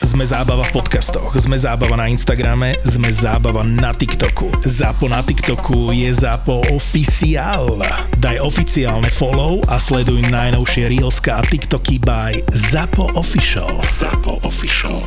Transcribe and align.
Sme 0.00 0.24
zábava 0.24 0.64
v 0.64 0.80
podcastoch, 0.80 1.28
sme 1.36 1.60
zábava 1.60 1.92
na 1.92 2.08
Instagrame, 2.08 2.72
sme 2.88 3.12
zábava 3.12 3.60
na 3.60 3.92
TikToku. 3.92 4.48
Zápo 4.64 5.12
na 5.12 5.20
TikToku 5.20 5.92
je 5.92 6.08
Zápo 6.16 6.64
oficiál. 6.72 7.76
Daj 8.16 8.40
oficiálne 8.40 9.12
follow 9.12 9.60
a 9.68 9.76
sleduj 9.76 10.24
najnovšie 10.32 10.88
Reelska 10.88 11.36
a 11.36 11.44
TikToky 11.44 12.00
by 12.00 12.32
Zápo 12.48 13.12
Official. 13.12 13.68
Zápo 13.84 14.40
Official. 14.40 15.04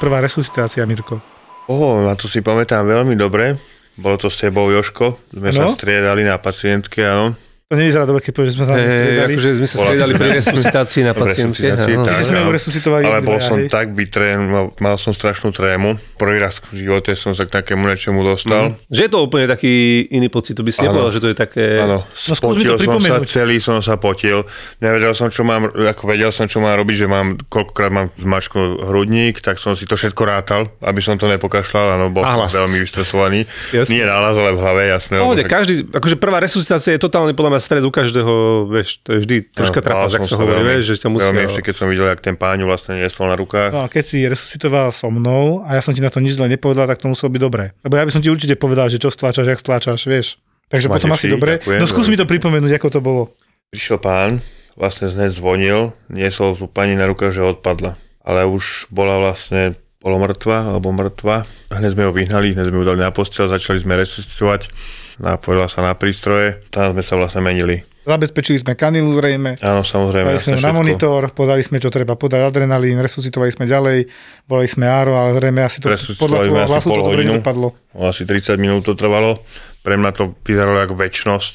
Prvá 0.00 0.24
resuscitácia, 0.24 0.80
Mirko. 0.88 1.20
Oh, 1.68 2.00
na 2.00 2.16
to 2.16 2.32
si 2.32 2.40
pamätám 2.40 2.88
veľmi 2.88 3.20
dobre. 3.20 3.60
Bolo 4.00 4.16
to 4.16 4.32
s 4.32 4.40
tebou, 4.40 4.72
Joško. 4.72 5.20
Sme 5.28 5.52
Áno? 5.52 5.68
sa 5.68 5.76
striedali 5.76 6.24
na 6.24 6.40
pacientke, 6.40 7.04
áno. 7.04 7.36
To 7.66 7.74
nevyzerá 7.74 8.06
dobre, 8.06 8.22
keď 8.22 8.30
povieš, 8.30 8.48
že 8.48 8.54
sme 8.54 8.62
sa 8.62 8.74
striedali. 8.78 9.32
akože 9.34 9.48
sme 9.58 9.66
sa 9.66 9.76
striedali 9.82 10.12
pri 10.14 10.28
resuscitácii 10.38 11.02
na 11.02 11.14
pacientke. 11.26 11.66
Tak, 11.74 11.86
Čiže 11.90 12.24
sme 12.30 12.38
ju 12.38 12.50
resuscitovali 12.54 13.02
Ale 13.02 13.26
bol 13.26 13.42
som 13.42 13.58
hej? 13.58 13.66
tak 13.66 13.90
vytrén, 13.90 14.38
mal, 14.38 14.70
mal 14.78 14.94
som 14.94 15.10
strašnú 15.10 15.50
trému. 15.50 15.98
Prvý 16.14 16.38
raz 16.38 16.62
v 16.70 16.86
živote 16.86 17.18
som 17.18 17.34
sa 17.34 17.42
k 17.42 17.58
takému 17.58 17.90
niečomu 17.90 18.22
dostal. 18.22 18.78
Že 18.86 19.00
je 19.02 19.10
to 19.10 19.18
úplne 19.18 19.50
taký 19.50 20.06
iný 20.14 20.30
pocit, 20.30 20.54
to 20.54 20.62
by 20.62 20.70
si 20.70 20.78
nepovedal, 20.78 21.10
že 21.10 21.18
to 21.18 21.26
je 21.26 21.34
také... 21.34 21.64
Áno, 21.82 22.06
spotil 22.14 22.78
som 22.78 23.02
sa, 23.02 23.18
celý 23.26 23.58
som 23.58 23.82
sa 23.82 23.98
potil. 23.98 24.46
Nevedel 24.78 25.10
som, 25.18 25.26
čo 25.26 25.42
mám, 25.42 25.66
ako 25.66 26.02
vedel 26.06 26.30
som, 26.30 26.46
čo 26.46 26.62
mám 26.62 26.78
robiť, 26.78 27.02
že 27.02 27.06
mám, 27.10 27.34
koľkokrát 27.50 27.90
mám 27.90 28.14
zmačku 28.14 28.78
hrudník, 28.78 29.42
tak 29.42 29.58
som 29.58 29.74
si 29.74 29.90
to 29.90 29.98
všetko 29.98 30.22
rátal, 30.22 30.70
aby 30.86 31.02
som 31.02 31.18
to 31.18 31.26
nepokašľal, 31.26 31.98
áno, 31.98 32.14
bol 32.14 32.22
veľmi 32.46 32.78
vystresovaný. 32.78 33.42
Jasné. 33.74 33.90
Nie 33.90 34.06
nahlas, 34.06 34.38
ale 34.38 34.54
v 34.54 34.60
hlave, 34.62 34.82
jasné. 34.86 35.18
Pohode, 35.18 35.42
tak- 35.42 35.50
každý, 35.50 35.74
akože 35.90 36.14
prvá 36.14 36.38
resuscitácia 36.38 36.94
je 36.94 37.02
totálne 37.02 37.34
podľa 37.34 37.50
mňa 37.50 37.54
stres 37.58 37.80
u 37.80 37.90
každého, 37.90 38.32
vieš, 38.66 39.00
to 39.00 39.12
je 39.12 39.20
vždy 39.20 39.36
troška 39.50 39.78
Áno, 39.78 39.86
trapas, 39.86 40.12
ak 40.12 40.22
sa 40.22 40.34
hovorí, 40.34 40.58
veľmi- 40.58 40.70
vieš, 40.72 40.84
že 40.86 40.96
ťa 40.98 41.08
musí... 41.08 41.24
Veľmi 41.24 41.42
ešte, 41.44 41.60
keď 41.62 41.74
som 41.74 41.86
videl, 41.86 42.06
jak 42.06 42.20
ten 42.20 42.34
páňu 42.34 42.64
vlastne 42.64 42.94
niesol 42.94 43.26
na 43.26 43.34
rukách. 43.34 43.70
No 43.70 43.82
a 43.82 43.88
keď 43.88 44.04
si 44.04 44.18
resuscitoval 44.22 44.88
so 44.90 45.08
mnou 45.08 45.60
a 45.62 45.72
ja 45.72 45.80
som 45.80 45.90
ti 45.90 46.00
na 46.00 46.08
to 46.08 46.18
nič 46.18 46.34
zle 46.34 46.46
nepovedal, 46.46 46.84
tak 46.84 46.98
to 46.98 47.06
muselo 47.06 47.28
byť 47.28 47.40
dobré. 47.40 47.74
Lebo 47.80 47.94
ja 47.94 48.02
by 48.02 48.10
som 48.10 48.20
ti 48.20 48.28
určite 48.28 48.54
povedal, 48.54 48.86
že 48.86 48.96
čo 48.96 49.08
stláčaš, 49.08 49.46
jak 49.46 49.58
stláčaš, 49.58 50.00
vieš. 50.04 50.26
Takže 50.66 50.86
Máte 50.86 50.96
potom 50.98 51.10
asi 51.12 51.26
si, 51.26 51.30
dobre. 51.30 51.52
ďakujem, 51.58 51.78
No 51.78 51.86
skús 51.86 52.06
mi 52.06 52.14
to 52.14 52.24
pripomenúť, 52.24 52.72
ako 52.74 52.88
to 52.88 53.00
bolo. 53.00 53.22
Prišiel 53.68 53.96
pán, 53.96 54.42
vlastne 54.74 55.06
hneď 55.06 55.30
zvonil, 55.30 55.78
niesol 56.06 56.54
tú 56.54 56.66
pani 56.66 56.92
na 56.92 57.06
rukách, 57.06 57.30
že 57.30 57.42
odpadla. 57.42 57.94
Ale 58.20 58.42
už 58.44 58.90
bola 58.90 59.20
vlastne 59.20 59.78
polomrtva, 59.96 60.70
alebo 60.70 60.90
mŕtva. 60.90 61.42
Hneď 61.68 61.90
sme 61.92 62.04
ho 62.04 62.12
vyhnali, 62.12 62.52
hneď 62.52 62.66
sme 62.66 62.78
ju 62.78 62.86
dali 62.86 62.98
na 62.98 63.10
postel, 63.10 63.46
začali 63.46 63.78
sme 63.78 63.94
resuscitovať. 63.96 64.70
Napojila 65.16 65.66
sa 65.72 65.80
na 65.80 65.96
prístroje, 65.96 66.60
tam 66.68 66.92
sme 66.92 67.00
sa 67.00 67.16
vlastne 67.16 67.40
menili. 67.40 67.80
Zabezpečili 68.06 68.62
sme 68.62 68.78
kanilu 68.78 69.18
zrejme. 69.18 69.58
Áno, 69.58 69.82
samozrejme, 69.82 70.30
Dali 70.30 70.38
sme 70.38 70.54
na 70.54 70.70
všetko. 70.70 70.78
monitor, 70.78 71.20
podali 71.34 71.62
sme, 71.66 71.82
čo 71.82 71.90
treba 71.90 72.14
podať, 72.14 72.38
adrenalín, 72.38 73.02
resuscitovali 73.02 73.50
sme 73.50 73.66
ďalej, 73.66 74.06
volali 74.46 74.68
sme 74.70 74.86
Áro, 74.86 75.18
ale 75.18 75.34
zrejme 75.34 75.66
asi 75.66 75.82
to 75.82 75.90
podľa 75.90 76.46
tvojho 76.46 76.62
asi 76.62 76.70
hlasu 76.70 76.86
to 76.86 77.02
dobre 77.02 77.22
nedopadlo. 77.26 77.68
Asi 77.98 78.22
30 78.22 78.62
minút 78.62 78.86
to 78.86 78.94
trvalo. 78.94 79.42
Pre 79.82 79.98
mňa 79.98 80.10
to 80.14 80.38
vyzeralo 80.46 80.78
ako 80.86 80.94
väčšnosť. 80.94 81.54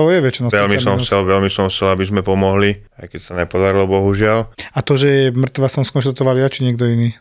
To 0.00 0.08
je 0.08 0.20
väčšinou. 0.24 0.48
Veľmi 0.48 0.80
30 0.80 0.86
som 0.88 0.96
minút. 0.96 1.04
chcel, 1.04 1.20
veľmi 1.28 1.50
som 1.52 1.66
chcel, 1.68 1.88
aby 1.92 2.04
sme 2.08 2.20
pomohli, 2.24 2.80
aj 2.96 3.12
keď 3.12 3.20
sa 3.20 3.32
nepodarilo, 3.36 3.84
bohužiaľ. 3.84 4.48
A 4.72 4.78
to, 4.80 4.96
že 4.96 5.08
je 5.12 5.24
mŕtva, 5.36 5.68
som 5.68 5.84
skonštatoval 5.84 6.40
ja, 6.40 6.48
či 6.48 6.64
niekto 6.64 6.88
iný. 6.88 7.12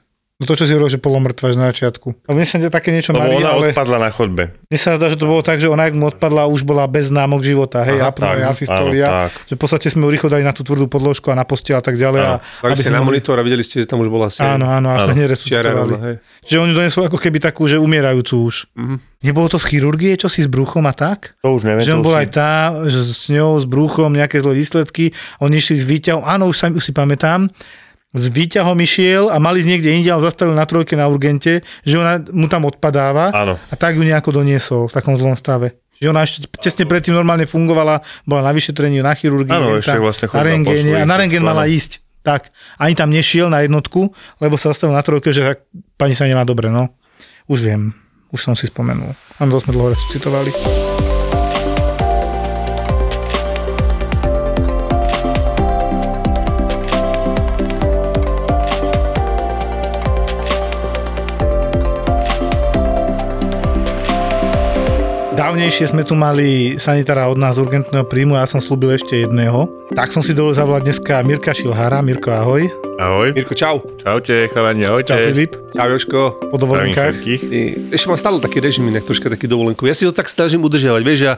No 0.42 0.50
to, 0.50 0.58
čo 0.58 0.66
si 0.66 0.74
hovoril, 0.74 0.90
že 0.90 0.98
polomrtva 0.98 1.48
že 1.48 1.56
na 1.56 1.70
začiatku. 1.70 2.26
A 2.26 2.34
mne 2.34 2.42
sa 2.44 2.58
také 2.66 2.90
niečo 2.90 3.14
Lebo 3.14 3.22
marí, 3.24 3.38
ona 3.38 3.54
ale 3.54 3.66
odpadla 3.70 3.98
na 4.00 4.10
chodbe. 4.10 4.58
mne 4.66 4.80
sa 4.82 4.98
zdá, 4.98 5.06
že 5.06 5.14
to 5.14 5.24
bolo 5.24 5.40
tak, 5.40 5.62
že 5.62 5.70
ona, 5.70 5.86
ak 5.86 5.94
mu 5.94 6.10
odpadla, 6.10 6.50
už 6.50 6.66
bola 6.66 6.84
bez 6.84 7.08
známok 7.08 7.42
života. 7.42 7.86
Hej, 7.86 8.02
Aha, 8.02 8.10
apnoe, 8.10 8.42
tak, 8.42 8.58
áno, 8.66 8.90
tak. 8.90 9.32
Že 9.46 9.54
v 9.54 9.60
podstate 9.60 9.88
sme 9.88 10.02
ju 10.02 10.10
rýchlo 10.10 10.28
dali 10.28 10.42
na 10.42 10.50
tú 10.50 10.62
tvrdú 10.62 10.90
podložku 10.90 11.30
a 11.30 11.36
na 11.36 11.46
postel 11.46 11.78
a 11.78 11.84
tak 11.86 11.94
ďalej. 11.94 12.22
A, 12.24 12.34
Dali 12.42 12.66
aby 12.66 12.76
ste 12.76 12.90
na 12.90 12.98
mohli- 12.98 13.22
monitor 13.22 13.38
a 13.38 13.46
videli 13.46 13.62
ste, 13.62 13.80
že 13.80 13.86
tam 13.86 14.02
už 14.02 14.10
bola 14.10 14.28
asi 14.28 14.42
Áno, 14.42 14.66
áno, 14.66 14.90
a 14.90 14.98
sme 15.00 15.06
Áno. 15.06 15.16
hneď 15.16 15.30
čiara 15.38 15.70
resuscitovali. 15.70 15.78
rovna, 15.78 15.98
hej. 16.04 16.16
Že 16.42 16.56
oni 16.58 16.72
donesú 16.74 17.00
ako 17.06 17.18
keby 17.18 17.38
takú, 17.38 17.62
že 17.66 17.78
umierajúcu 17.78 18.36
už. 18.42 18.56
Mhm. 18.74 18.96
Nebolo 19.22 19.46
to 19.48 19.62
z 19.62 19.66
chirurgie, 19.68 20.18
čo 20.18 20.26
si 20.26 20.42
s 20.42 20.50
brúchom 20.50 20.82
a 20.84 20.92
tak? 20.92 21.38
To 21.40 21.54
už 21.54 21.62
neviem. 21.64 21.86
Že 21.86 21.94
on 21.94 22.02
to 22.02 22.06
bol 22.08 22.16
si- 22.16 22.20
aj 22.20 22.28
tá, 22.32 22.52
že 22.84 23.00
s 23.00 23.30
ňou, 23.30 23.54
s 23.56 23.66
brúchom, 23.66 24.10
nejaké 24.10 24.42
zlé 24.42 24.58
výsledky. 24.58 25.14
Oni 25.38 25.62
išli 25.62 25.78
s 25.78 25.86
výťahom, 25.86 26.26
áno, 26.26 26.50
už, 26.50 26.58
sa, 26.58 26.66
už 26.68 26.82
si 26.82 26.90
pamätám, 26.90 27.46
s 28.12 28.26
výťahom 28.28 28.76
išiel 28.84 29.32
a 29.32 29.40
mali 29.40 29.64
z 29.64 29.72
niekde 29.72 29.90
inde, 29.92 30.12
ale 30.12 30.28
zastavil 30.28 30.52
na 30.52 30.68
trojke 30.68 31.00
na 31.00 31.08
urgente, 31.08 31.64
že 31.88 31.96
ona 31.96 32.20
mu 32.20 32.52
tam 32.52 32.68
odpadáva 32.68 33.32
Áno. 33.32 33.56
a 33.56 33.74
tak 33.80 33.96
ju 33.96 34.04
nejako 34.04 34.44
doniesol 34.44 34.92
v 34.92 34.94
takom 34.94 35.16
zlom 35.16 35.40
stave. 35.40 35.80
Že 36.02 36.12
ona 36.12 36.26
ešte 36.26 36.50
tesne 36.60 36.90
predtým 36.90 37.16
normálne 37.16 37.48
fungovala, 37.48 38.02
bola 38.28 38.42
na 38.42 38.52
vyšetrení, 38.52 39.00
na 39.00 39.16
chirurgii, 39.16 39.54
Áno, 39.54 39.80
ešte 39.80 40.02
vlastne 40.02 40.28
na 40.28 40.44
rengéne 40.44 40.92
a 41.00 41.06
na 41.08 41.16
rengén 41.16 41.46
mala 41.46 41.70
ísť. 41.70 42.04
Tak, 42.22 42.54
ani 42.78 42.94
tam 42.94 43.10
nešiel 43.10 43.50
na 43.50 43.66
jednotku, 43.66 44.14
lebo 44.38 44.54
sa 44.54 44.70
zastavil 44.76 44.94
na 44.94 45.02
trojke, 45.02 45.34
že 45.34 45.42
tak 45.42 45.58
pani 45.98 46.14
sa 46.14 46.30
nemá 46.30 46.46
dobre, 46.46 46.70
no. 46.70 46.94
Už 47.50 47.66
viem, 47.66 47.98
už 48.30 48.46
som 48.46 48.54
si 48.54 48.70
spomenul. 48.70 49.18
Áno, 49.42 49.50
to 49.58 49.66
sme 49.66 49.74
dlho 49.74 49.90
resuscitovali. 49.98 51.11
Dávnejšie 65.52 65.92
sme 65.92 66.08
tu 66.08 66.16
mali 66.16 66.80
sanitára 66.80 67.28
od 67.28 67.36
nás 67.36 67.60
urgentného 67.60 68.08
príjmu, 68.08 68.40
ja 68.40 68.48
som 68.48 68.64
slúbil 68.64 68.96
ešte 68.96 69.28
jedného. 69.28 69.68
Tak 69.92 70.08
som 70.16 70.24
si 70.24 70.32
dovolil 70.32 70.56
zavolať 70.56 70.88
dneska 70.88 71.20
Mirka 71.20 71.52
Šilhára. 71.52 72.00
Mirko, 72.00 72.32
ahoj. 72.32 72.64
Ahoj. 72.96 73.36
Mirko, 73.36 73.52
čau. 73.52 73.84
Čaute, 74.00 74.48
chalani, 74.48 74.88
ahojte. 74.88 75.12
Čau, 75.12 75.20
Filip. 75.20 75.52
Čau, 75.76 75.88
Jožko. 75.92 76.22
Po 76.48 76.56
dovolenkách. 76.56 77.20
Ešte 77.92 78.08
mám 78.08 78.16
stále 78.16 78.40
taký 78.40 78.64
režim 78.64 78.88
inak, 78.88 79.04
troška 79.04 79.28
taký 79.28 79.52
dovolenku. 79.52 79.84
Ja 79.84 79.92
si 79.92 80.08
to 80.08 80.16
tak 80.16 80.32
snažím 80.32 80.64
udržiavať, 80.64 81.02
vieš, 81.04 81.20
ja 81.28 81.34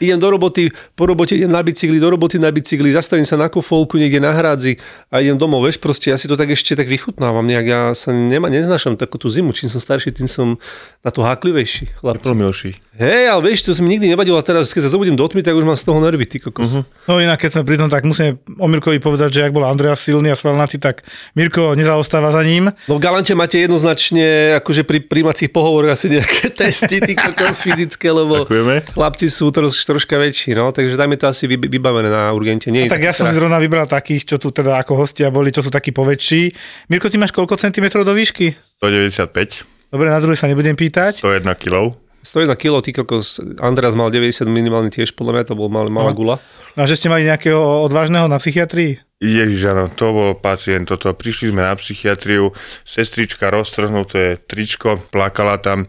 idem 0.00 0.16
do 0.16 0.24
roboty, 0.32 0.72
po 0.96 1.04
robote 1.04 1.36
idem 1.36 1.52
na 1.52 1.60
bicykli, 1.60 2.00
do 2.00 2.08
roboty 2.08 2.40
na 2.40 2.48
bicykli, 2.48 2.88
zastavím 2.96 3.28
sa 3.28 3.36
na 3.36 3.52
kofolku 3.52 4.00
niekde 4.00 4.24
na 4.24 4.32
hrádzi 4.32 4.80
a 5.12 5.20
idem 5.20 5.36
domov, 5.36 5.68
vieš, 5.68 5.76
proste 5.76 6.08
ja 6.08 6.16
si 6.16 6.30
to 6.30 6.36
tak 6.38 6.48
ešte 6.48 6.80
tak 6.80 6.88
vychutnávam 6.88 7.44
nejak, 7.44 7.66
ja 7.68 7.80
sa 7.92 8.14
nema, 8.14 8.48
neznášam 8.48 8.96
takú 8.96 9.20
tú 9.20 9.28
zimu, 9.28 9.52
čím 9.52 9.68
som 9.68 9.84
starší, 9.84 10.16
tým 10.16 10.30
som 10.30 10.56
na 11.04 11.10
to 11.12 11.20
háklivejší, 11.20 11.92
chlapci. 12.00 12.78
Hej, 12.98 13.30
ale 13.30 13.40
vieš, 13.46 13.62
to 13.62 13.78
sa 13.78 13.82
mi 13.82 13.94
nikdy 13.94 14.10
nevadilo 14.10 14.34
a 14.34 14.42
teraz, 14.42 14.74
keď 14.74 14.90
sa 14.90 14.90
zobudím 14.90 15.14
do 15.14 15.22
tmy, 15.22 15.46
tak 15.46 15.54
už 15.54 15.62
mám 15.62 15.78
z 15.78 15.86
toho 15.86 16.02
nervy, 16.02 16.26
ty 16.26 16.42
kokos. 16.42 16.82
Uh-huh. 16.82 16.84
No 17.06 17.22
inak, 17.22 17.38
keď 17.38 17.54
sme 17.54 17.62
pri 17.62 17.78
tom, 17.78 17.86
tak 17.86 17.97
musíme 18.02 18.36
o 18.58 18.66
Mirkovi 18.66 18.98
povedať, 18.98 19.30
že 19.32 19.40
ak 19.42 19.50
bol 19.50 19.62
Andreas 19.62 19.98
silný 19.98 20.28
a 20.28 20.36
svalnatý, 20.36 20.76
tak 20.76 21.02
Mirko 21.32 21.72
nezaostáva 21.72 22.30
za 22.30 22.42
ním. 22.42 22.68
No 22.86 22.96
v 22.96 23.02
Galante 23.02 23.32
máte 23.32 23.58
jednoznačne 23.58 24.58
akože 24.58 24.82
pri 24.82 25.00
príjmacích 25.00 25.48
pohovoroch 25.48 25.90
asi 25.90 26.12
nejaké 26.12 26.52
testy, 26.58 27.00
ty 27.00 27.14
kokos 27.14 27.62
fyzické, 27.62 28.10
lebo 28.10 28.44
Ďakujeme. 28.44 28.92
chlapci 28.92 29.26
sú 29.26 29.48
troš, 29.48 29.82
troška 29.82 30.14
väčší, 30.14 30.52
no, 30.52 30.70
takže 30.70 30.94
tam 30.94 31.08
je 31.10 31.18
to 31.18 31.26
asi 31.26 31.44
vy- 31.46 31.70
vybavené 31.70 32.06
na 32.06 32.30
urgente. 32.30 32.68
Nie 32.68 32.86
je 32.86 32.92
Tak 32.92 33.00
ja 33.00 33.14
som 33.14 33.30
zrovna 33.30 33.56
vybral 33.56 33.86
takých, 33.86 34.24
čo 34.24 34.36
tu 34.36 34.50
teda 34.50 34.76
ako 34.76 34.98
hostia 34.98 35.30
boli, 35.30 35.48
čo 35.48 35.62
sú 35.62 35.70
takí 35.70 35.90
poväčší. 35.90 36.52
Mirko, 36.86 37.08
ty 37.08 37.16
máš 37.16 37.30
koľko 37.30 37.56
centimetrov 37.56 38.02
do 38.02 38.12
výšky? 38.12 38.52
195, 38.82 39.64
Dobre, 39.88 40.12
na 40.12 40.20
druhý 40.20 40.36
sa 40.36 40.44
nebudem 40.44 40.76
pýtať. 40.76 41.24
101 41.24 41.48
kg. 41.56 41.96
101 42.28 42.54
kg, 42.54 42.84
ty 42.84 42.92
kokos, 42.92 43.40
Andreas 43.58 43.96
mal 43.96 44.08
90 44.08 44.44
minimálne 44.44 44.88
tiež, 44.88 45.16
podľa 45.16 45.32
mňa 45.32 45.44
to 45.46 45.54
bol 45.54 45.66
mal, 45.66 45.88
malá 45.88 46.12
No. 46.12 46.14
gula. 46.14 46.36
No 46.76 46.84
a 46.84 46.86
že 46.86 46.94
ste 46.94 47.08
mali 47.08 47.24
nejakého 47.24 47.56
odvážneho 47.82 48.28
na 48.28 48.36
psychiatrii? 48.36 49.00
Ježiš, 49.18 49.64
áno, 49.66 49.88
to 49.88 50.06
bol 50.08 50.30
pacient, 50.32 50.86
toto. 50.86 51.10
Prišli 51.10 51.50
sme 51.50 51.64
na 51.64 51.74
psychiatriu, 51.74 52.52
sestrička 52.84 53.48
roztrhnuté 53.48 54.38
tričko, 54.40 55.00
plakala 55.08 55.56
tam. 55.56 55.88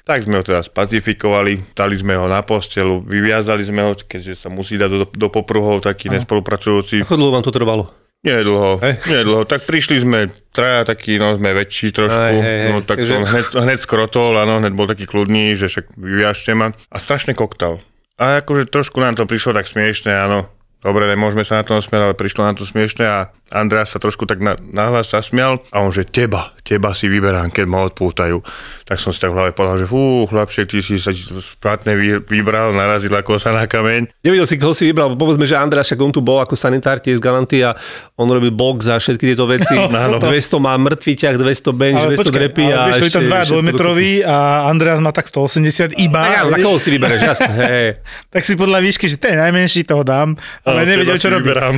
Tak 0.00 0.24
sme 0.24 0.38
ho 0.38 0.42
teda 0.42 0.64
spacifikovali, 0.64 1.76
dali 1.76 1.94
sme 1.94 2.16
ho 2.16 2.24
na 2.24 2.40
postelu, 2.40 2.98
vyviazali 3.00 3.62
sme 3.62 3.82
ho, 3.82 3.92
keďže 3.92 4.32
sa 4.36 4.48
musí 4.48 4.74
dať 4.74 4.90
do, 4.90 5.04
do 5.04 5.28
popruhov 5.28 5.82
taký 5.82 6.08
nespolupracujúci. 6.08 7.04
Ako 7.04 7.14
dlho 7.14 7.30
vám 7.30 7.44
to 7.44 7.52
trvalo? 7.52 7.92
Nie 8.20 8.44
dlho, 8.44 8.76
Hej. 8.84 9.00
nie 9.08 9.20
dlho. 9.24 9.48
Tak 9.48 9.64
prišli 9.64 10.04
sme, 10.04 10.28
traja 10.52 10.84
takí, 10.84 11.16
no 11.16 11.32
sme 11.40 11.56
väčší 11.56 11.88
trošku, 11.88 12.20
hej, 12.20 12.36
hej. 12.44 12.68
no 12.68 12.84
tak 12.84 13.00
Takže- 13.00 13.12
som 13.16 13.22
hneď, 13.24 13.46
hneď 13.64 13.78
skrotol, 13.80 14.36
áno, 14.36 14.60
hneď 14.60 14.76
bol 14.76 14.84
taký 14.84 15.08
kľudný, 15.08 15.56
že 15.56 15.72
však 15.72 15.96
vyviažte 15.96 16.52
ma. 16.52 16.76
A 16.92 16.96
strašne 17.00 17.32
koktal. 17.32 17.80
A 18.20 18.44
akože 18.44 18.68
trošku 18.68 19.00
nám 19.00 19.16
to 19.16 19.24
prišlo 19.24 19.56
tak 19.56 19.64
smiešne, 19.64 20.12
áno. 20.12 20.52
Dobre, 20.84 21.08
nemôžeme 21.08 21.48
sa 21.48 21.60
na 21.60 21.64
to 21.64 21.80
smiať, 21.80 22.12
ale 22.12 22.14
prišlo 22.16 22.44
nám 22.44 22.56
to 22.60 22.68
smiešne 22.68 23.04
a 23.08 23.32
Andreas 23.50 23.92
sa 23.92 23.98
trošku 23.98 24.26
tak 24.26 24.38
na, 24.42 24.54
nahlas 24.70 25.10
zasmial 25.10 25.58
a 25.74 25.82
on 25.82 25.90
že 25.90 26.06
teba, 26.06 26.54
teba 26.62 26.94
si 26.94 27.10
vyberám, 27.10 27.50
keď 27.50 27.66
ma 27.66 27.86
odpútajú. 27.86 28.38
Tak 28.86 28.98
som 29.02 29.10
si 29.10 29.18
tak 29.18 29.34
v 29.34 29.42
hlave 29.42 29.52
povedal, 29.54 29.82
že 29.82 29.86
fú, 29.90 30.26
chlapček, 30.26 30.70
ty 30.70 30.78
si 30.82 30.98
sa 30.98 31.10
sprátne 31.14 31.94
vy, 31.94 32.22
vybral, 32.26 32.74
narazil 32.74 33.10
ako 33.10 33.38
sa 33.38 33.50
na 33.50 33.66
kameň. 33.66 34.10
Nevidel 34.22 34.46
si, 34.46 34.58
koho 34.58 34.74
si 34.74 34.90
vybral, 34.90 35.14
povedzme, 35.14 35.46
že 35.46 35.58
Andreas, 35.58 35.90
však 35.90 36.00
on 36.00 36.12
tu 36.14 36.22
bol 36.22 36.38
ako 36.38 36.54
sanitár 36.54 37.02
tiež 37.02 37.18
z 37.18 37.22
Galanty 37.22 37.62
a 37.62 37.74
on 38.14 38.30
robil 38.30 38.54
box 38.54 38.86
a 38.90 38.98
všetky 38.98 39.34
tieto 39.34 39.46
veci. 39.50 39.74
áno. 39.90 40.22
200 40.22 40.58
má 40.62 40.74
mŕtvý 40.78 41.12
ťah, 41.18 41.34
200 41.38 41.70
bench, 41.74 42.00
200 42.18 42.30
drepy 42.30 42.66
a 42.70 42.86
ale 42.86 42.88
vieš, 42.94 42.98
tam 42.98 43.06
ešte 43.06 43.20
dva 43.26 43.38
všetko 43.42 43.50
dvojmetrový 43.50 44.12
a 44.24 44.36
Andreas 44.70 44.98
má 45.02 45.10
tak 45.10 45.26
180 45.26 45.98
iba. 45.98 46.20
Tak, 46.22 46.34
áno, 46.46 46.50
na 46.54 46.58
koho 46.62 46.78
si 46.78 46.88
vybereš, 46.94 47.20
jasné. 47.22 47.52
Hej. 47.52 47.88
tak 48.34 48.42
si 48.46 48.54
podľa 48.54 48.78
výšky, 48.78 49.06
že 49.10 49.16
ten 49.18 49.36
najmenší 49.36 49.84
toho 49.84 50.02
dám, 50.06 50.38
ale 50.64 50.86
Áno, 50.86 50.88
nevedel, 50.88 51.16
čo 51.18 51.28
si 51.28 51.34
robí. 51.34 51.46
vyberám. 51.46 51.74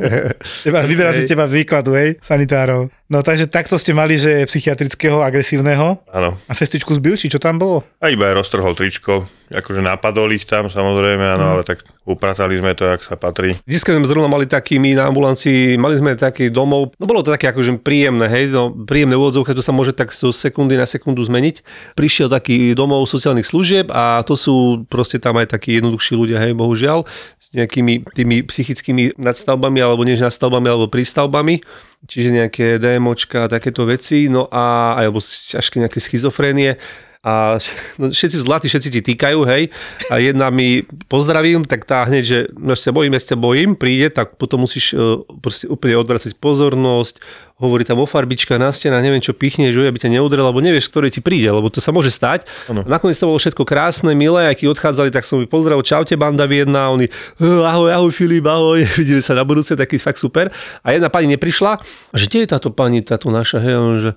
Teba, 0.64 0.80
vyberá 0.98 1.14
si 1.14 1.22
Hej. 1.22 1.30
teba 1.30 1.46
z 1.46 1.52
výkladu, 1.62 1.94
hej, 1.94 2.18
sanitárov. 2.18 2.90
No 3.08 3.24
takže 3.24 3.48
takto 3.48 3.80
ste 3.80 3.96
mali, 3.96 4.20
že 4.20 4.44
psychiatrického, 4.44 5.24
agresívneho. 5.24 5.96
Áno. 6.12 6.36
A 6.44 6.52
sestričku 6.52 6.92
zbil, 6.92 7.16
či 7.16 7.32
čo 7.32 7.40
tam 7.40 7.56
bolo? 7.56 7.80
A 8.04 8.12
iba 8.12 8.28
aj 8.28 8.36
roztrhol 8.36 8.76
tričko. 8.76 9.24
Akože 9.48 9.80
napadol 9.80 10.28
ich 10.36 10.44
tam 10.44 10.68
samozrejme, 10.68 11.24
áno, 11.24 11.44
Mhm. 11.48 11.52
ale 11.56 11.62
tak 11.64 11.80
upratali 12.04 12.60
sme 12.60 12.76
to, 12.76 12.84
jak 12.84 13.00
sa 13.00 13.16
patrí. 13.16 13.56
Dneska 13.64 13.96
sme 13.96 14.04
zrovna 14.04 14.28
mali 14.28 14.44
taký, 14.44 14.76
my 14.76 14.92
na 14.92 15.08
ambulancii, 15.08 15.80
mali 15.80 15.96
sme 15.96 16.20
taký 16.20 16.52
domov, 16.52 16.92
no 17.00 17.04
bolo 17.08 17.24
to 17.24 17.32
také 17.32 17.48
akože 17.48 17.80
príjemné, 17.80 18.28
hej, 18.28 18.52
no, 18.52 18.68
príjemné 18.84 19.16
úvodzovky, 19.16 19.56
to 19.56 19.64
sa 19.64 19.72
môže 19.72 19.96
tak 19.96 20.12
zo 20.12 20.28
sekundy 20.28 20.76
na 20.76 20.84
sekundu 20.84 21.24
zmeniť. 21.24 21.64
Prišiel 21.96 22.28
taký 22.28 22.76
domov 22.76 23.08
sociálnych 23.08 23.48
služieb 23.48 23.88
a 23.88 24.20
to 24.20 24.36
sú 24.36 24.84
proste 24.84 25.16
tam 25.16 25.40
aj 25.40 25.48
takí 25.48 25.80
jednoduchší 25.80 26.12
ľudia, 26.12 26.44
hej, 26.44 26.52
bohužiaľ, 26.52 27.08
s 27.40 27.48
nejakými 27.56 28.04
tými 28.12 28.44
psychickými 28.44 29.16
nadstavbami, 29.16 29.80
alebo 29.80 30.04
než 30.04 30.20
nadstavbami, 30.20 30.68
alebo 30.68 30.92
prístavbami, 30.92 31.64
čiže 32.06 32.30
nejaké 32.30 32.66
DMOčka 32.78 33.48
a 33.48 33.50
takéto 33.50 33.82
veci, 33.88 34.30
no 34.30 34.46
a 34.52 34.94
alebo 35.00 35.18
ťažké 35.18 35.82
nejaké 35.82 35.98
schizofrénie. 35.98 36.78
A 37.18 37.58
no, 37.98 38.14
všetci 38.14 38.46
zlatí, 38.46 38.70
všetci 38.70 38.88
ti 38.94 39.00
týkajú, 39.02 39.42
hej, 39.42 39.74
a 40.06 40.22
jedna 40.22 40.54
mi 40.54 40.86
pozdravím, 41.10 41.66
tak 41.66 41.82
tá 41.82 42.06
hneď, 42.06 42.22
že 42.24 42.38
no, 42.54 42.72
ja 42.72 42.78
sa 42.78 42.94
bojím, 42.94 43.18
ja 43.18 43.34
bojím, 43.34 43.74
príde, 43.74 44.06
tak 44.14 44.38
potom 44.38 44.62
musíš 44.62 44.94
uh, 44.94 45.26
proste 45.42 45.66
úplne 45.66 45.98
odvracať 45.98 46.38
pozornosť, 46.38 47.18
hovorí 47.58 47.82
tam 47.82 47.98
o 47.98 48.06
farbička 48.06 48.54
na 48.56 48.70
stenách, 48.70 49.02
neviem 49.02 49.18
čo 49.18 49.34
pichne, 49.34 49.74
že 49.74 49.90
aby 49.90 49.98
ťa 49.98 50.14
neudrel, 50.14 50.46
alebo 50.46 50.62
nevieš, 50.62 50.88
ktorý 50.90 51.10
ti 51.10 51.18
príde, 51.18 51.50
lebo 51.50 51.66
to 51.68 51.82
sa 51.82 51.90
môže 51.90 52.14
stať. 52.14 52.46
Ano. 52.70 52.86
Nakoniec 52.86 53.18
to 53.18 53.26
bolo 53.26 53.38
všetko 53.42 53.66
krásne, 53.66 54.14
milé, 54.14 54.50
a 54.50 54.54
keď 54.54 54.78
odchádzali, 54.78 55.10
tak 55.10 55.26
som 55.26 55.42
mi 55.42 55.50
pozdravil, 55.50 55.82
čaute 55.82 56.14
banda 56.14 56.46
Viedna, 56.46 56.94
oni, 56.94 57.10
"Eh, 57.10 57.62
ahoj, 57.66 57.90
ahoj 57.90 58.14
Filip, 58.14 58.46
ahoj, 58.46 58.86
vidíme 59.00 59.20
sa 59.20 59.34
na 59.34 59.42
budúce, 59.42 59.74
taký 59.74 59.98
fakt 59.98 60.22
super. 60.22 60.54
A 60.86 60.94
jedna 60.94 61.10
pani 61.10 61.34
neprišla, 61.34 61.82
že 62.14 62.30
kde 62.30 62.46
je 62.46 62.48
táto 62.54 62.70
pani, 62.70 63.02
táto 63.02 63.26
naša, 63.28 63.58
hej, 63.58 63.74
on, 63.74 63.98
že 63.98 64.14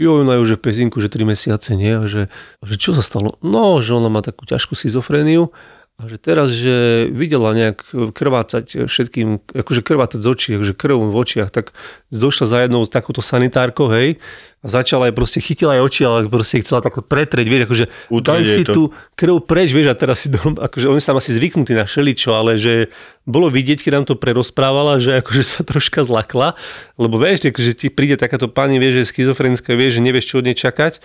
jo, 0.00 0.26
ona 0.26 0.34
je 0.34 0.42
už 0.42 0.50
v 0.58 0.64
pezinku, 0.64 0.98
že 0.98 1.12
3 1.12 1.28
mesiace 1.28 1.76
nie, 1.78 1.94
a 1.94 2.08
že, 2.10 2.26
že 2.64 2.74
čo 2.74 2.90
sa 2.96 3.04
stalo? 3.04 3.38
No, 3.44 3.78
že 3.84 3.94
ona 3.94 4.08
má 4.08 4.24
takú 4.24 4.48
ťažkú 4.48 4.74
schizofréniu, 4.74 5.52
a 6.00 6.08
že 6.08 6.16
teraz, 6.16 6.48
že 6.48 7.06
videla 7.12 7.52
nejak 7.52 7.84
krvácať 8.16 8.88
všetkým, 8.88 9.52
akože 9.52 9.84
krvácať 9.84 10.20
z 10.24 10.28
očí, 10.32 10.48
akože 10.56 10.72
krv 10.72 10.96
v 10.96 11.16
očiach, 11.16 11.52
tak 11.52 11.76
došla 12.08 12.46
za 12.48 12.58
jednou 12.64 12.80
s 12.88 12.88
takouto 12.88 13.20
sanitárkou, 13.20 13.92
hej, 13.92 14.16
a 14.60 14.66
začala 14.68 15.08
aj 15.08 15.14
proste, 15.16 15.44
chytila 15.44 15.76
aj 15.76 15.82
oči, 15.84 16.02
ale 16.08 16.28
proste 16.32 16.64
chcela 16.64 16.80
tak 16.80 17.04
pretreť, 17.04 17.46
vieš, 17.48 17.62
akože 17.68 17.86
daj 18.24 18.42
si 18.48 18.62
to. 18.64 18.72
tú 18.72 18.82
krv 19.12 19.44
preč, 19.44 19.76
vieš, 19.76 19.92
a 19.92 19.96
teraz 19.96 20.24
si 20.24 20.32
dom, 20.32 20.56
akože 20.56 20.88
oni 20.88 21.00
sa 21.04 21.12
tam 21.12 21.20
asi 21.20 21.36
zvyknutí 21.36 21.76
na 21.76 21.84
šeličo, 21.84 22.32
ale 22.32 22.56
že 22.56 22.88
bolo 23.28 23.52
vidieť, 23.52 23.84
keď 23.84 23.92
nám 24.00 24.06
to 24.08 24.16
prerozprávala, 24.16 24.96
že 25.00 25.20
akože 25.20 25.44
sa 25.44 25.60
troška 25.64 26.04
zlakla, 26.04 26.56
lebo 26.96 27.20
vieš, 27.20 27.44
akože 27.44 27.72
ti 27.76 27.86
príde 27.92 28.16
takáto 28.16 28.48
pani, 28.48 28.80
vieš, 28.80 28.96
že 28.96 29.00
je 29.00 29.10
schizofrenická, 29.12 29.76
vieš, 29.76 30.00
že 30.00 30.04
nevieš, 30.04 30.28
čo 30.32 30.40
od 30.40 30.48
nej 30.48 30.56
čakať, 30.56 31.00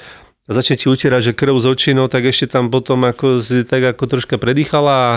a 0.45 0.51
začne 0.53 0.77
ti 0.77 0.85
utierať, 0.85 1.31
že 1.31 1.33
krv 1.33 1.57
z 1.57 1.65
očí, 1.73 1.91
no 1.97 2.05
tak 2.05 2.29
ešte 2.29 2.53
tam 2.53 2.69
potom 2.69 3.01
ako 3.01 3.41
si 3.41 3.65
tak 3.65 3.97
ako 3.97 4.03
troška 4.05 4.37
predýchala 4.37 4.93
a 4.93 5.13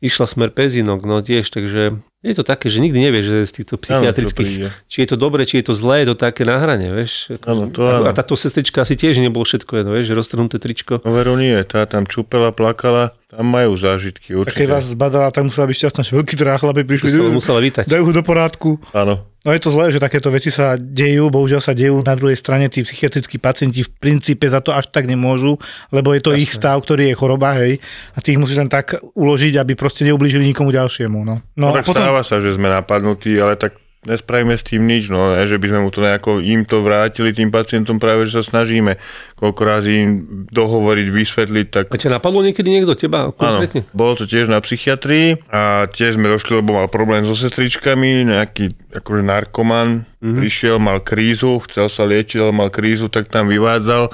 išla 0.00 0.24
smer 0.24 0.48
pezinok, 0.48 1.04
no 1.04 1.20
tiež, 1.20 1.52
takže 1.52 2.00
je 2.22 2.34
to 2.38 2.46
také, 2.46 2.72
že 2.72 2.80
nikdy 2.80 3.10
nevieš, 3.10 3.26
že 3.28 3.38
z 3.50 3.52
týchto 3.60 3.76
psychiatrických, 3.76 4.72
či 4.88 4.96
je 5.04 5.08
to 5.12 5.20
dobre, 5.20 5.44
či 5.44 5.60
je 5.60 5.68
to 5.68 5.74
zlé, 5.76 6.06
je 6.06 6.14
to 6.14 6.16
také 6.16 6.48
na 6.48 6.56
hrane, 6.56 6.88
vieš. 6.88 7.34
Áno, 7.44 7.68
to 7.68 7.84
a, 7.84 8.00
áno. 8.00 8.06
a 8.08 8.16
táto 8.16 8.32
sestrička 8.32 8.80
asi 8.80 8.96
tiež 8.96 9.20
nebolo 9.20 9.44
všetko 9.44 9.82
jedno, 9.82 9.90
vieš, 9.92 10.08
že 10.08 10.14
roztrhnuté 10.16 10.56
tričko. 10.56 11.04
No 11.04 11.12
veru 11.12 11.36
nie, 11.36 11.58
tá 11.68 11.84
tam 11.84 12.08
čupela, 12.08 12.54
plakala, 12.54 13.12
tam 13.28 13.44
majú 13.44 13.76
zážitky 13.76 14.32
A 14.32 14.46
keď 14.46 14.54
určite. 14.54 14.72
vás 14.72 14.84
zbadala, 14.88 15.28
tak 15.34 15.52
musela 15.52 15.68
byť 15.68 15.76
šťastná, 15.84 16.00
že 16.00 16.12
veľký 16.16 16.34
trá 16.40 16.56
chlapi 16.56 16.86
prišli. 16.86 17.12
Musela, 17.12 17.28
musela 17.28 17.60
vítať. 17.60 17.84
Dajú 17.90 18.04
ho 18.08 18.12
do 18.14 18.22
porádku. 18.24 18.80
Áno, 18.94 19.18
No 19.42 19.50
je 19.50 19.58
to 19.58 19.74
zlé, 19.74 19.90
že 19.90 19.98
takéto 19.98 20.30
veci 20.30 20.54
sa 20.54 20.78
dejú, 20.78 21.26
bohužiaľ 21.26 21.58
sa 21.58 21.74
dejú. 21.74 21.98
Na 22.06 22.14
druhej 22.14 22.38
strane 22.38 22.70
tí 22.70 22.86
psychiatrickí 22.86 23.42
pacienti 23.42 23.82
v 23.82 23.90
princípe 23.90 24.46
za 24.46 24.62
to 24.62 24.70
až 24.70 24.86
tak 24.94 25.10
nemôžu, 25.10 25.58
lebo 25.90 26.14
je 26.14 26.22
to 26.22 26.38
ich 26.38 26.54
stav, 26.54 26.78
ktorý 26.78 27.10
je 27.10 27.18
choroba, 27.18 27.58
hej. 27.58 27.82
A 28.14 28.22
ty 28.22 28.38
ich 28.38 28.40
musíš 28.40 28.62
len 28.62 28.70
tak 28.70 29.02
uložiť, 29.18 29.58
aby 29.58 29.74
proste 29.74 30.06
neublížili 30.06 30.46
nikomu 30.46 30.70
ďalšiemu. 30.70 31.18
No, 31.26 31.42
no, 31.58 31.66
no, 31.70 31.74
tak 31.74 31.90
stáva 31.90 32.22
sa, 32.22 32.38
že 32.38 32.54
sme 32.54 32.70
napadnutí, 32.70 33.34
ale 33.34 33.58
tak 33.58 33.81
nespravíme 34.02 34.58
s 34.58 34.66
tým 34.66 34.82
nič, 34.82 35.14
no, 35.14 35.30
ne, 35.30 35.46
že 35.46 35.62
by 35.62 35.66
sme 35.70 35.80
mu 35.86 35.90
to 35.94 36.02
nejako 36.02 36.42
im 36.42 36.66
to 36.66 36.82
vrátili, 36.82 37.30
tým 37.30 37.54
pacientom 37.54 38.02
práve, 38.02 38.26
že 38.26 38.42
sa 38.42 38.42
snažíme 38.42 38.98
koľko 39.38 39.62
razy 39.62 39.90
im 40.02 40.10
dohovoriť, 40.50 41.06
vysvetliť, 41.06 41.66
tak 41.70 41.84
A 41.90 41.98
ťa 41.98 42.18
napadlo 42.18 42.42
niekedy 42.42 42.66
niekto, 42.74 42.98
teba 42.98 43.30
Áno, 43.30 43.34
konkrétne? 43.34 43.86
bolo 43.94 44.18
to 44.18 44.26
tiež 44.26 44.50
na 44.50 44.58
psychiatrii 44.58 45.38
a 45.54 45.86
tiež 45.86 46.18
sme 46.18 46.26
došli, 46.30 46.58
lebo 46.58 46.74
mal 46.74 46.90
problém 46.90 47.22
so 47.22 47.38
sestričkami, 47.38 48.26
nejaký 48.26 48.74
akože 48.90 49.22
narkoman 49.22 50.02
mm-hmm. 50.02 50.34
prišiel, 50.34 50.82
mal 50.82 50.98
krízu, 50.98 51.62
chcel 51.70 51.86
sa 51.86 52.02
liečiť, 52.02 52.42
ale 52.42 52.52
mal 52.54 52.74
krízu, 52.74 53.06
tak 53.06 53.30
tam 53.30 53.46
vyvádzal. 53.46 54.10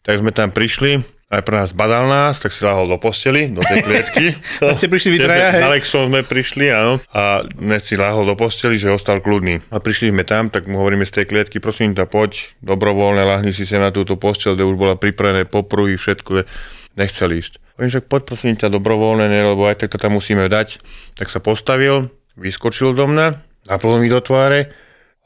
Tak 0.00 0.14
sme 0.22 0.32
tam 0.32 0.48
prišli, 0.54 1.04
aj 1.30 1.46
pre 1.46 1.54
nás 1.62 1.70
badal 1.70 2.10
nás, 2.10 2.42
tak 2.42 2.50
si 2.50 2.66
lahol 2.66 2.90
do 2.90 2.98
posteli, 2.98 3.46
do 3.46 3.62
tej 3.62 3.86
klietky. 3.86 4.34
A 4.66 4.74
ste 4.74 4.90
prišli 4.90 5.14
vy 5.14 5.18
traja, 5.22 5.54
sme- 5.54 5.54
S 5.54 5.62
hej? 5.62 5.66
Alexom 5.70 6.02
sme 6.10 6.20
prišli, 6.26 6.66
áno. 6.74 6.98
A 7.14 7.46
dnes 7.46 7.86
si 7.86 7.94
lahol 7.94 8.26
do 8.26 8.34
posteli, 8.34 8.74
že 8.74 8.90
ostal 8.90 9.22
kľudný. 9.22 9.62
A 9.70 9.78
prišli 9.78 10.10
sme 10.10 10.26
tam, 10.26 10.50
tak 10.50 10.66
mu 10.66 10.82
hovoríme 10.82 11.06
z 11.06 11.22
tej 11.22 11.24
klietky, 11.30 11.62
prosím 11.62 11.94
ťa, 11.94 12.10
poď, 12.10 12.50
dobrovoľne, 12.58 13.22
lahni 13.22 13.54
si 13.54 13.62
sa 13.62 13.78
na 13.78 13.94
túto 13.94 14.18
posteľ, 14.18 14.58
kde 14.58 14.66
už 14.66 14.76
bola 14.76 14.98
pripravené 14.98 15.46
popruhy, 15.46 15.94
všetko, 15.94 16.42
nechcel 16.98 17.30
ísť. 17.30 17.62
Hovorím, 17.78 17.94
že 17.94 18.02
poď 18.02 18.22
prosím 18.26 18.54
ťa 18.58 18.68
dobrovoľne, 18.74 19.30
ne, 19.30 19.40
lebo 19.54 19.70
aj 19.70 19.86
tak 19.86 19.94
to 19.94 20.02
tam 20.02 20.18
musíme 20.18 20.50
dať. 20.50 20.82
Tak 21.14 21.30
sa 21.30 21.38
postavil, 21.38 22.10
vyskočil 22.34 22.90
do 22.90 23.06
mňa, 23.06 23.26
naplnil 23.70 24.02
mi 24.02 24.10
do 24.10 24.18
tváre, 24.18 24.74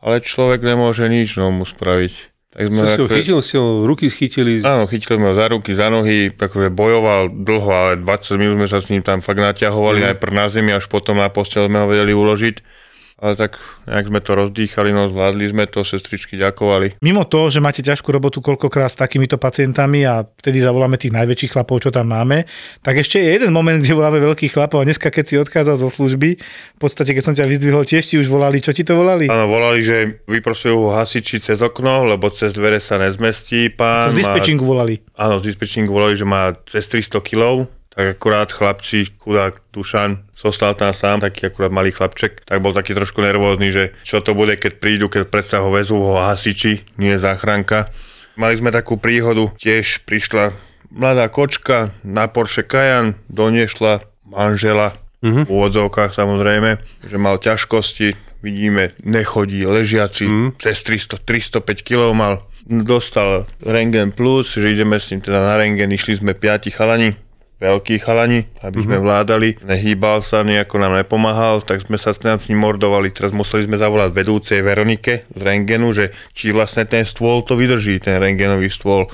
ale 0.04 0.20
človek 0.20 0.60
nemôže 0.60 1.08
nič 1.08 1.40
no, 1.40 1.48
mu 1.48 1.64
spraviť. 1.64 2.33
Tak 2.54 2.70
sme 2.70 2.86
si 2.86 2.98
ho 3.02 3.06
ako- 3.06 3.14
chytil, 3.18 3.38
si 3.42 3.54
ho 3.58 3.82
ruky 3.82 4.06
chytili. 4.06 4.62
z- 4.62 4.64
Áno, 4.64 4.86
chytili 4.86 5.18
sme 5.18 5.26
ho 5.26 5.34
za 5.34 5.46
ruky, 5.50 5.74
za 5.74 5.90
nohy, 5.90 6.30
akože 6.30 6.70
bojoval 6.70 7.34
dlho, 7.34 7.70
ale 7.74 7.92
20 7.98 8.38
minút 8.38 8.54
sme 8.62 8.68
sa 8.70 8.78
s 8.78 8.86
ním 8.88 9.02
tam 9.02 9.18
fakt 9.18 9.42
naťahovali, 9.42 9.98
mm. 9.98 10.04
najprv 10.14 10.32
na 10.32 10.46
zemi, 10.46 10.70
až 10.70 10.86
potom 10.86 11.18
na 11.18 11.26
postel 11.28 11.66
sme 11.66 11.82
ho 11.82 11.90
vedeli 11.90 12.14
uložiť. 12.14 12.83
Ale 13.14 13.38
tak 13.38 13.62
nejak 13.86 14.10
sme 14.10 14.20
to 14.20 14.32
rozdýchali, 14.34 14.90
no 14.90 15.06
zvládli 15.06 15.54
sme 15.54 15.70
to, 15.70 15.86
sestričky 15.86 16.34
ďakovali. 16.34 16.98
Mimo 16.98 17.22
toho, 17.22 17.46
že 17.46 17.62
máte 17.62 17.78
ťažkú 17.78 18.10
robotu 18.10 18.42
koľkokrát 18.42 18.90
s 18.90 18.98
takýmito 18.98 19.38
pacientami 19.38 20.02
a 20.02 20.26
vtedy 20.26 20.58
zavoláme 20.58 20.98
tých 20.98 21.14
najväčších 21.14 21.54
chlapov, 21.54 21.86
čo 21.86 21.94
tam 21.94 22.10
máme, 22.10 22.42
tak 22.82 22.98
ešte 22.98 23.22
je 23.22 23.38
jeden 23.38 23.54
moment, 23.54 23.78
kde 23.78 23.94
voláme 23.94 24.18
veľkých 24.18 24.58
chlapov 24.58 24.82
a 24.82 24.86
dneska, 24.90 25.14
keď 25.14 25.24
si 25.30 25.34
odchádzal 25.38 25.76
zo 25.78 25.88
služby, 25.94 26.42
v 26.74 26.78
podstate, 26.82 27.14
keď 27.14 27.22
som 27.22 27.34
ťa 27.38 27.46
vyzdvihol, 27.46 27.86
tiež 27.86 28.02
ti 28.02 28.18
už 28.18 28.26
volali, 28.26 28.58
čo 28.58 28.74
ti 28.74 28.82
to 28.82 28.98
volali? 28.98 29.30
Áno, 29.30 29.46
volali, 29.46 29.86
že 29.86 30.18
vyprosujú 30.26 30.90
hasiči 30.90 31.38
cez 31.38 31.62
okno, 31.62 32.02
lebo 32.10 32.26
cez 32.34 32.50
dvere 32.50 32.82
sa 32.82 32.98
nezmestí 32.98 33.70
pán. 33.70 34.10
Z 34.10 34.26
dispečingu 34.26 34.66
volali. 34.66 34.98
Áno, 35.14 35.38
z 35.38 35.54
dispečingu 35.54 35.94
volali, 35.94 36.18
že 36.18 36.26
má 36.26 36.50
cez 36.66 36.90
300 36.90 37.22
kg, 37.22 37.70
tak 37.94 38.18
akurát 38.18 38.50
chlapci, 38.50 39.06
chudák 39.22 39.62
Dušan, 39.70 40.26
zostal 40.34 40.74
tam 40.74 40.90
sám, 40.90 41.22
taký 41.22 41.46
akurát 41.46 41.70
malý 41.70 41.94
chlapček, 41.94 42.42
tak 42.42 42.58
bol 42.58 42.74
taký 42.74 42.94
trošku 42.94 43.22
nervózny, 43.22 43.70
že 43.70 43.94
čo 44.02 44.18
to 44.18 44.34
bude, 44.34 44.58
keď 44.58 44.82
prídu, 44.82 45.06
keď 45.06 45.30
predsa 45.30 45.62
ho 45.62 45.70
vezú 45.70 46.02
ho 46.02 46.18
hasiči, 46.18 46.82
nie 46.98 47.14
záchranka. 47.14 47.86
Mali 48.34 48.58
sme 48.58 48.74
takú 48.74 48.98
príhodu, 48.98 49.46
tiež 49.62 50.02
prišla 50.02 50.50
mladá 50.90 51.30
kočka 51.30 51.94
na 52.02 52.26
Porsche 52.26 52.66
Cayenne, 52.66 53.14
doniešla 53.30 54.02
manžela, 54.26 54.98
v 55.24 55.48
úvodzovkách 55.48 56.12
samozrejme, 56.12 56.76
že 57.00 57.16
mal 57.16 57.40
ťažkosti, 57.40 58.12
vidíme, 58.44 58.92
nechodí, 59.00 59.64
ležiaci, 59.64 60.52
cez 60.60 60.76
300, 60.84 61.16
305 61.24 61.80
kg 61.80 62.12
mal, 62.12 62.44
dostal 62.68 63.48
Rengen 63.64 64.12
Plus, 64.12 64.52
že 64.52 64.68
ideme 64.68 65.00
s 65.00 65.08
ním 65.12 65.24
teda 65.24 65.40
na 65.40 65.56
Rengen, 65.56 65.88
išli 65.88 66.20
sme 66.20 66.36
piati 66.36 66.68
chalani, 66.68 67.16
veľkí 67.62 68.02
chalani, 68.02 68.50
aby 68.60 68.78
sme 68.82 68.98
vládali. 68.98 69.62
Nehýbal 69.62 70.20
sa, 70.20 70.42
nejako 70.42 70.82
nám 70.82 70.98
nepomáhal, 71.00 71.62
tak 71.62 71.86
sme 71.86 71.96
sa 71.96 72.12
s 72.12 72.20
ním 72.50 72.60
mordovali. 72.60 73.14
Teraz 73.14 73.30
museli 73.30 73.64
sme 73.64 73.78
zavolať 73.78 74.10
vedúcej 74.12 74.60
Veronike 74.60 75.24
z 75.32 75.40
Rengenu, 75.40 75.94
že 75.94 76.12
či 76.34 76.50
vlastne 76.50 76.84
ten 76.84 77.06
stôl 77.06 77.46
to 77.46 77.54
vydrží, 77.54 78.02
ten 78.02 78.18
rengenový 78.18 78.68
stôl. 78.68 79.06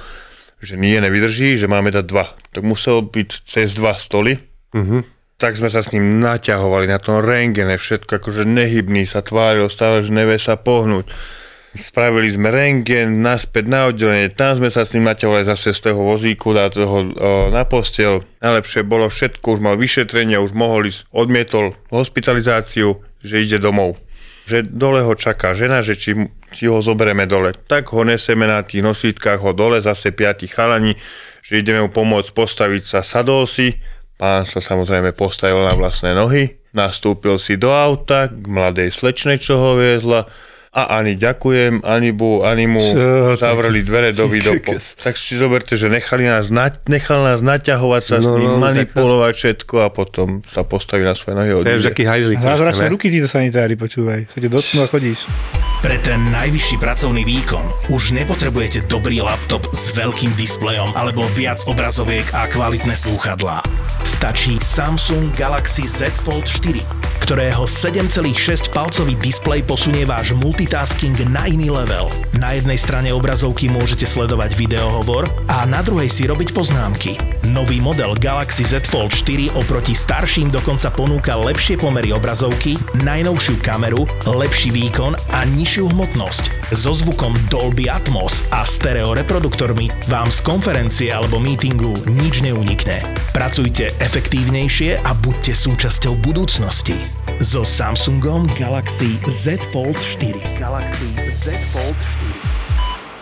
Že 0.61 0.77
nie, 0.77 1.01
nevydrží, 1.01 1.57
že 1.57 1.71
máme 1.71 1.89
dať 1.89 2.05
dva. 2.05 2.37
Tak 2.53 2.61
musel 2.67 3.01
byť 3.07 3.49
cez 3.49 3.73
dva 3.77 3.97
stoly. 3.97 4.37
Tak 5.41 5.57
sme 5.57 5.73
sa 5.73 5.81
s 5.81 5.89
ním 5.97 6.21
naťahovali 6.21 6.85
na 6.85 7.01
tom 7.01 7.25
rengene, 7.25 7.81
všetko 7.81 8.21
akože 8.21 8.45
nehybný 8.45 9.09
sa 9.09 9.25
tváril, 9.25 9.73
stále, 9.73 10.05
že 10.05 10.13
nevie 10.13 10.37
sa 10.37 10.61
pohnúť. 10.61 11.09
Spravili 11.71 12.27
sme 12.27 12.51
rengen, 12.51 13.23
naspäť 13.23 13.71
na 13.71 13.87
oddelenie, 13.87 14.27
tam 14.35 14.59
sme 14.59 14.75
sa 14.75 14.83
s 14.83 14.91
ním 14.91 15.07
naťahovali 15.07 15.47
zase 15.47 15.71
z 15.71 15.87
toho 15.87 16.03
vozíku, 16.03 16.51
dá 16.51 16.67
toho 16.67 17.15
na 17.55 17.63
postel. 17.63 18.27
Najlepšie 18.43 18.83
bolo 18.83 19.07
všetko, 19.07 19.55
už 19.55 19.61
mal 19.63 19.79
vyšetrenie, 19.79 20.35
už 20.43 20.51
mohol 20.51 20.91
ísť, 20.91 21.07
odmietol 21.15 21.79
hospitalizáciu, 21.95 22.99
že 23.23 23.47
ide 23.47 23.63
domov. 23.63 24.03
Že 24.51 24.67
dole 24.67 25.07
ho 25.07 25.15
čaká 25.15 25.55
žena, 25.55 25.79
že 25.79 25.95
či, 25.95 26.19
či 26.51 26.67
ho 26.67 26.83
zoberieme 26.83 27.31
dole. 27.31 27.55
Tak 27.55 27.95
ho 27.95 28.03
neseme 28.03 28.51
na 28.51 28.67
tých 28.67 28.83
nosítkach 28.83 29.39
ho 29.39 29.55
dole, 29.55 29.79
zase 29.79 30.11
piati 30.11 30.51
chalani, 30.51 30.99
že 31.39 31.63
ideme 31.63 31.87
mu 31.87 31.91
pomôcť 31.95 32.35
postaviť 32.35 32.83
sa, 32.83 33.07
sadol 33.07 33.47
si, 33.47 33.79
pán 34.19 34.43
sa 34.43 34.59
samozrejme 34.59 35.15
postavil 35.15 35.63
na 35.63 35.79
vlastné 35.79 36.19
nohy, 36.19 36.67
nastúpil 36.75 37.39
si 37.39 37.55
do 37.55 37.71
auta 37.71 38.27
k 38.27 38.43
mladej 38.51 38.91
slečnej, 38.91 39.39
čo 39.39 39.55
ho 39.55 39.71
viezla, 39.79 40.27
A 40.71 41.03
ani 41.03 41.19
ďakujem, 41.19 41.83
ani 41.83 42.15
bu, 42.15 42.47
ani 42.47 42.71
mu 42.71 42.79
Čo, 42.79 43.35
zavreli 43.35 43.83
dvere 43.83 44.15
do 44.15 44.31
kokos. 44.31 44.95
Tak 45.03 45.19
si 45.19 45.35
zoberte, 45.35 45.75
že 45.75 45.91
nechali 45.91 46.31
nás, 46.31 46.47
na, 46.55 46.71
nechal 46.87 47.27
nás 47.27 47.43
naťahovať 47.43 48.03
sa 48.07 48.23
s 48.23 48.31
No, 48.31 48.39
ním, 48.39 48.55
no, 48.55 48.63
manipulovať 48.63 49.35
všetko 49.35 49.75
a 49.83 49.91
potom 49.91 50.47
sa 50.47 50.63
postaví 50.63 51.03
na 51.03 51.19
svoje 51.19 51.43
nohy. 51.43 51.51
To 51.67 51.75
je 51.75 51.91
taký 51.91 52.07
hajzlík. 52.07 52.39
Ne? 52.39 52.87
ruky 52.87 53.11
títo 53.11 53.27
sanitári, 53.27 53.75
počúvaj. 53.75 54.31
Sa 54.31 54.39
dotknú 54.39 54.79
a 54.83 54.87
chodíš. 54.87 55.27
Pre 55.83 55.97
ten 56.07 56.21
najvyšší 56.39 56.77
pracovný 56.79 57.27
výkon 57.27 57.91
už 57.91 58.15
nepotrebujete 58.15 58.87
dobrý 58.87 59.27
laptop 59.27 59.67
s 59.75 59.91
veľkým 59.99 60.31
displejom 60.39 60.95
alebo 60.95 61.27
viac 61.35 61.67
obrazoviek 61.67 62.31
a 62.31 62.47
kvalitné 62.47 62.95
slúchadlá. 62.95 63.65
Stačí 64.07 64.55
Samsung 64.63 65.35
Galaxy 65.35 65.89
Z 65.91 66.15
Fold 66.23 66.47
4, 66.47 67.00
ktorého 67.31 67.63
7,6 67.63 68.75
palcový 68.75 69.15
displej 69.15 69.63
posunie 69.63 70.03
váš 70.03 70.35
multitasking 70.35 71.15
na 71.31 71.47
iný 71.47 71.71
level. 71.71 72.11
Na 72.43 72.59
jednej 72.59 72.75
strane 72.75 73.15
obrazovky 73.15 73.71
môžete 73.71 74.03
sledovať 74.03 74.59
videohovor 74.59 75.31
a 75.47 75.63
na 75.63 75.79
druhej 75.79 76.11
si 76.11 76.27
robiť 76.27 76.51
poznámky. 76.51 77.15
Nový 77.49 77.81
model 77.81 78.13
Galaxy 78.21 78.69
Z 78.69 78.85
Fold 78.93 79.17
4 79.17 79.57
oproti 79.57 79.97
starším 79.97 80.53
dokonca 80.53 80.93
ponúka 80.93 81.41
lepšie 81.41 81.81
pomery 81.81 82.13
obrazovky, 82.13 82.77
najnovšiu 83.01 83.65
kameru, 83.65 84.05
lepší 84.29 84.69
výkon 84.69 85.17
a 85.33 85.49
nižšiu 85.49 85.89
hmotnosť. 85.89 86.69
So 86.77 86.93
zvukom 86.93 87.33
Dolby 87.49 87.89
Atmos 87.89 88.45
a 88.53 88.69
stereo 88.69 89.17
reproduktormi 89.17 89.89
vám 90.13 90.29
z 90.29 90.45
konferencie 90.45 91.09
alebo 91.09 91.41
meetingu 91.41 91.97
nič 92.05 92.45
neunikne. 92.45 93.01
Pracujte 93.33 93.89
efektívnejšie 94.05 95.01
a 95.01 95.11
buďte 95.17 95.57
súčasťou 95.57 96.21
budúcnosti. 96.21 96.99
So 97.41 97.65
Samsungom 97.65 98.53
Galaxy 98.61 99.17
Z 99.25 99.65
Fold 99.73 99.97
4. 99.97 100.61
Galaxy 100.61 101.09
Z 101.41 101.57
Fold 101.73 101.97
4. 102.37 102.40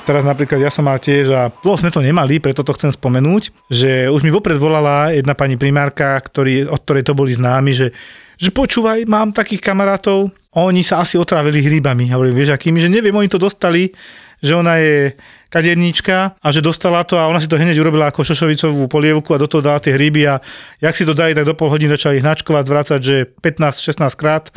Teraz 0.09 0.25
napríklad 0.25 0.57
ja 0.65 0.73
som 0.73 0.89
mal 0.89 0.97
tiež, 0.97 1.29
a 1.37 1.53
dlho 1.53 1.77
sme 1.77 1.93
to 1.93 2.01
nemali, 2.01 2.41
preto 2.41 2.65
to 2.65 2.73
chcem 2.73 2.89
spomenúť, 2.89 3.69
že 3.69 4.09
už 4.09 4.25
mi 4.25 4.33
vopred 4.33 4.57
volala 4.57 5.13
jedna 5.13 5.37
pani 5.37 5.61
primárka, 5.61 6.17
ktorý, 6.17 6.65
od 6.65 6.81
ktorej 6.81 7.05
to 7.05 7.13
boli 7.13 7.37
známi, 7.37 7.77
že, 7.77 7.93
že 8.41 8.49
počúvaj, 8.49 9.05
mám 9.05 9.37
takých 9.37 9.61
kamarátov, 9.61 10.33
oni 10.57 10.81
sa 10.81 11.05
asi 11.05 11.21
otrávili 11.21 11.61
hríbami. 11.61 12.09
Hovorím, 12.09 12.41
vieš 12.41 12.57
akými, 12.57 12.81
že 12.81 12.89
neviem, 12.89 13.13
oni 13.13 13.29
to 13.29 13.37
dostali, 13.37 13.93
že 14.41 14.57
ona 14.57 14.81
je 14.81 15.13
kaderníčka 15.53 16.41
a 16.41 16.49
že 16.57 16.65
dostala 16.65 17.05
to 17.05 17.21
a 17.21 17.29
ona 17.29 17.37
si 17.37 17.45
to 17.45 17.61
hneď 17.61 17.77
urobila 17.77 18.09
ako 18.09 18.25
šošovicovú 18.33 18.89
polievku 18.89 19.37
a 19.37 19.43
do 19.45 19.45
toho 19.45 19.61
dala 19.61 19.77
tie 19.77 19.93
hríby 19.93 20.25
a 20.25 20.41
jak 20.81 20.97
si 20.97 21.05
to 21.05 21.13
dali, 21.13 21.37
tak 21.37 21.45
do 21.45 21.53
pol 21.53 21.69
hodín 21.69 21.93
začali 21.93 22.25
hnačkovať, 22.25 22.65
zvrácať, 22.65 23.01
že 23.05 23.29
15-16 23.45 24.09
krát 24.17 24.49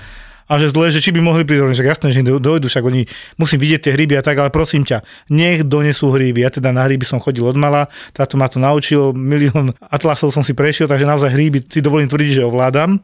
a 0.48 0.54
že 0.58 0.74
zle, 0.74 0.94
že 0.94 1.04
či 1.04 1.14
by 1.14 1.22
mohli 1.22 1.44
prísť, 1.44 1.78
že 1.78 1.86
jasné, 1.86 2.08
že 2.14 2.26
do- 2.26 2.42
dojdu, 2.42 2.70
však 2.70 2.84
oni 2.86 3.06
musím 3.38 3.60
vidieť 3.62 3.90
tie 3.90 3.92
hryby 3.94 4.18
a 4.18 4.24
tak, 4.26 4.38
ale 4.40 4.50
prosím 4.54 4.86
ťa, 4.88 5.02
nech 5.34 5.66
donesú 5.66 6.14
hryby. 6.14 6.46
Ja 6.46 6.50
teda 6.50 6.74
na 6.74 6.86
hryby 6.88 7.06
som 7.06 7.22
chodil 7.22 7.46
od 7.46 7.58
mala, 7.58 7.92
táto 8.16 8.40
ma 8.40 8.50
to 8.50 8.58
naučil, 8.58 9.14
milión 9.14 9.76
atlasov 9.92 10.34
som 10.34 10.42
si 10.42 10.58
prešiel, 10.58 10.90
takže 10.90 11.06
naozaj 11.06 11.30
hryby 11.34 11.66
si 11.66 11.80
dovolím 11.84 12.10
tvrdiť, 12.10 12.42
že 12.42 12.48
ovládam 12.48 13.02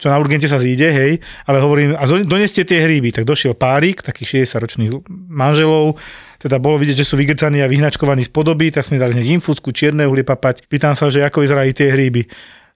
čo 0.00 0.08
na 0.08 0.16
urgente 0.16 0.48
sa 0.48 0.56
zíde, 0.56 0.88
hej, 0.88 1.20
ale 1.44 1.60
hovorím, 1.60 1.92
a 1.92 2.08
doneste 2.24 2.64
tie 2.64 2.80
hríby. 2.80 3.12
Tak 3.12 3.28
došiel 3.28 3.52
párik, 3.52 4.00
takých 4.00 4.48
60-ročných 4.48 5.04
manželov, 5.28 6.00
teda 6.40 6.56
bolo 6.56 6.80
vidieť, 6.80 7.04
že 7.04 7.06
sú 7.06 7.20
vygrcaní 7.20 7.60
a 7.60 7.68
vyhnačkovaní 7.68 8.24
z 8.24 8.32
podoby, 8.32 8.72
tak 8.72 8.88
sme 8.88 8.96
dali 8.96 9.12
hneď 9.12 9.36
infúzku, 9.36 9.76
čierne 9.76 10.08
uhlie 10.08 10.24
papať. 10.24 10.64
Pýtam 10.72 10.96
sa, 10.96 11.12
že 11.12 11.20
ako 11.20 11.44
vyzerajú 11.44 11.70
tie 11.76 11.92
hríby. 11.92 12.24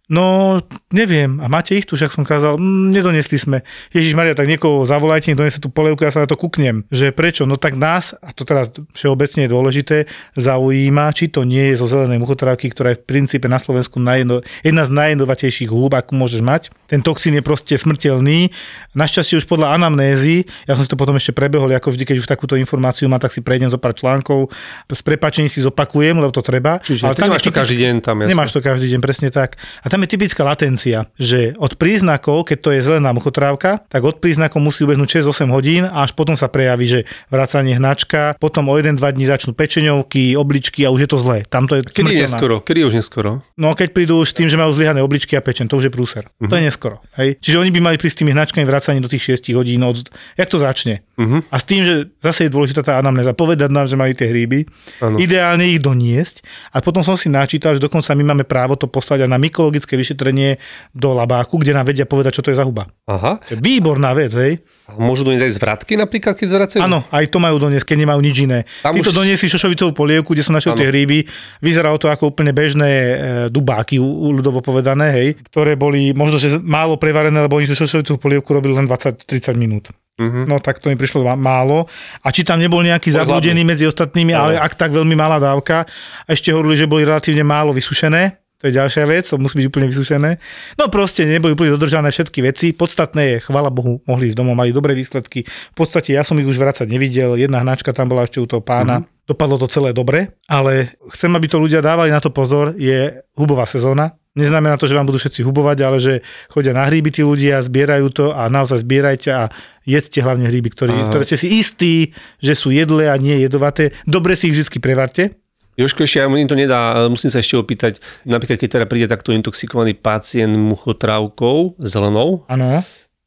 No, 0.05 0.61
neviem. 0.93 1.41
A 1.41 1.49
máte 1.49 1.73
ich 1.81 1.89
tu, 1.89 1.97
však 1.97 2.13
som 2.13 2.29
kázal, 2.29 2.61
mm, 2.61 2.93
nedonesli 2.93 3.41
sme. 3.41 3.65
Ježiš 3.89 4.13
Maria, 4.13 4.37
tak 4.37 4.53
niekoho 4.53 4.85
zavolajte, 4.85 5.33
donese 5.33 5.57
tú 5.57 5.73
polievku, 5.73 6.05
ja 6.05 6.13
sa 6.13 6.21
na 6.21 6.29
to 6.29 6.37
kúknem. 6.37 6.85
Že 6.93 7.17
prečo? 7.17 7.49
No 7.49 7.57
tak 7.57 7.73
nás, 7.73 8.13
a 8.21 8.37
to 8.37 8.45
teraz 8.45 8.69
všeobecne 8.93 9.49
je 9.49 9.51
dôležité, 9.51 9.97
zaujíma, 10.37 11.09
či 11.17 11.33
to 11.33 11.49
nie 11.49 11.73
je 11.73 11.81
zo 11.81 11.89
zelenej 11.89 12.21
muchotrávky, 12.21 12.69
ktorá 12.69 12.93
je 12.93 13.01
v 13.01 13.09
princípe 13.09 13.49
na 13.49 13.57
Slovensku 13.57 13.97
najjedno, 13.97 14.45
jedna 14.61 14.85
z 14.85 14.93
najjedovatejších 14.93 15.73
húb, 15.73 15.97
akú 15.97 16.13
môžeš 16.21 16.45
mať. 16.45 16.69
Ten 16.85 17.01
toxín 17.01 17.33
je 17.33 17.41
proste 17.41 17.73
smrteľný. 17.73 18.53
Našťastie 18.93 19.41
už 19.41 19.49
podľa 19.49 19.73
anamnézy, 19.73 20.45
ja 20.69 20.77
som 20.77 20.85
si 20.85 20.93
to 20.93 21.01
potom 21.01 21.17
ešte 21.17 21.33
prebehol, 21.33 21.73
ako 21.73 21.97
vždy, 21.97 22.05
keď 22.05 22.17
už 22.21 22.29
takúto 22.29 22.61
informáciu 22.61 23.09
mám, 23.09 23.25
tak 23.25 23.33
si 23.33 23.41
prejdem 23.41 23.73
zo 23.73 23.81
pár 23.81 23.97
článkov, 23.97 24.53
s 24.85 25.01
prepačením 25.01 25.49
si 25.49 25.65
zopakujem, 25.65 26.21
lebo 26.21 26.29
to 26.29 26.45
treba. 26.45 26.77
Čiže 26.85 27.09
Ale 27.09 27.17
tam 27.17 27.33
nemáš 27.33 27.49
to 27.49 27.57
každý 27.57 27.77
deň 27.89 27.95
tam, 28.05 28.21
jasne. 28.21 28.31
Nemáš 28.37 28.51
to 28.53 28.61
každý 28.61 28.87
deň, 28.93 29.01
presne 29.01 29.33
tak. 29.33 29.57
A 29.81 29.94
tam 29.95 30.03
je 30.03 30.11
typická 30.11 30.43
latencia, 30.43 31.07
že 31.15 31.55
od 31.55 31.79
príznakov, 31.79 32.51
keď 32.51 32.59
to 32.59 32.71
je 32.75 32.83
zelená 32.83 33.15
muchotrávka, 33.15 33.79
tak 33.87 34.03
od 34.03 34.19
príznakov 34.19 34.59
musí 34.59 34.83
ubehnúť 34.83 35.23
6-8 35.23 35.55
hodín 35.55 35.87
a 35.87 36.03
až 36.03 36.19
potom 36.19 36.35
sa 36.35 36.51
prejaví, 36.51 36.83
že 36.83 37.01
vracanie 37.31 37.79
hnačka, 37.79 38.35
potom 38.43 38.67
o 38.67 38.75
1-2 38.75 38.99
dní 38.99 39.31
začnú 39.31 39.55
pečeňovky, 39.55 40.35
obličky 40.35 40.83
a 40.83 40.91
už 40.91 41.07
je 41.07 41.11
to 41.15 41.23
zlé. 41.23 41.47
Tam 41.47 41.71
to 41.71 41.79
je 41.79 41.87
Kedy 41.87 41.95
je 41.95 42.27
smrteľná. 42.27 42.27
neskoro? 42.27 42.55
Kedy 42.67 42.79
je 42.83 42.87
už 42.91 42.95
neskoro? 42.99 43.31
No 43.55 43.71
keď 43.79 43.95
prídu 43.95 44.19
už 44.19 44.35
s 44.35 44.35
tým, 44.35 44.51
že 44.51 44.59
majú 44.59 44.75
zlyhané 44.75 44.99
obličky 44.99 45.39
a 45.39 45.45
pečen, 45.47 45.71
to 45.71 45.79
už 45.79 45.87
je 45.87 45.93
prúser. 45.95 46.27
Uh-huh. 46.27 46.51
To 46.51 46.59
je 46.59 46.67
neskoro. 46.67 46.99
Hej? 47.15 47.39
Čiže 47.39 47.63
oni 47.63 47.71
by 47.71 47.79
mali 47.79 47.95
prísť 47.95 48.19
s 48.19 48.21
tými 48.27 48.35
hnačkami 48.35 48.67
vracaní 48.67 48.99
do 48.99 49.07
tých 49.07 49.39
6 49.39 49.55
hodín. 49.55 49.79
Od... 49.87 50.11
Jak 50.35 50.51
to 50.51 50.59
začne? 50.59 51.07
Uh-huh. 51.15 51.41
A 51.47 51.57
s 51.57 51.65
tým, 51.65 51.87
že 51.87 52.11
zase 52.19 52.47
je 52.47 52.51
dôležitá 52.51 52.83
tá 52.83 52.99
anamnéza, 52.99 53.31
povedať 53.33 53.71
nám, 53.71 53.87
že 53.87 53.95
mali 53.95 54.13
tie 54.13 54.27
hríby, 54.27 54.67
Áno. 54.99 55.17
ideálne 55.17 55.71
ich 55.71 55.79
doniesť. 55.79 56.43
A 56.71 56.83
potom 56.83 57.07
som 57.07 57.15
si 57.15 57.31
načítal, 57.31 57.75
že 57.75 57.83
dokonca 57.83 58.11
my 58.13 58.25
máme 58.25 58.45
právo 58.45 58.75
to 58.75 58.87
poslať 58.87 59.23
aj 59.23 59.31
na 59.31 59.39
mykologické 59.39 59.95
vyšetrenie 59.95 60.59
do 60.91 61.15
labáku, 61.15 61.57
kde 61.57 61.71
nám 61.71 61.87
vedia 61.87 62.03
povedať, 62.03 62.39
čo 62.39 62.43
to 62.43 62.51
je 62.51 62.59
za 62.59 62.67
huba. 62.67 62.91
Aha. 63.07 63.39
To 63.39 63.55
výborná 63.57 64.11
vec, 64.11 64.35
hej? 64.35 64.59
A 64.85 65.01
Môžu 65.01 65.25
doniesť 65.25 65.49
aj 65.49 65.55
zvratky 65.57 65.93
napríklad, 65.97 66.35
keď 66.37 66.47
zvracajú? 66.51 66.81
Áno, 66.85 67.07
aj 67.09 67.25
to 67.33 67.39
majú 67.41 67.57
doniesť, 67.57 67.95
keď 67.95 68.05
nemajú 68.05 68.21
nič 68.21 68.37
iné. 68.45 68.69
Tam 68.85 68.93
Títo 68.93 69.15
už- 69.15 69.19
doniesli 69.23 69.49
šošovicovú 69.49 69.97
polievku, 69.97 70.37
kde 70.37 70.45
som 70.45 70.53
našiel 70.53 70.77
Áno. 70.77 70.81
tie 70.83 70.91
hríby. 70.93 71.25
Vyzeralo 71.65 71.97
to 71.97 72.13
ako 72.13 72.37
úplne 72.37 72.53
bežné 72.53 72.91
e, 72.91 73.15
dubáky, 73.49 73.97
u- 73.97 74.35
ľudovo 74.35 74.61
povedané, 74.61 75.07
hej, 75.15 75.29
ktoré 75.49 75.79
boli 75.79 76.13
možno, 76.13 76.37
že 76.37 76.61
málo 76.61 77.01
prevarené, 77.01 77.39
lebo 77.41 77.57
oni 77.57 77.65
šošovicovú 77.65 78.21
polievku 78.21 78.53
robili 78.53 78.77
len 78.77 78.85
20-30 78.85 79.57
minút. 79.57 79.89
Mhm. 80.15 80.47
No 80.47 80.63
tak 80.63 80.79
to 80.79 80.91
mi 80.91 80.97
prišlo 80.97 81.27
má- 81.27 81.35
málo. 81.35 81.91
A 82.23 82.31
či 82.31 82.47
tam 82.47 82.63
nebol 82.63 82.87
nejaký 82.87 83.11
Bol 83.11 83.19
zabludený 83.27 83.67
medzi 83.67 83.85
ostatnými, 83.91 84.31
ale 84.31 84.55
ak 84.55 84.79
tak 84.79 84.95
veľmi 84.95 85.19
malá 85.19 85.43
dávka. 85.43 85.87
A 86.25 86.29
ešte 86.31 86.55
hovorili, 86.55 86.79
že 86.79 86.87
boli 86.87 87.03
relatívne 87.03 87.43
málo 87.43 87.75
vysušené. 87.75 88.39
To 88.63 88.73
je 88.73 88.81
ďalšia 88.81 89.05
vec, 89.05 89.29
to 89.29 89.37
musí 89.37 89.61
byť 89.61 89.67
úplne 89.69 89.93
vysušené. 89.93 90.41
No 90.81 90.89
proste 90.89 91.29
neboli 91.29 91.53
úplne 91.53 91.77
dodržané 91.77 92.09
všetky 92.09 92.41
veci. 92.41 92.73
Podstatné 92.73 93.23
je, 93.37 93.37
chvala 93.45 93.69
Bohu, 93.69 94.01
mohli 94.09 94.33
ísť 94.33 94.41
domov, 94.41 94.57
mali 94.57 94.73
dobré 94.73 94.97
výsledky. 94.97 95.45
V 95.45 95.77
podstate 95.77 96.17
ja 96.17 96.25
som 96.25 96.41
ich 96.41 96.49
už 96.49 96.57
vracať 96.57 96.89
nevidel, 96.89 97.37
jedna 97.37 97.61
hnačka 97.61 97.93
tam 97.93 98.09
bola 98.09 98.25
ešte 98.25 98.41
u 98.41 98.49
toho 98.49 98.65
pána. 98.65 99.05
Mm-hmm. 99.05 99.29
Dopadlo 99.29 99.57
to 99.61 99.69
celé 99.69 99.93
dobre, 99.93 100.33
ale 100.49 100.97
chcem, 101.13 101.29
aby 101.37 101.45
to 101.45 101.61
ľudia 101.61 101.85
dávali 101.85 102.09
na 102.09 102.25
to 102.25 102.33
pozor, 102.33 102.73
je 102.81 103.21
hubová 103.37 103.69
sezóna. 103.69 104.17
Neznamená 104.35 104.75
to, 104.75 104.91
že 104.91 104.99
vám 104.99 105.07
budú 105.07 105.23
všetci 105.23 105.47
hubovať, 105.47 105.79
ale 105.87 106.03
že 106.03 106.15
chodia 106.51 106.75
na 106.75 106.83
hríby 106.91 107.15
tí 107.15 107.23
ľudia, 107.23 107.63
zbierajú 107.63 108.11
to 108.11 108.27
a 108.35 108.51
naozaj 108.51 108.83
zbierajte 108.83 109.31
a 109.31 109.47
jedzte 109.87 110.19
hlavne 110.19 110.51
hríby, 110.51 110.75
ktoré, 110.75 110.91
Aha. 110.91 111.15
ktoré 111.15 111.23
ste 111.23 111.39
si 111.39 111.63
istí, 111.63 112.11
že 112.43 112.59
sú 112.59 112.75
jedlé 112.75 113.07
a 113.07 113.15
nie 113.15 113.39
jedovaté. 113.39 113.95
Dobre 114.03 114.35
si 114.35 114.51
ich 114.51 114.59
vždy 114.59 114.83
prevarte. 114.83 115.39
Jožko, 115.79 116.03
ešte 116.07 116.23
ja 116.23 116.31
mi 116.31 116.43
to 116.47 116.59
nedá, 116.59 116.99
ale 116.99 117.11
musím 117.11 117.31
sa 117.31 117.43
ešte 117.43 117.59
opýtať, 117.59 117.99
napríklad 118.27 118.59
keď 118.63 118.69
teda 118.79 118.87
príde 118.87 119.07
takto 119.11 119.35
intoxikovaný 119.35 119.95
pacient 119.99 120.55
muchotrávkou 120.55 121.83
zelenou, 121.83 122.47
Áno. 122.47 122.83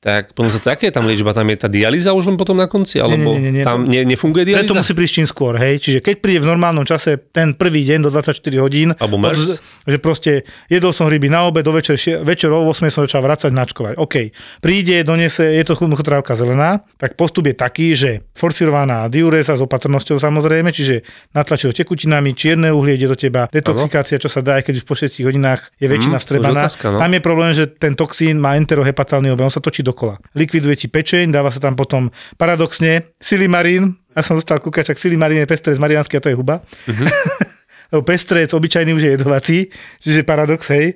Tak 0.07 0.31
potom 0.31 0.47
sa 0.47 0.57
to, 0.57 0.71
aké 0.71 0.87
je 0.87 0.93
tam 0.93 1.03
liečba? 1.03 1.31
Tam 1.31 1.43
je 1.43 1.57
tá 1.57 1.67
dialýza 1.67 2.09
už 2.09 2.23
len 2.25 2.35
potom 2.35 2.55
na 2.55 2.63
konci? 2.65 2.95
Alebo 2.97 3.35
nie, 3.35 3.43
nie, 3.43 3.51
nie, 3.51 3.63
tam 3.63 3.83
to- 3.83 3.91
ne, 3.91 4.07
nefunguje 4.07 4.43
dialýza? 4.45 4.63
Preto 4.63 4.79
musí 4.79 4.93
prísť 4.93 5.13
čím 5.13 5.27
skôr, 5.27 5.53
hej. 5.53 5.75
Čiže 5.77 5.99
keď 5.99 6.15
príde 6.17 6.39
v 6.39 6.49
normálnom 6.49 6.81
čase 6.81 7.19
ten 7.19 7.51
prvý 7.51 7.83
deň 7.83 7.99
do 8.01 8.09
24 8.09 8.39
hodín, 8.57 8.95
Alebo 8.95 9.17
mers. 9.17 9.59
že 9.83 9.97
proste 9.97 10.31
jedol 10.65 10.89
som 10.89 11.05
ryby 11.05 11.27
na 11.27 11.43
obed, 11.43 11.59
do 11.59 11.71
večer, 11.71 11.99
večer 12.17 12.47
o 12.49 12.63
8 12.63 12.87
som 12.87 13.03
začal 13.03 13.19
vracať, 13.19 13.51
načkovať. 13.51 13.93
OK. 13.97 14.15
Príde, 14.57 15.03
donese, 15.03 15.43
je 15.51 15.63
to 15.63 15.75
chumochotrávka 15.75 16.31
zelená, 16.33 16.79
tak 16.95 17.13
postup 17.13 17.43
je 17.45 17.55
taký, 17.55 17.87
že 17.91 18.09
forsirovaná 18.31 19.07
diuréza 19.07 19.51
s 19.51 19.61
opatrnosťou 19.61 20.15
samozrejme, 20.15 20.69
čiže 20.69 21.03
natlačil 21.31 21.73
tekutinami, 21.73 22.31
čierne 22.31 22.69
uhlie 22.69 22.95
ide 22.95 23.05
do 23.05 23.15
teba, 23.15 23.49
detoxikácia, 23.49 24.15
čo 24.15 24.27
sa 24.27 24.39
dá, 24.39 24.55
aj 24.55 24.63
keď 24.63 24.73
už 24.77 24.85
po 24.85 24.95
6 24.95 25.19
hodinách 25.21 25.67
je 25.75 25.83
Mm, 25.83 25.89
to 25.89 25.93
väčšina 25.93 26.13
už 26.13 26.21
vstrebaná. 26.21 26.59
otázka, 26.61 26.85
no. 26.87 26.97
Tam 26.97 27.11
je 27.11 27.19
problém, 27.19 27.51
že 27.51 27.65
ten 27.67 27.91
toxín 27.91 28.37
má 28.37 28.53
enterohepatálny 28.55 29.27
obeh, 29.29 29.43
on 29.43 29.49
sa 29.49 29.59
točí 29.59 29.81
dokola. 29.97 30.21
Likviduje 30.37 30.77
ti 30.77 30.85
pečeň, 30.85 31.33
dáva 31.33 31.49
sa 31.49 31.57
tam 31.57 31.73
potom 31.73 32.13
paradoxne 32.37 33.17
silimarín, 33.17 33.97
ja 34.13 34.21
som 34.21 34.37
zostal 34.37 34.61
kúkať, 34.61 34.93
čak 34.93 35.01
silimarín 35.01 35.41
je 35.41 35.49
pestrec 35.49 35.81
marianský 35.81 36.21
a 36.21 36.21
to 36.21 36.29
je 36.29 36.37
huba. 36.37 36.61
Mhm. 36.85 37.09
Lebo 37.89 38.03
pestrec 38.05 38.53
obyčajný 38.53 38.93
už 38.93 39.03
je 39.03 39.11
jedovatý, 39.15 39.57
čiže 40.03 40.21
paradox, 40.27 40.69
hej. 40.69 40.93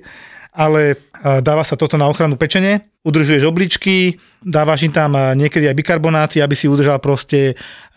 Ale 0.52 0.92
e, 0.92 0.96
dáva 1.40 1.64
sa 1.64 1.80
toto 1.80 1.96
na 1.96 2.04
ochranu 2.04 2.36
pečene, 2.36 2.84
udržuješ 3.02 3.48
obličky, 3.48 4.20
dávaš 4.44 4.84
im 4.84 4.92
tam 4.92 5.16
e, 5.16 5.32
niekedy 5.34 5.64
aj 5.64 5.74
bikarbonáty, 5.74 6.44
aby 6.44 6.52
si 6.52 6.68
udržal 6.68 7.00
proste 7.00 7.52
e, 7.52 7.54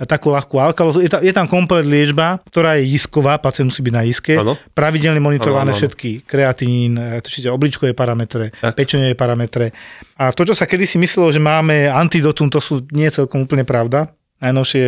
takú 0.07 0.31
ľahkú 0.31 0.55
alkalózu. 0.57 1.03
Je, 1.03 1.11
ta, 1.11 1.19
je 1.19 1.35
tam 1.35 1.51
komplet 1.51 1.83
liečba, 1.83 2.39
ktorá 2.47 2.79
je 2.79 2.87
jisková, 2.95 3.37
pacient 3.37 3.69
musí 3.69 3.83
byť 3.83 3.93
na 3.93 4.03
jiske, 4.07 4.33
Áno. 4.39 4.55
pravidelne 4.71 5.19
monitorované 5.19 5.69
Áno, 5.69 5.75
áno. 5.75 5.79
všetky 5.83 6.23
kreatín, 6.23 6.95
e, 6.95 7.19
tušíte, 7.19 7.51
obličkové 7.51 7.91
parametre, 7.91 8.55
Tak. 8.55 8.73
pečenie 8.73 9.13
parametre. 9.19 9.75
A 10.15 10.31
to, 10.31 10.47
čo 10.47 10.55
sa 10.55 10.63
kedysi 10.63 10.95
myslelo, 10.95 11.29
že 11.35 11.43
máme 11.43 11.91
antidotum, 11.91 12.47
to 12.47 12.63
sú 12.63 12.87
nie 12.95 13.11
celkom 13.11 13.43
úplne 13.43 13.67
pravda. 13.67 14.15
Najnovšie 14.45 14.83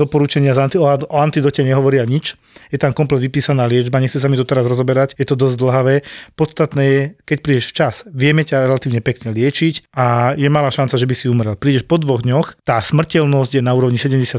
doporučenia 0.00 0.56
z 0.56 0.60
anti- 0.64 0.80
o, 0.80 0.88
o 0.88 1.16
antidote 1.20 1.60
nehovoria 1.60 2.08
nič. 2.08 2.40
Je 2.72 2.80
tam 2.80 2.96
komplet 2.96 3.20
vypísaná 3.20 3.68
liečba, 3.68 4.00
nechce 4.00 4.16
sa 4.16 4.32
mi 4.32 4.40
to 4.40 4.48
teraz 4.48 4.64
rozoberať, 4.64 5.12
je 5.20 5.28
to 5.28 5.36
dosť 5.36 5.56
dlhavé. 5.60 5.94
Podstatné 6.32 6.82
je, 6.84 7.00
keď 7.28 7.38
prídeš 7.44 7.66
včas, 7.76 7.94
vieme 8.08 8.40
ťa 8.42 8.64
relatívne 8.64 9.04
pekne 9.04 9.28
liečiť 9.36 9.92
a 9.92 10.32
je 10.32 10.48
malá 10.48 10.72
šanca, 10.72 10.96
že 10.96 11.04
by 11.04 11.14
si 11.14 11.28
umrel. 11.28 11.54
Prídeš 11.60 11.84
po 11.84 12.00
dvoch 12.00 12.24
dňoch, 12.24 12.64
tá 12.64 12.80
smrteľnosť 12.80 13.60
je 13.60 13.62
na 13.62 13.72
úrovni 13.76 14.00
70%. 14.00 14.32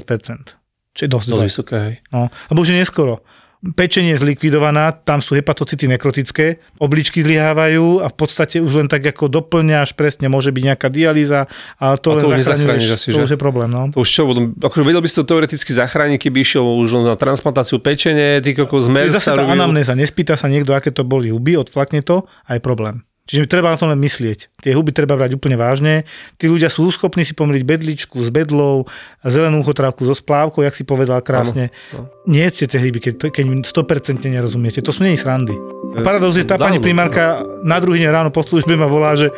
Čo 0.94 1.02
je 1.02 1.10
dosť 1.10 1.28
Dosť 1.34 1.46
vysoké, 1.46 1.78
hej. 1.82 1.96
No, 2.14 2.30
lebo 2.54 2.62
už 2.62 2.70
je 2.74 2.78
neskoro. 2.78 3.26
Pečenie 3.64 4.12
je 4.12 4.28
zlikvidovaná, 4.28 4.92
tam 4.92 5.24
sú 5.24 5.40
hepatocity 5.40 5.88
nekrotické, 5.88 6.60
obličky 6.84 7.24
zlyhávajú 7.24 8.04
a 8.04 8.12
v 8.12 8.16
podstate 8.20 8.60
už 8.60 8.76
len 8.76 8.88
tak 8.92 9.08
ako 9.08 9.32
doplňaš, 9.32 9.96
presne 9.96 10.28
môže 10.28 10.52
byť 10.52 10.64
nejaká 10.68 10.92
dialýza, 10.92 11.48
ale 11.80 11.96
to 11.96 12.12
A 12.12 12.20
len 12.20 12.24
to 12.24 12.28
zachraňuješ, 12.28 12.44
nezachrániš 12.44 12.90
asi, 12.92 13.08
to 13.16 13.20
že? 13.24 13.24
už 13.24 13.32
je 13.32 13.40
problém. 13.40 13.72
No. 13.72 13.88
To 13.96 14.04
už 14.04 14.10
čo, 14.12 14.28
potom, 14.28 14.52
akože 14.60 14.84
vedel 14.84 15.00
by 15.00 15.08
si 15.08 15.16
to 15.16 15.24
teoreticky 15.24 15.72
zachrániť, 15.72 16.20
keby 16.20 16.38
išiel 16.44 16.66
už 16.84 16.90
len 16.92 17.04
na 17.08 17.16
transplantáciu 17.16 17.80
pečene, 17.80 18.44
ty 18.44 18.52
kokos 18.52 18.92
zmer 18.92 19.08
zase 19.16 19.32
sa 19.32 19.40
tá 19.40 19.48
robil. 19.48 19.56
anamnéza, 19.56 19.96
nespýta 19.96 20.36
sa 20.36 20.52
niekto, 20.52 20.76
aké 20.76 20.92
to 20.92 21.08
boli 21.08 21.32
huby, 21.32 21.56
odflakne 21.56 22.04
to 22.04 22.28
a 22.44 22.60
je 22.60 22.62
problém. 22.62 23.00
Čiže 23.24 23.48
treba 23.48 23.72
na 23.72 23.80
to 23.80 23.88
len 23.88 23.96
myslieť. 24.04 24.52
Tie 24.60 24.76
huby 24.76 24.92
treba 24.92 25.16
brať 25.16 25.40
úplne 25.40 25.56
vážne. 25.56 26.04
Tí 26.36 26.52
ľudia 26.52 26.68
sú 26.68 26.92
schopní 26.92 27.24
si 27.24 27.32
pomýliť 27.32 27.64
bedličku 27.64 28.20
s 28.20 28.28
bedlou, 28.28 28.84
zelenú 29.24 29.64
chotrávku 29.64 30.04
so 30.04 30.12
splávkou, 30.12 30.60
jak 30.60 30.76
si 30.76 30.84
povedal 30.84 31.24
krásne. 31.24 31.72
Áno, 31.96 32.12
Nejedzte 32.28 32.68
tie 32.68 32.84
hryby, 32.84 33.00
keď, 33.00 33.32
keď 33.32 33.44
im 33.48 33.64
100% 33.64 34.28
nerozumiete. 34.28 34.84
To 34.84 34.92
sú 34.92 35.08
nie 35.08 35.16
srandy. 35.16 35.56
A 35.96 36.04
paradox 36.04 36.36
je, 36.36 36.44
tá 36.44 36.60
pani 36.60 36.84
primárka 36.84 37.48
na 37.64 37.80
druhý 37.80 38.04
deň 38.04 38.12
ráno 38.12 38.30
po 38.34 38.44
službe 38.44 38.76
ma 38.76 38.92
volá, 38.92 39.16
že 39.16 39.32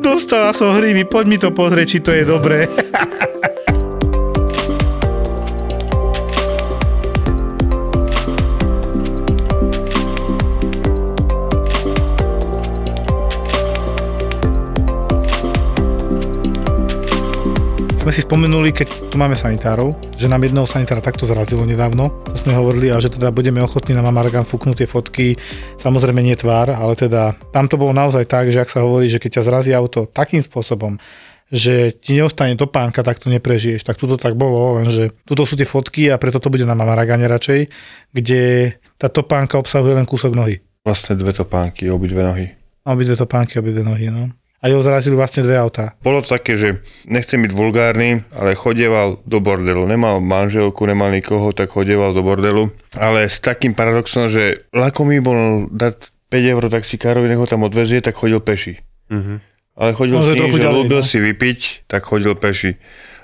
dostala 0.00 0.56
som 0.56 0.72
hryby, 0.72 1.04
poď 1.04 1.24
mi 1.28 1.36
to 1.36 1.52
pozrieť, 1.52 1.86
či 1.92 1.98
to 2.00 2.16
je 2.16 2.24
dobré. 2.24 2.64
sme 18.06 18.14
si 18.14 18.22
spomenuli, 18.22 18.70
keď 18.70 19.10
tu 19.10 19.18
máme 19.18 19.34
sanitárov, 19.34 19.90
že 20.14 20.30
nám 20.30 20.46
jedného 20.46 20.62
sanitára 20.62 21.02
takto 21.02 21.26
zrazilo 21.26 21.66
nedávno. 21.66 22.22
To 22.22 22.38
sme 22.38 22.54
hovorili 22.54 22.94
a 22.94 23.02
že 23.02 23.10
teda 23.10 23.34
budeme 23.34 23.58
ochotní 23.58 23.98
na 23.98 24.02
Mamaragan 24.06 24.46
fúknúť 24.46 24.78
tie 24.78 24.86
fotky. 24.86 25.34
Samozrejme 25.82 26.22
nie 26.22 26.38
tvár, 26.38 26.70
ale 26.70 26.94
teda 26.94 27.34
tam 27.50 27.66
to 27.66 27.74
bolo 27.74 27.90
naozaj 27.90 28.22
tak, 28.30 28.54
že 28.54 28.62
ak 28.62 28.70
sa 28.70 28.86
hovorí, 28.86 29.10
že 29.10 29.18
keď 29.18 29.42
ťa 29.42 29.46
zrazí 29.50 29.74
auto 29.74 30.06
takým 30.06 30.38
spôsobom, 30.38 31.02
že 31.50 31.98
ti 31.98 32.14
neostane 32.14 32.54
topánka, 32.54 33.02
tak 33.02 33.18
to 33.18 33.26
neprežiješ. 33.26 33.82
Tak 33.82 33.98
tuto 33.98 34.14
tak 34.14 34.38
bolo, 34.38 34.78
lenže 34.78 35.10
tuto 35.26 35.42
sú 35.42 35.58
tie 35.58 35.66
fotky 35.66 36.06
a 36.06 36.14
preto 36.14 36.38
to 36.38 36.46
bude 36.46 36.62
na 36.62 36.78
Mamaragane 36.78 37.26
radšej, 37.26 37.60
kde 38.14 38.70
tá 39.02 39.10
topánka 39.10 39.58
obsahuje 39.58 39.98
len 39.98 40.06
kúsok 40.06 40.30
nohy. 40.30 40.62
Vlastne 40.86 41.18
dve 41.18 41.34
topánky, 41.34 41.90
obidve 41.90 42.22
nohy. 42.22 42.46
Obidve 42.86 43.18
topánky, 43.18 43.58
obidve 43.58 43.82
nohy, 43.82 44.14
no. 44.14 44.30
A 44.66 44.68
jeho 44.68 44.82
zrazili 44.82 45.14
vlastne 45.14 45.46
dve 45.46 45.54
autá. 45.54 45.94
Bolo 46.02 46.18
to 46.20 46.34
také, 46.34 46.58
že 46.58 46.82
nechcem 47.06 47.38
byť 47.38 47.52
vulgárny, 47.54 48.26
ale 48.34 48.58
chodieval 48.58 49.22
do 49.22 49.38
bordelu. 49.38 49.86
Nemal 49.86 50.18
manželku, 50.18 50.82
nemal 50.82 51.14
nikoho, 51.14 51.54
tak 51.54 51.70
chodieval 51.70 52.10
do 52.10 52.26
bordelu. 52.26 52.66
Ale 52.98 53.22
s 53.22 53.38
takým 53.38 53.70
paradoxom, 53.70 54.26
že 54.26 54.66
ľako 54.74 55.06
mi 55.06 55.22
bol 55.22 55.70
dať 55.70 56.10
5 56.26 56.42
eur 56.50 56.64
taxikárovi, 56.66 57.30
nech 57.30 57.38
ho 57.38 57.46
tam 57.46 57.62
odvezie, 57.62 58.02
tak 58.02 58.18
chodil 58.18 58.42
peši. 58.42 58.82
Mhm. 59.06 59.38
Ale 59.76 59.94
chodil 59.94 60.18
No, 60.18 60.24
s 60.24 60.34
tým, 60.34 60.50
že 60.50 60.58
ďalej, 60.58 60.76
ľúbil 60.82 61.00
no. 61.00 61.06
si 61.06 61.18
vypiť, 61.20 61.58
tak 61.86 62.02
chodil 62.02 62.34
peši. 62.34 62.74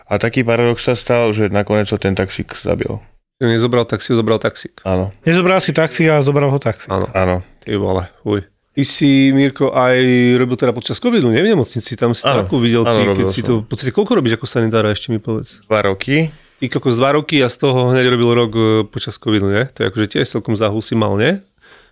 A 0.07 0.21
taký 0.21 0.45
paradox 0.45 0.85
sa 0.85 0.95
stal, 0.95 1.33
že 1.33 1.49
nakoniec 1.49 1.89
ho 1.89 1.97
ten 1.97 2.15
taxík 2.15 2.55
zabil. 2.55 3.03
Nezobral 3.43 3.83
taxi, 3.83 4.13
ho 4.13 4.21
zobral 4.21 4.39
taxík. 4.39 4.85
Áno, 4.85 5.11
Nezobral 5.25 5.59
si 5.59 5.75
taxi, 5.75 6.07
ale 6.07 6.23
zobral 6.23 6.47
ho 6.47 6.61
taxi. 6.61 6.87
Áno, 6.87 7.11
áno. 7.11 7.43
ty 7.59 7.75
vole, 7.75 8.07
uj. 8.23 8.45
Ty 8.73 8.83
si, 8.83 9.29
Mirko, 9.31 9.69
aj 9.69 10.01
robil 10.41 10.57
teda 10.57 10.73
počas 10.73 10.97
covidu, 10.97 11.29
nie 11.29 11.45
v 11.45 11.53
nemocnici, 11.53 11.93
tam 11.93 12.17
si 12.17 12.25
Áno, 12.25 12.41
takú 12.41 12.57
videl 12.57 12.89
ty, 12.89 13.05
áno, 13.05 13.13
keď 13.13 13.21
robil 13.21 13.29
si 13.29 13.41
som. 13.45 13.49
to, 13.49 13.53
v 13.61 13.67
podstate 13.69 13.93
koľko 13.93 14.13
robíš 14.17 14.35
ako 14.41 14.47
sanitára, 14.49 14.89
ešte 14.89 15.13
mi 15.13 15.21
povedz. 15.21 15.61
Dva 15.69 15.85
roky. 15.85 16.33
Ty 16.57 16.65
kokos 16.73 16.97
dva 16.97 17.13
roky 17.13 17.37
a 17.45 17.53
z 17.53 17.57
toho 17.61 17.93
hneď 17.93 18.07
robil 18.09 18.31
rok 18.33 18.51
e, 18.55 18.61
počas 18.89 19.21
covidu, 19.21 19.53
nie? 19.53 19.69
To 19.77 19.85
je 19.85 19.87
akože 19.93 20.07
tiež 20.17 20.25
celkom 20.25 20.57
záhul 20.57 20.81
si 20.81 20.97
mal, 20.97 21.21
nie? 21.21 21.37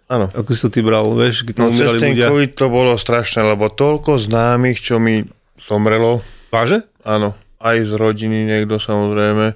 Áno. 0.09 0.33
Ako 0.33 0.57
si 0.57 0.61
to 0.65 0.73
ty 0.73 0.81
bral, 0.81 1.05
vieš, 1.13 1.45
keď 1.45 1.55
tam 1.55 1.65
No 1.69 1.77
cez 1.77 2.01
ten 2.01 2.17
ľudia. 2.17 2.33
COVID 2.33 2.51
to 2.57 2.67
bolo 2.67 2.97
strašné, 2.97 3.45
lebo 3.45 3.69
toľko 3.69 4.17
známych, 4.17 4.81
čo 4.81 4.97
mi 4.97 5.29
zomrelo. 5.61 6.25
Váže? 6.49 6.89
Áno, 7.05 7.37
aj 7.61 7.77
z 7.85 7.93
rodiny 7.93 8.49
niekto 8.49 8.81
samozrejme. 8.81 9.53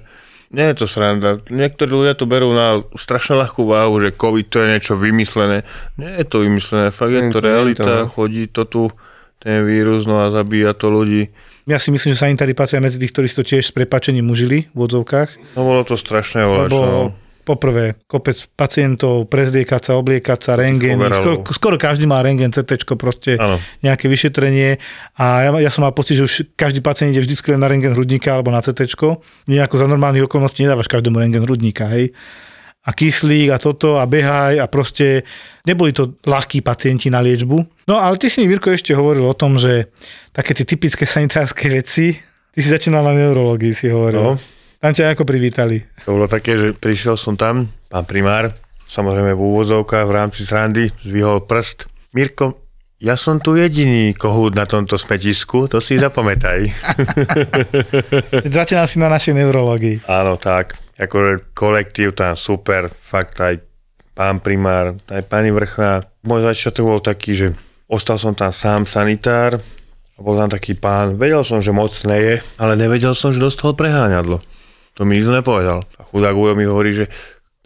Nie 0.55 0.71
je 0.71 0.75
to 0.79 0.87
sranda. 0.87 1.35
Niektorí 1.51 1.91
ľudia 1.91 2.15
to 2.15 2.23
berú 2.23 2.55
na 2.55 2.79
strašne 2.95 3.35
ľahkú 3.35 3.67
váhu, 3.67 3.99
že 3.99 4.15
COVID 4.15 4.47
to 4.47 4.63
je 4.63 4.67
niečo 4.71 4.95
vymyslené. 4.95 5.67
Nie 5.99 6.23
je 6.23 6.25
to 6.31 6.47
vymyslené, 6.47 6.95
fakt 6.95 7.11
je 7.11 7.27
to 7.27 7.43
realita, 7.43 8.07
no. 8.07 8.09
chodí 8.09 8.47
to 8.47 8.63
tu, 8.63 8.87
ten 9.43 9.67
vírus, 9.67 10.07
no 10.07 10.23
a 10.23 10.31
zabíja 10.31 10.71
to 10.71 10.87
ľudí. 10.87 11.27
Ja 11.67 11.75
si 11.75 11.91
myslím, 11.91 12.15
že 12.15 12.23
sanitári 12.23 12.55
patria 12.55 12.79
medzi 12.79 12.95
tých, 12.95 13.11
ktorí 13.11 13.27
si 13.27 13.35
to 13.35 13.43
tiež 13.43 13.67
s 13.67 13.75
prepačením 13.75 14.31
užili 14.31 14.71
v 14.71 14.79
odzovkách, 14.79 15.59
No 15.59 15.67
bolo 15.67 15.83
to 15.83 15.99
strašné 15.99 16.47
no. 16.47 16.71
lebo 16.71 16.79
poprvé 17.45 17.93
kopec 18.09 18.33
pacientov, 18.57 19.29
prezliekať 19.29 19.81
sa, 19.85 19.91
obliekať 20.01 20.39
sa, 20.41 20.57
rengen, 20.57 20.97
skoro, 20.97 21.35
skoro 21.53 21.75
každý 21.77 22.09
má 22.09 22.25
rengen, 22.25 22.49
CT, 22.49 22.81
proste 22.97 23.37
Áno. 23.37 23.61
nejaké 23.85 24.09
vyšetrenie 24.09 24.81
a 25.13 25.45
ja, 25.45 25.49
ja 25.61 25.69
som 25.69 25.85
mal 25.85 25.93
pocit, 25.93 26.17
že 26.17 26.25
už 26.25 26.33
každý 26.57 26.81
pacient 26.81 27.13
ide 27.13 27.21
vždy 27.21 27.53
len 27.53 27.61
na 27.61 27.69
rengen 27.69 27.93
hrudníka 27.93 28.33
alebo 28.33 28.49
na 28.49 28.65
CT. 28.65 28.97
Nejako 29.45 29.75
za 29.77 29.85
normálnych 29.85 30.25
okolností 30.25 30.65
nedávaš 30.65 30.89
každému 30.89 31.21
rengen 31.21 31.45
hrudníka, 31.45 31.85
hej. 31.93 32.09
A 32.85 32.93
kyslík 32.93 33.49
a 33.49 33.57
toto 33.57 33.97
a 33.97 34.05
behaj 34.05 34.61
a 34.61 34.69
proste 34.69 35.25
neboli 35.65 35.89
to 35.89 36.17
ľahkí 36.21 36.61
pacienti 36.61 37.09
na 37.09 37.17
liečbu. 37.21 37.87
No 37.89 37.97
ale 37.97 38.17
ty 38.21 38.29
si 38.29 38.41
mi, 38.41 38.49
Mirko, 38.49 38.69
ešte 38.69 38.93
hovoril 38.93 39.25
o 39.25 39.33
tom, 39.33 39.57
že 39.57 39.89
také 40.29 40.53
tie 40.53 40.65
typické 40.69 41.05
sanitárske 41.09 41.65
veci, 41.65 42.13
ty 42.53 42.59
si 42.61 42.69
začínal 42.69 43.01
na 43.01 43.17
neurológii, 43.17 43.73
si 43.73 43.89
hovoril. 43.89 44.37
No. 44.37 44.54
Tam 44.85 44.93
ťa 44.93 45.17
ako 45.17 45.25
privítali. 45.25 45.81
To 46.05 46.13
bolo 46.13 46.29
také, 46.29 46.61
že 46.61 46.77
prišiel 46.77 47.17
som 47.17 47.33
tam, 47.33 47.73
pán 47.89 48.05
primár, 48.05 48.53
samozrejme 48.85 49.33
v 49.33 49.41
úvozovkách 49.41 50.05
v 50.05 50.13
rámci 50.13 50.45
srandy, 50.45 50.93
zvihol 51.01 51.41
prst. 51.49 51.89
Mirko, 52.13 52.61
ja 53.01 53.17
som 53.17 53.41
tu 53.41 53.57
jediný 53.57 54.13
kohút 54.13 54.53
na 54.53 54.69
tomto 54.69 54.93
smetisku, 54.93 55.65
to 55.65 55.81
si 55.81 55.97
zapamätaj. 55.97 56.69
Začínal 58.61 58.85
si 58.85 59.01
na 59.01 59.09
našej 59.09 59.33
neurológii. 59.33 60.05
Áno, 60.05 60.37
tak. 60.37 60.77
Akože 61.01 61.57
kolektív 61.57 62.13
tam 62.13 62.37
super, 62.37 62.93
fakt 62.93 63.41
aj 63.41 63.65
pán 64.13 64.37
primár, 64.37 65.01
aj 65.09 65.25
pani 65.25 65.49
vrchná. 65.49 66.05
Môj 66.21 66.45
začiatok 66.45 66.85
bol 66.85 67.01
taký, 67.01 67.33
že 67.33 67.47
ostal 67.89 68.21
som 68.21 68.37
tam 68.37 68.53
sám 68.53 68.85
sanitár, 68.85 69.65
a 70.13 70.19
bol 70.21 70.37
tam 70.37 70.53
taký 70.53 70.77
pán, 70.77 71.17
vedel 71.17 71.41
som, 71.41 71.57
že 71.57 71.73
moc 71.73 71.89
neje, 72.05 72.45
ale 72.61 72.77
nevedel 72.77 73.17
som, 73.17 73.33
že 73.33 73.41
dostal 73.41 73.73
preháňadlo. 73.73 74.45
To 74.95 75.03
mi 75.03 75.19
nič 75.19 75.27
nepovedal. 75.27 75.83
A 75.99 76.01
chudák 76.07 76.35
Ujo 76.35 76.55
mi 76.55 76.63
hovorí, 76.63 76.95
že 76.95 77.11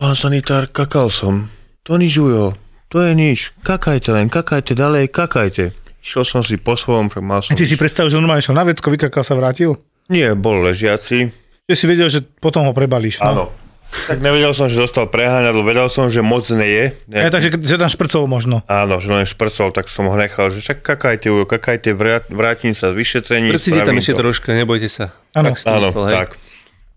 pán 0.02 0.18
sanitár, 0.18 0.66
kakal 0.74 1.14
som. 1.14 1.46
To 1.86 2.02
nič 2.02 2.18
Ujo, 2.18 2.58
to 2.90 3.06
je 3.06 3.14
nič. 3.14 3.54
Kakajte 3.62 4.10
len, 4.18 4.34
kakajte 4.34 4.74
ďalej, 4.74 5.14
kakajte. 5.14 5.78
Išiel 6.02 6.26
som 6.26 6.42
si 6.42 6.58
po 6.58 6.74
svojom, 6.74 7.14
že 7.14 7.22
mal 7.22 7.46
som... 7.46 7.54
Ty 7.54 7.66
si 7.70 7.78
predstavil, 7.78 8.10
že 8.10 8.18
normálne 8.18 8.42
šiel 8.42 8.58
na 8.58 8.66
vecko, 8.66 8.90
vykakal 8.90 9.22
sa, 9.22 9.38
vrátil? 9.38 9.78
Nie, 10.10 10.34
bol 10.34 10.66
ležiaci, 10.66 11.30
Že 11.70 11.76
si 11.78 11.86
vedel, 11.86 12.10
že 12.10 12.26
potom 12.26 12.66
ho 12.66 12.74
prebalíš. 12.74 13.22
No? 13.22 13.30
Áno. 13.30 13.46
Tak 13.90 14.22
nevedel 14.22 14.54
som, 14.54 14.70
že 14.70 14.78
dostal 14.78 15.10
preháňadlo, 15.10 15.66
vedel 15.66 15.90
som, 15.90 16.14
že 16.14 16.22
moc 16.22 16.46
neje. 16.50 16.94
Ja, 17.10 17.30
takže 17.34 17.58
že 17.58 17.78
tam 17.78 17.90
šprcol 17.90 18.30
možno. 18.30 18.62
Áno, 18.70 19.02
že 19.02 19.10
len 19.10 19.26
šprcol, 19.26 19.74
tak 19.74 19.90
som 19.90 20.06
ho 20.10 20.14
nechal, 20.18 20.54
že 20.54 20.62
však 20.62 20.82
kakajte, 20.82 21.30
ujo, 21.34 21.46
kakajte, 21.50 21.98
vrát, 21.98 22.26
vrátim 22.30 22.74
sa 22.74 22.94
z 22.94 23.02
vyšetrení. 23.02 23.50
Prsíte 23.54 23.82
tam 23.86 23.98
ešte 23.98 24.14
troška, 24.14 24.54
nebojte 24.54 24.90
sa. 24.90 25.14
Áno. 25.34 25.58
Tak 25.58 25.66
Áno, 25.66 25.90
tak. 26.10 26.38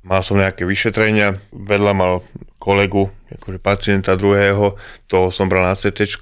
Mal 0.02 0.20
som 0.26 0.38
nejaké 0.38 0.66
vyšetrenia, 0.66 1.38
vedľa 1.54 1.92
mal 1.94 2.14
kolegu, 2.58 3.10
akože 3.38 3.58
pacienta 3.62 4.18
druhého, 4.18 4.74
toho 5.06 5.30
som 5.30 5.46
bral 5.46 5.62
na 5.62 5.78
CT. 5.78 6.18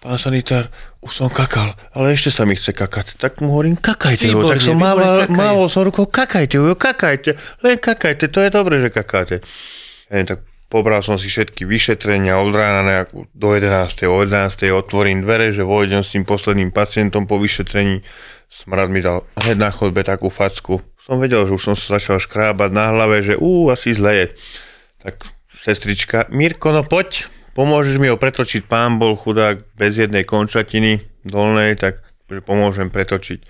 Pán 0.00 0.16
sanitár, 0.16 0.72
už 1.04 1.12
som 1.12 1.28
kakal, 1.28 1.76
ale 1.92 2.16
ešte 2.16 2.32
sa 2.32 2.48
mi 2.48 2.56
chce 2.56 2.72
kakať. 2.72 3.20
Tak 3.20 3.44
mu 3.44 3.52
hovorím, 3.52 3.76
kakajte. 3.76 4.32
Výborne, 4.32 4.56
tak 4.56 4.64
som 4.64 4.78
mával, 4.78 5.28
mával 5.28 5.68
som 5.68 5.84
rukou, 5.84 6.08
kakajte, 6.08 6.56
ujo, 6.56 6.72
kakajte, 6.72 7.36
len 7.60 7.76
kakajte, 7.76 8.32
to 8.32 8.40
je 8.40 8.50
dobré, 8.50 8.80
že 8.80 8.88
kakáte. 8.88 9.44
Hej, 10.08 10.22
tak 10.26 10.49
pobral 10.70 11.02
som 11.02 11.18
si 11.18 11.26
všetky 11.26 11.66
vyšetrenia 11.66 12.38
od 12.38 12.54
rána 12.54 12.86
nejakú 12.86 13.26
do 13.34 13.48
11. 13.52 14.06
O 14.06 14.22
11. 14.22 14.70
otvorím 14.70 15.26
dvere, 15.26 15.50
že 15.50 15.66
vojdem 15.66 16.06
s 16.06 16.14
tým 16.14 16.22
posledným 16.22 16.70
pacientom 16.70 17.26
po 17.26 17.42
vyšetrení. 17.42 18.06
Smrad 18.46 18.88
mi 18.88 19.02
dal 19.02 19.26
hneď 19.42 19.58
na 19.58 19.70
chodbe 19.74 20.06
takú 20.06 20.30
facku. 20.30 20.78
Som 20.96 21.18
vedel, 21.18 21.42
že 21.50 21.54
už 21.58 21.62
som 21.62 21.76
sa 21.76 21.98
začal 21.98 22.22
škrábať 22.22 22.70
na 22.70 22.94
hlave, 22.94 23.26
že 23.26 23.34
ú, 23.34 23.68
asi 23.68 23.98
zle 23.98 24.14
je. 24.14 24.26
Tak 25.02 25.26
sestrička, 25.50 26.30
Mirko, 26.30 26.70
no 26.70 26.86
poď, 26.86 27.26
pomôžeš 27.58 27.98
mi 27.98 28.06
ho 28.06 28.16
pretočiť, 28.16 28.70
pán 28.70 29.02
bol 29.02 29.18
chudák 29.18 29.74
bez 29.74 29.98
jednej 29.98 30.22
končatiny 30.22 31.02
dolnej, 31.26 31.74
tak 31.76 32.00
že 32.30 32.40
pomôžem 32.40 32.88
pretočiť. 32.88 33.42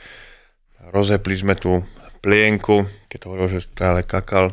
Rozepli 0.91 1.37
sme 1.37 1.55
tú 1.55 1.85
plienku, 2.25 2.89
keď 3.13 3.21
hovoril, 3.29 3.61
že 3.61 3.69
stále 3.69 4.01
kakal, 4.03 4.51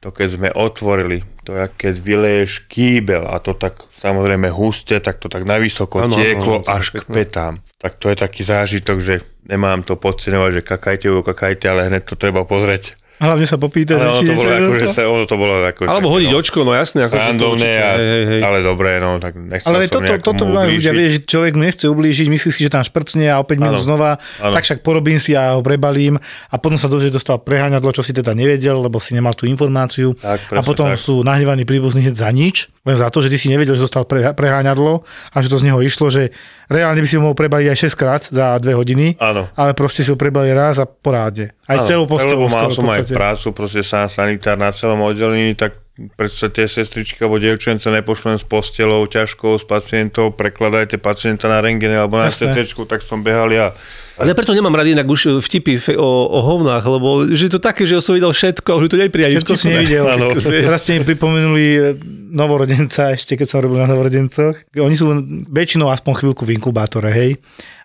to 0.00 0.12
keď 0.12 0.28
sme 0.28 0.48
otvorili, 0.52 1.24
to 1.50 1.58
je 1.58 1.66
keď 1.66 1.94
vyleješ 1.98 2.70
kýbel 2.70 3.26
a 3.26 3.42
to 3.42 3.58
tak 3.58 3.82
samozrejme 3.90 4.54
huste, 4.54 5.02
tak 5.02 5.18
to 5.18 5.26
tak 5.26 5.42
navysoko 5.42 6.06
Áno, 6.06 6.14
tieklo 6.14 6.62
je 6.62 6.70
až 6.70 6.86
k 7.02 7.10
petám. 7.10 7.58
Tak 7.82 7.98
to 7.98 8.06
je 8.06 8.16
taký 8.22 8.46
zážitok, 8.46 9.02
že 9.02 9.26
nemám 9.50 9.82
to 9.82 9.98
podceňovať, 9.98 10.50
že 10.54 10.62
kakajte, 10.62 11.06
kakajte, 11.10 11.66
ale 11.66 11.90
hneď 11.90 12.06
to 12.06 12.14
treba 12.14 12.46
pozrieť. 12.46 12.94
Hlavne 13.20 13.44
sa 13.44 13.60
popýta, 13.60 14.00
Ale 14.00 14.16
ono 14.16 14.24
to 14.24 14.24
je 14.24 14.32
bolo 14.32 14.48
ako, 14.48 14.74
že 14.80 14.88
sa, 14.96 15.02
ono 15.04 15.24
to 15.28 15.36
bolo 15.36 15.52
ako... 15.60 15.80
Alebo 15.84 16.08
také, 16.08 16.14
hodiť 16.16 16.30
no, 16.32 16.38
očko, 16.40 16.58
no 16.64 16.72
jasné. 16.72 17.04
Ako, 17.04 17.16
že 17.20 17.30
to 17.36 17.46
určite, 17.52 17.76
a, 17.76 17.92
hej, 18.00 18.22
hej, 18.24 18.40
ale 18.40 18.58
dobré, 18.64 18.96
no, 18.96 19.20
tak 19.20 19.36
nechcel 19.36 19.68
Ale 19.68 19.84
som 19.84 20.00
toto, 20.00 20.12
toto 20.24 20.44
majú 20.48 20.72
ľudia, 20.72 20.92
vieš, 20.96 21.10
že 21.12 21.20
človek 21.28 21.52
mu 21.52 21.68
nechce 21.68 21.84
ublížiť, 21.84 22.26
myslí 22.32 22.48
si, 22.48 22.60
že 22.64 22.72
tam 22.72 22.80
šprcne 22.80 23.28
a 23.28 23.36
opäť 23.36 23.60
minút 23.60 23.84
znova, 23.84 24.16
Áno. 24.40 24.56
tak 24.56 24.64
však 24.64 24.78
porobím 24.80 25.20
si 25.20 25.36
a 25.36 25.52
ho 25.52 25.60
prebalím 25.60 26.16
a 26.48 26.54
potom 26.56 26.80
sa 26.80 26.88
dozvie, 26.88 27.12
že 27.12 27.20
dostal 27.20 27.36
preháňadlo, 27.44 27.92
čo 27.92 28.00
si 28.00 28.16
teda 28.16 28.32
nevedel, 28.32 28.80
lebo 28.80 28.96
si 29.04 29.12
nemal 29.12 29.36
tú 29.36 29.44
informáciu 29.44 30.16
Tak, 30.16 30.48
a 30.48 30.64
presne 30.64 30.64
potom 30.64 30.88
tak. 30.88 30.96
sú 30.96 31.20
nahnevaní 31.20 31.68
príbuzní 31.68 32.08
hneď 32.08 32.16
za 32.16 32.32
nič, 32.32 32.72
len 32.88 32.96
za 32.96 33.12
to, 33.12 33.20
že 33.20 33.28
ty 33.28 33.36
si 33.36 33.52
nevedel, 33.52 33.76
že 33.76 33.84
dostal 33.84 34.08
pre, 34.08 34.32
preháňadlo 34.32 35.04
a 35.04 35.36
že 35.44 35.52
to 35.52 35.60
z 35.60 35.68
neho 35.68 35.84
išlo, 35.84 36.08
že 36.08 36.32
reálne 36.72 37.04
by 37.04 37.08
si 37.10 37.20
ho 37.20 37.22
mohol 37.28 37.36
prebaliť 37.36 37.68
aj 37.68 37.78
6 37.84 38.00
krát 38.00 38.22
za 38.24 38.56
2 38.56 38.64
hodiny, 38.72 39.20
Áno. 39.20 39.44
ale 39.52 39.76
proste 39.76 40.00
si 40.00 40.08
ho 40.08 40.16
prebalil 40.16 40.56
raz 40.56 40.80
a 40.80 40.88
porádne. 40.88 41.52
Aj 41.68 41.76
s 41.76 41.86
celou. 41.86 42.08
Lebo 42.08 42.50
som 42.50 42.88
aj 42.90 43.09
podstate. 43.09 43.09
Prácu, 43.14 43.52
proste 43.52 43.82
sám 43.82 44.08
sanitár 44.08 44.58
na 44.58 44.72
celom 44.72 45.00
oddelení, 45.00 45.54
tak 45.54 45.72
predsa 46.16 46.48
tie 46.48 46.64
sestričky 46.64 47.20
alebo 47.20 47.36
dievčence 47.36 47.86
nepošlem 47.90 48.40
s 48.40 48.44
postelou 48.46 49.04
ťažkou, 49.04 49.60
s 49.60 49.64
pacientov, 49.68 50.38
prekladajte 50.38 50.96
pacienta 50.96 51.50
na 51.50 51.60
rengene 51.60 52.00
alebo 52.00 52.16
na. 52.16 52.32
CT, 52.32 52.72
tak 52.88 53.04
som 53.04 53.20
behal 53.20 53.52
ja. 53.52 53.76
Ale 54.20 54.32
ja 54.32 54.36
preto 54.36 54.52
nemám 54.52 54.76
rád 54.76 54.92
inak 54.92 55.08
už 55.08 55.40
vtipy 55.40 55.80
fe- 55.80 55.96
o, 55.96 56.28
o 56.28 56.38
hovnách, 56.44 56.84
lebo 56.84 57.24
že 57.32 57.48
je 57.48 57.52
to 57.56 57.60
také, 57.60 57.88
že 57.88 58.04
som 58.04 58.12
videl 58.12 58.28
všetko, 58.28 58.68
už 58.76 58.92
to 58.92 59.00
neprijali 59.00 59.32
Všetko 59.40 59.56
si 59.56 59.72
nevidel. 59.72 60.04
Áno. 60.04 60.36
Teraz 60.36 60.84
ste 60.84 61.00
mi 61.00 61.08
pripomenuli 61.08 61.64
e, 61.72 61.80
novorodenca, 62.28 63.16
ešte 63.16 63.40
keď 63.40 63.46
som 63.48 63.64
robil 63.64 63.80
na 63.80 63.88
novorodencoch. 63.88 64.60
Oni 64.76 64.92
sú 64.92 65.08
väčšinou 65.48 65.88
aspoň 65.88 66.12
chvíľku 66.20 66.44
v 66.44 66.52
inkubátore, 66.52 67.08
hej. 67.08 67.40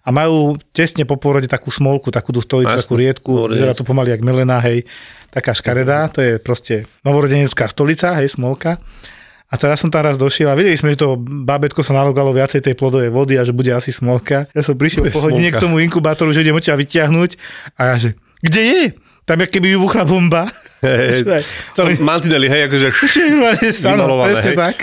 A 0.06 0.12
majú 0.12 0.60
tesne 0.75 1.08
po 1.08 1.15
pôrode 1.15 1.47
takú 1.47 1.71
smolku, 1.71 2.12
takú 2.12 2.36
tú 2.36 2.43
stolicu, 2.43 2.78
takú 2.78 2.95
riedku, 2.99 3.32
vyzerá 3.47 3.71
to 3.71 3.88
pomaly 3.88 4.12
jak 4.12 4.21
melená, 4.21 4.60
hej. 4.60 4.84
Taká 5.36 5.52
škaredá, 5.52 6.08
to 6.08 6.24
je 6.24 6.39
proste 6.39 6.88
novorodenecká 7.04 7.67
stolica, 7.67 8.15
hej, 8.15 8.32
smolka. 8.32 8.80
A 9.52 9.60
teraz 9.60 9.84
som 9.84 9.91
tam 9.91 10.08
raz 10.08 10.15
došiel 10.15 10.50
a 10.50 10.58
vedeli 10.58 10.80
sme, 10.80 10.95
že 10.95 11.06
to 11.06 11.19
bábetko 11.19 11.84
sa 11.84 11.93
nalogalo 11.93 12.32
viacej 12.32 12.63
tej 12.65 12.76
plodovej 12.80 13.12
vody 13.13 13.36
a 13.38 13.43
že 13.43 13.54
bude 13.54 13.69
asi 13.69 13.91
smolka. 13.93 14.48
Ja 14.56 14.63
som 14.63 14.80
prišiel 14.80 15.12
po 15.12 15.21
hodine 15.21 15.52
k 15.52 15.60
tomu 15.60 15.84
inkubátoru, 15.84 16.32
že 16.32 16.41
idem 16.41 16.56
odtiaľ 16.58 16.82
vyťahnuť 16.82 17.32
a 17.78 17.82
ja 17.91 17.95
že, 18.00 18.10
kde 18.41 18.62
je? 18.63 18.84
Tam 19.26 19.38
je 19.41 19.48
keby 19.50 19.76
vybuchla 19.78 20.08
bomba. 20.08 20.50
Hej, 20.86 21.43
Celé 21.74 21.89
mantinely, 21.98 22.48
hej, 22.48 22.62
akože... 22.69 22.88
Áno, 23.91 24.21
presne 24.24 24.52
hej. 24.54 24.58
tak. 24.58 24.76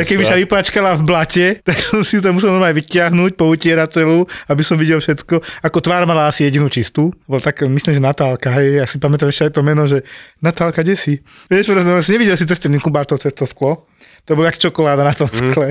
Ja 0.00 0.04
keby 0.08 0.22
skla. 0.24 0.30
sa 0.32 0.40
vyplačkala 0.40 0.90
v 0.96 1.02
blate, 1.04 1.46
tak 1.68 1.76
som 1.78 2.00
si 2.00 2.18
to 2.18 2.32
musel 2.32 2.50
normálne 2.50 2.76
vyťahnuť, 2.80 3.30
poutierať 3.36 3.88
celú, 4.00 4.24
aby 4.48 4.62
som 4.64 4.80
videl 4.80 4.98
všetko. 4.98 5.40
Ako 5.66 5.78
tvár 5.84 6.08
mala 6.08 6.32
asi 6.32 6.48
jedinú 6.48 6.72
čistú. 6.72 7.12
Bol 7.28 7.44
tak, 7.44 7.62
myslím, 7.68 7.92
že 7.96 8.02
Natálka, 8.02 8.50
hej, 8.56 8.80
ja 8.80 8.84
si 8.88 8.96
pamätám 8.96 9.28
ešte 9.28 9.50
aj 9.50 9.52
to 9.54 9.60
meno, 9.60 9.84
že 9.84 10.02
Natálka, 10.40 10.80
kde 10.80 10.96
si? 10.96 11.20
Vieš, 11.52 11.76
proste, 11.76 11.90
si 12.02 12.10
nevidel 12.16 12.36
si 12.40 12.48
cez 12.48 12.58
ten 12.58 12.72
inkubátor, 12.72 13.20
cez 13.20 13.36
to 13.36 13.44
sklo. 13.44 13.86
To 14.24 14.34
bolo 14.34 14.46
jak 14.46 14.58
čokoláda 14.58 15.02
na 15.02 15.12
tom 15.12 15.26
Mhm. 15.26 15.38
skle. 15.46 15.68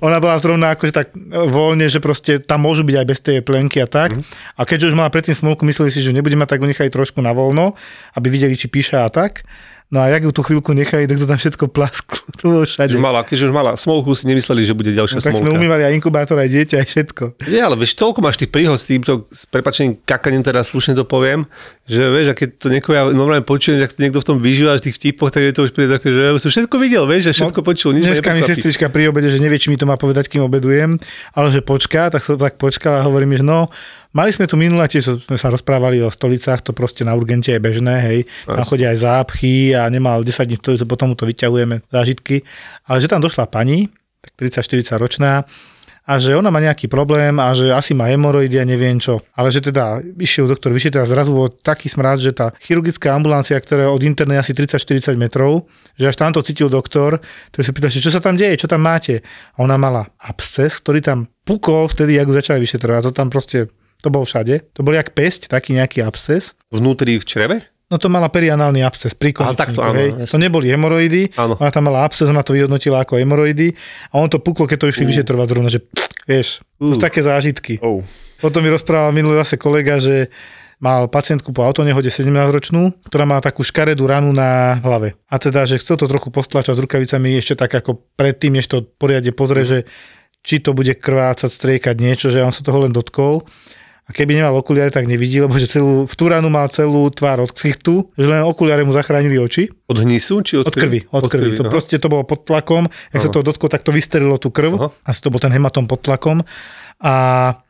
Ona 0.00 0.18
bola 0.18 0.36
zrovna 0.36 0.72
akože 0.72 0.92
tak 0.92 1.06
voľne, 1.30 1.86
že 1.86 1.98
proste 1.98 2.38
tam 2.38 2.62
môžu 2.62 2.82
byť 2.82 2.96
aj 2.96 3.06
bez 3.06 3.18
tej 3.20 3.38
plenky 3.40 3.78
a 3.78 3.86
tak. 3.86 4.16
Mhm. 4.16 4.22
A 4.56 4.62
keďže 4.62 4.88
už 4.90 4.96
mala 4.96 5.08
predtým 5.08 5.32
smolku, 5.32 5.62
mysleli 5.64 5.88
si, 5.88 6.00
že 6.00 6.10
nebude 6.10 6.34
mať, 6.34 6.48
tak 6.48 6.60
ju 6.60 6.66
nechali 6.66 6.88
trošku 6.88 7.18
na 7.18 7.30
voľno, 7.30 7.74
aby 8.14 8.26
videli, 8.28 8.54
či 8.54 8.66
píše 8.66 8.96
a 8.96 9.08
tak. 9.08 9.44
No 9.90 9.98
a 9.98 10.06
jak 10.06 10.22
ju 10.22 10.30
tú 10.30 10.46
chvíľku 10.46 10.70
nechali, 10.70 11.10
tak 11.10 11.18
to 11.18 11.26
tam 11.26 11.34
všetko 11.34 11.66
plasklo. 11.66 12.22
To 12.40 12.46
bolo 12.46 12.64
všade. 12.64 12.94
Že 12.94 13.02
mala, 13.02 13.20
keďže 13.26 13.50
už 13.50 13.52
mala 13.52 13.74
smolku, 13.76 14.14
si 14.16 14.24
nemysleli, 14.24 14.64
že 14.64 14.72
bude 14.72 14.94
ďalšia 14.94 15.18
No, 15.18 15.20
tak 15.20 15.34
sme 15.34 15.50
smolka. 15.50 15.60
umývali 15.60 15.82
aj 15.84 15.92
inkubátor, 15.98 16.38
aj 16.40 16.48
dieťa, 16.48 16.74
aj 16.80 16.86
všetko. 16.88 17.24
Nie, 17.50 17.60
ale 17.66 17.74
vieš, 17.76 17.98
toľko 18.00 18.22
máš 18.24 18.40
tých 18.40 18.48
príhod 18.48 18.78
s 18.80 18.86
týmto, 18.88 19.28
s 19.28 19.44
prepačením 19.44 19.98
kakaním, 20.06 20.40
teraz 20.40 20.72
slušne 20.72 20.96
to 20.96 21.04
poviem, 21.04 21.44
že 21.84 22.00
vieš, 22.00 22.32
a 22.32 22.34
keď 22.38 22.48
to 22.56 22.66
niekoho 22.72 22.94
ja 22.96 23.02
normálne 23.12 23.44
počujem, 23.44 23.82
že 23.82 23.92
niekto 24.00 24.22
v 24.22 24.26
tom 24.30 24.38
vyžíva 24.40 24.78
v 24.78 24.88
tých 24.88 24.96
vtipoch, 24.96 25.34
tak 25.34 25.42
je 25.42 25.52
to 25.52 25.68
už 25.68 25.74
príde 25.74 25.90
také, 25.90 26.08
že 26.08 26.20
ja 26.22 26.30
som 26.38 26.48
všetko 26.54 26.76
videl, 26.80 27.04
vieš, 27.04 27.22
že 27.28 27.32
všetko 27.44 27.60
počul, 27.60 27.90
nič 27.98 28.08
Dneska 28.08 28.30
mi 28.32 28.40
sestrička 28.46 28.88
pri 28.88 29.10
obede, 29.10 29.28
že 29.28 29.36
nevie, 29.42 29.58
či 29.60 29.68
mi 29.68 29.76
to 29.76 29.84
má 29.84 29.98
povedať, 30.00 30.30
kým 30.30 30.40
obedujem, 30.40 30.96
ale 31.34 31.46
že 31.52 31.60
počká, 31.60 32.08
tak 32.08 32.24
som 32.24 32.38
tak 32.40 32.56
počkala 32.56 33.02
a 33.02 33.04
hovorím, 33.04 33.36
že 33.36 33.44
no, 33.44 33.68
mali 34.12 34.30
sme 34.30 34.46
tu 34.50 34.54
minule, 34.58 34.82
tiež 34.86 35.26
sme 35.26 35.38
sa 35.38 35.50
rozprávali 35.50 36.02
o 36.02 36.10
stolicách, 36.10 36.66
to 36.66 36.72
proste 36.74 37.06
na 37.06 37.14
urgente 37.14 37.54
je 37.54 37.60
bežné, 37.62 37.94
hej, 38.02 38.18
tam 38.46 38.62
chodia 38.66 38.90
aj 38.90 38.98
zápchy 39.02 39.74
a 39.74 39.86
nemal 39.90 40.22
10 40.22 40.46
dní 40.46 40.56
stolicu, 40.58 40.84
potom 40.86 41.14
to 41.14 41.26
vyťahujeme 41.26 41.82
zážitky, 41.90 42.42
ale 42.86 42.98
že 42.98 43.10
tam 43.10 43.22
došla 43.22 43.46
pani, 43.46 43.90
tak 44.20 44.32
30-40 44.36 45.00
ročná, 45.00 45.46
a 46.10 46.18
že 46.18 46.34
ona 46.34 46.50
má 46.50 46.58
nejaký 46.58 46.90
problém 46.90 47.38
a 47.38 47.54
že 47.54 47.70
asi 47.70 47.94
má 47.94 48.10
hemoroidy 48.10 48.58
a 48.58 48.66
neviem 48.66 48.98
čo. 48.98 49.22
Ale 49.30 49.54
že 49.54 49.62
teda 49.62 50.02
išiel 50.18 50.50
doktor 50.50 50.74
vyšetriť 50.74 50.98
a 50.98 51.06
zrazu 51.06 51.30
bol 51.30 51.54
taký 51.54 51.86
smrad, 51.86 52.18
že 52.18 52.34
tá 52.34 52.50
chirurgická 52.58 53.14
ambulancia, 53.14 53.54
ktorá 53.54 53.86
je 53.86 53.94
od 53.94 54.02
internej 54.02 54.42
asi 54.42 54.50
30-40 54.50 55.14
metrov, 55.14 55.70
že 55.94 56.10
až 56.10 56.18
tam 56.18 56.34
to 56.34 56.42
cítil 56.42 56.66
doktor, 56.66 57.22
ktorý 57.54 57.62
sa 57.62 57.70
pýtal, 57.70 57.94
že 57.94 58.02
čo 58.02 58.10
sa 58.10 58.18
tam 58.18 58.34
deje, 58.34 58.58
čo 58.58 58.66
tam 58.66 58.82
máte. 58.82 59.22
A 59.54 59.62
ona 59.62 59.78
mala 59.78 60.10
absces, 60.18 60.82
ktorý 60.82 60.98
tam 60.98 61.30
pukol 61.46 61.86
vtedy, 61.86 62.18
ako 62.18 62.34
začali 62.34 62.58
vyšetrovať. 62.58 63.00
To 63.06 63.12
tam 63.14 63.30
proste, 63.30 63.70
to 64.00 64.08
bol 64.08 64.24
všade. 64.24 64.72
To 64.72 64.80
bol 64.80 64.92
jak 64.92 65.12
pesť, 65.12 65.48
taký 65.48 65.76
nejaký 65.76 66.00
absces. 66.00 66.56
Vnútri 66.68 67.16
v 67.16 67.24
čreve? 67.24 67.56
No 67.90 67.98
to 67.98 68.06
mala 68.06 68.30
perianálny 68.30 68.80
absces 68.80 69.12
pri 69.12 69.34
Aha, 69.34 69.50
takto, 69.52 69.82
áno, 69.82 69.98
hej. 69.98 70.14
jasne. 70.14 70.30
To 70.30 70.38
neboli 70.38 70.70
hemoroidy, 70.70 71.34
Áno. 71.34 71.58
ona 71.58 71.68
tam 71.68 71.90
mala 71.90 72.06
absces, 72.06 72.30
ona 72.30 72.46
to 72.46 72.54
vyhodnotila 72.54 73.02
ako 73.02 73.18
hemoroidy 73.18 73.74
a 74.08 74.14
on 74.14 74.30
to 74.30 74.38
puklo, 74.38 74.70
keď 74.70 74.78
to 74.78 74.90
išli 74.94 75.04
vyšetrovať 75.04 75.46
zrovna, 75.48 75.66
že 75.68 75.82
pff, 75.82 76.06
vieš, 76.22 76.48
to 76.78 76.94
Uh. 76.94 77.02
také 77.02 77.18
zážitky. 77.18 77.82
Oh. 77.82 78.06
Potom 78.38 78.62
mi 78.62 78.70
rozprával 78.70 79.10
minulý 79.10 79.42
zase 79.42 79.58
kolega, 79.58 79.98
že 79.98 80.30
mal 80.78 81.10
pacientku 81.10 81.50
po 81.50 81.60
autonehode 81.60 82.08
17-ročnú, 82.08 82.94
ktorá 83.04 83.26
má 83.26 83.36
takú 83.36 83.60
škaredú 83.60 84.06
ranu 84.06 84.30
na 84.30 84.78
hlave. 84.80 85.18
A 85.26 85.36
teda, 85.36 85.66
že 85.66 85.76
chcel 85.76 85.98
to 85.98 86.06
trochu 86.06 86.30
postlačať 86.30 86.72
s 86.72 86.80
rukavicami 86.80 87.36
ešte 87.36 87.58
tak 87.58 87.74
ako 87.74 88.00
predtým, 88.14 88.54
než 88.54 88.64
to 88.64 88.86
poriadne 88.86 89.28
pozrie, 89.30 89.66
že 89.66 89.78
či 90.40 90.56
to 90.56 90.72
bude 90.72 90.94
krvácať, 90.94 91.50
striekať 91.50 91.96
niečo, 91.98 92.30
že 92.30 92.40
on 92.40 92.48
sa 92.48 92.62
toho 92.62 92.80
len 92.80 92.94
dotkol. 92.94 93.44
A 94.10 94.12
keby 94.12 94.42
nemal 94.42 94.58
okuliare, 94.58 94.90
tak 94.90 95.06
nevidí, 95.06 95.38
lebo 95.38 95.54
že 95.54 95.70
celú, 95.70 96.02
v 96.02 96.14
tú 96.18 96.26
ranu 96.26 96.50
mal 96.50 96.66
celú 96.66 97.06
tvár 97.14 97.46
od 97.46 97.54
ksichtu, 97.54 98.10
že 98.18 98.26
len 98.26 98.42
okuliare 98.42 98.82
mu 98.82 98.90
zachránili 98.90 99.38
oči. 99.38 99.70
Od 99.86 100.02
hnisu? 100.02 100.42
Či 100.42 100.58
od, 100.58 100.66
Od 100.66 100.74
krvi, 100.74 101.06
od 101.06 101.30
krvi. 101.30 101.54
To 101.54 101.62
aha. 101.62 101.70
proste 101.70 101.94
to 102.02 102.10
bolo 102.10 102.26
pod 102.26 102.42
tlakom, 102.42 102.90
ak 102.90 103.20
sa 103.22 103.30
to 103.30 103.46
dotklo, 103.46 103.70
tak 103.70 103.86
to 103.86 103.94
vysterilo 103.94 104.34
tú 104.42 104.50
krv. 104.50 104.82
Aha. 104.82 104.88
Asi 105.06 105.22
to 105.22 105.30
bol 105.30 105.38
ten 105.38 105.54
hematom 105.54 105.86
pod 105.86 106.02
tlakom 106.02 106.42
a 106.98 107.14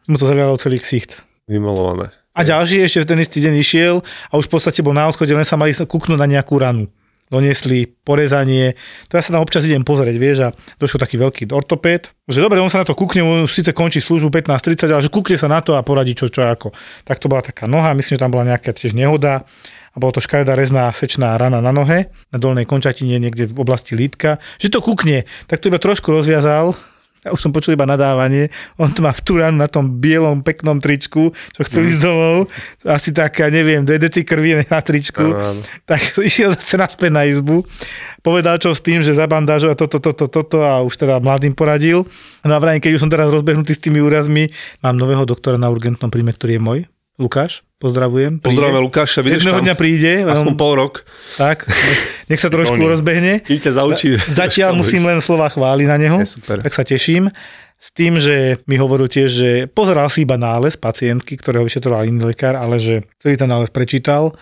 mu 0.08 0.16
to 0.16 0.24
zavialo 0.24 0.56
celý 0.56 0.80
ksicht. 0.80 1.20
Vymalované. 1.44 2.08
A 2.32 2.40
ďalší 2.40 2.88
ešte 2.88 3.04
v 3.04 3.08
ten 3.12 3.20
istý 3.20 3.44
deň 3.44 3.54
išiel 3.60 3.94
a 4.00 4.32
už 4.40 4.48
v 4.48 4.52
podstate 4.56 4.80
bol 4.80 4.96
na 4.96 5.12
odchode, 5.12 5.36
len 5.36 5.44
sa 5.44 5.60
mali 5.60 5.76
kúknúť 5.76 6.16
na 6.16 6.24
nejakú 6.24 6.56
ranu. 6.56 6.88
Doniesli 7.30 7.86
porezanie, 7.86 8.74
to 9.06 9.14
ja 9.14 9.22
sa 9.22 9.30
tam 9.30 9.46
občas 9.46 9.62
idem 9.62 9.86
pozrieť, 9.86 10.16
vieš, 10.18 10.38
a 10.44 10.48
došiel 10.82 10.98
taký 10.98 11.14
veľký 11.14 11.46
ortopéd, 11.46 12.10
že 12.26 12.42
dobre, 12.42 12.58
on 12.58 12.66
sa 12.66 12.82
na 12.82 12.86
to 12.86 12.98
kúkne, 12.98 13.22
on 13.22 13.46
už 13.46 13.54
síce 13.54 13.70
končí 13.70 14.02
službu 14.02 14.34
15.30, 14.34 14.90
ale 14.90 15.02
že 15.06 15.14
kúkne 15.14 15.38
sa 15.38 15.46
na 15.46 15.62
to 15.62 15.78
a 15.78 15.86
poradí 15.86 16.18
čo, 16.18 16.26
čo 16.26 16.42
ako. 16.42 16.74
Tak 17.06 17.22
to 17.22 17.30
bola 17.30 17.46
taká 17.46 17.70
noha, 17.70 17.94
myslím, 17.94 18.18
že 18.18 18.22
tam 18.26 18.34
bola 18.34 18.50
nejaká 18.50 18.74
tiež 18.74 18.98
nehoda 18.98 19.46
a 19.90 19.96
bola 19.98 20.14
to 20.14 20.22
škaredá 20.22 20.58
rezná 20.58 20.90
sečná 20.90 21.38
rana 21.38 21.62
na 21.62 21.70
nohe, 21.70 22.10
na 22.30 22.38
dolnej 22.38 22.66
končatine 22.66 23.18
niekde 23.18 23.46
v 23.46 23.62
oblasti 23.62 23.94
lítka, 23.94 24.42
že 24.58 24.70
to 24.70 24.82
kúkne, 24.82 25.26
tak 25.46 25.62
to 25.62 25.70
iba 25.70 25.78
trošku 25.78 26.10
rozviazal, 26.10 26.74
ja 27.20 27.36
už 27.36 27.40
som 27.40 27.52
počul 27.52 27.76
iba 27.76 27.84
nadávanie, 27.84 28.48
on 28.80 28.88
to 28.92 29.04
má 29.04 29.12
v 29.12 29.20
tú 29.20 29.36
ranu 29.36 29.60
na 29.60 29.68
tom 29.68 30.00
bielom 30.00 30.40
peknom 30.40 30.80
tričku, 30.80 31.36
čo 31.52 31.60
chcel 31.68 31.88
ísť 31.88 32.00
domov, 32.00 32.48
asi 32.84 33.12
taká, 33.12 33.52
neviem, 33.52 33.84
dve 33.84 34.00
deci 34.00 34.24
krvi 34.24 34.64
na 34.64 34.80
tričku, 34.80 35.26
áno. 35.28 35.60
tak 35.84 36.00
išiel 36.28 36.56
zase 36.56 36.80
naspäť 36.80 37.10
na 37.12 37.28
izbu, 37.28 37.60
povedal 38.24 38.56
čo 38.56 38.72
s 38.72 38.80
tým, 38.80 39.04
že 39.04 39.16
zabandážoval 39.16 39.76
toto, 39.76 40.00
toto, 40.00 40.28
toto 40.28 40.64
a 40.64 40.80
už 40.80 40.96
teda 40.96 41.20
mladým 41.20 41.52
poradil. 41.52 42.08
No 42.44 42.56
a 42.56 42.60
vrajím, 42.60 42.80
keď 42.80 42.92
už 42.96 43.02
som 43.04 43.12
teraz 43.12 43.28
rozbehnutý 43.28 43.76
s 43.76 43.80
tými 43.80 44.00
úrazmi, 44.00 44.48
mám 44.80 44.96
nového 44.96 45.24
doktora 45.28 45.60
na 45.60 45.68
urgentnom 45.68 46.08
príjme, 46.08 46.32
ktorý 46.32 46.56
je 46.56 46.62
môj, 46.62 46.80
Lukáš, 47.20 47.60
pozdravujem. 47.76 48.40
príde. 48.40 48.48
Pozdravujeme 48.48 48.80
Lukáša, 48.80 49.20
vidíš 49.20 49.44
Jedného 49.44 49.60
tam 49.60 49.64
dňa 49.68 49.76
príde, 49.76 50.12
aspoň 50.24 50.52
pol 50.56 50.72
rok, 50.80 51.04
tak, 51.36 51.68
nech 52.32 52.40
sa 52.40 52.48
trošku 52.48 52.80
rozbehne. 52.80 53.44
kým 53.44 53.60
ťa 53.60 53.72
zaučí. 53.76 54.16
Zatiaľ 54.16 54.72
musím 54.80 55.04
len 55.04 55.20
slova 55.20 55.52
chváli 55.52 55.84
na 55.84 56.00
neho, 56.00 56.16
Je 56.24 56.40
super. 56.40 56.64
tak 56.64 56.72
sa 56.72 56.80
teším. 56.80 57.28
S 57.80 57.88
tým, 57.96 58.20
že 58.20 58.60
mi 58.68 58.76
hovoril 58.76 59.08
tiež, 59.08 59.28
že 59.28 59.50
pozeral 59.68 60.08
si 60.12 60.24
iba 60.24 60.36
nález 60.36 60.76
pacientky, 60.76 61.36
ktorého 61.36 61.64
vyšetroval 61.64 62.04
iný 62.04 62.28
lekár, 62.28 62.52
ale 62.56 62.76
že 62.76 63.04
celý 63.16 63.40
ten 63.40 63.48
nález 63.48 63.72
prečítal. 63.72 64.36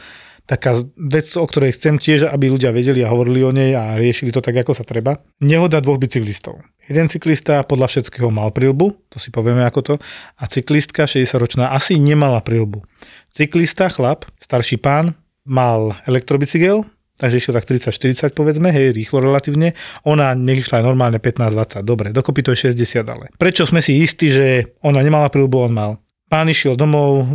Taká 0.49 0.81
vec, 0.97 1.29
o 1.37 1.45
ktorej 1.45 1.77
chcem 1.77 2.01
tiež, 2.01 2.33
aby 2.33 2.49
ľudia 2.49 2.73
vedeli 2.73 3.05
a 3.05 3.13
hovorili 3.13 3.45
o 3.45 3.53
nej 3.53 3.77
a 3.77 4.01
riešili 4.01 4.33
to 4.33 4.41
tak, 4.41 4.57
ako 4.57 4.73
sa 4.73 4.81
treba. 4.81 5.21
Nehoda 5.45 5.85
dvoch 5.85 6.01
bicyklistov. 6.01 6.65
Jeden 6.89 7.13
cyklista 7.13 7.61
podľa 7.69 7.93
všetkého 7.93 8.33
mal 8.33 8.49
prilbu, 8.49 8.97
to 9.13 9.21
si 9.21 9.29
povieme 9.29 9.61
ako 9.69 9.81
to, 9.85 9.95
a 10.41 10.49
cyklistka 10.49 11.05
60-ročná 11.05 11.69
asi 11.69 12.01
nemala 12.01 12.41
prilbu. 12.41 12.81
Cyklista, 13.29 13.93
chlap, 13.93 14.25
starší 14.41 14.81
pán, 14.81 15.13
mal 15.45 15.93
elektrobicykel, 16.09 16.81
takže 17.21 17.45
išiel 17.45 17.53
tak 17.53 17.69
30-40 17.69 18.33
povedzme, 18.33 18.73
hej, 18.73 18.97
rýchlo 18.97 19.21
relatívne. 19.21 19.77
Ona 20.09 20.33
nech 20.33 20.65
išla 20.65 20.81
aj 20.81 20.85
normálne 20.89 21.21
15-20, 21.21 21.85
dobre, 21.85 22.17
dokopy 22.17 22.41
to 22.41 22.57
je 22.57 22.73
60 22.73 23.05
ale. 23.05 23.29
Prečo 23.37 23.69
sme 23.69 23.85
si 23.85 24.01
istí, 24.01 24.33
že 24.33 24.73
ona 24.81 25.05
nemala 25.05 25.29
prilbu, 25.29 25.69
on 25.69 25.73
mal. 25.77 25.93
Pán 26.33 26.49
išiel 26.49 26.73
domov, 26.73 27.29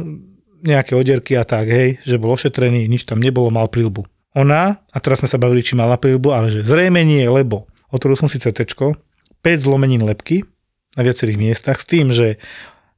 nejaké 0.64 0.96
odierky 0.96 1.36
a 1.36 1.44
tak, 1.44 1.68
hej, 1.68 2.00
že 2.08 2.16
bol 2.18 2.34
ošetrený, 2.34 2.88
nič 2.88 3.04
tam 3.04 3.20
nebolo, 3.20 3.52
mal 3.52 3.68
prilbu. 3.68 4.08
Ona, 4.34 4.82
a 4.82 4.98
teraz 4.98 5.22
sme 5.22 5.30
sa 5.30 5.38
bavili, 5.38 5.62
či 5.62 5.78
mala 5.78 6.00
prilbu, 6.00 6.34
ale 6.34 6.50
že 6.50 6.66
zrejme 6.66 7.04
nie, 7.06 7.22
lebo 7.28 7.70
otvoril 7.94 8.18
som 8.18 8.32
si 8.32 8.42
CT, 8.42 8.66
5 8.74 8.98
zlomenín 9.60 10.02
lepky 10.08 10.48
na 10.96 11.02
viacerých 11.04 11.38
miestach 11.38 11.78
s 11.84 11.86
tým, 11.86 12.10
že 12.10 12.40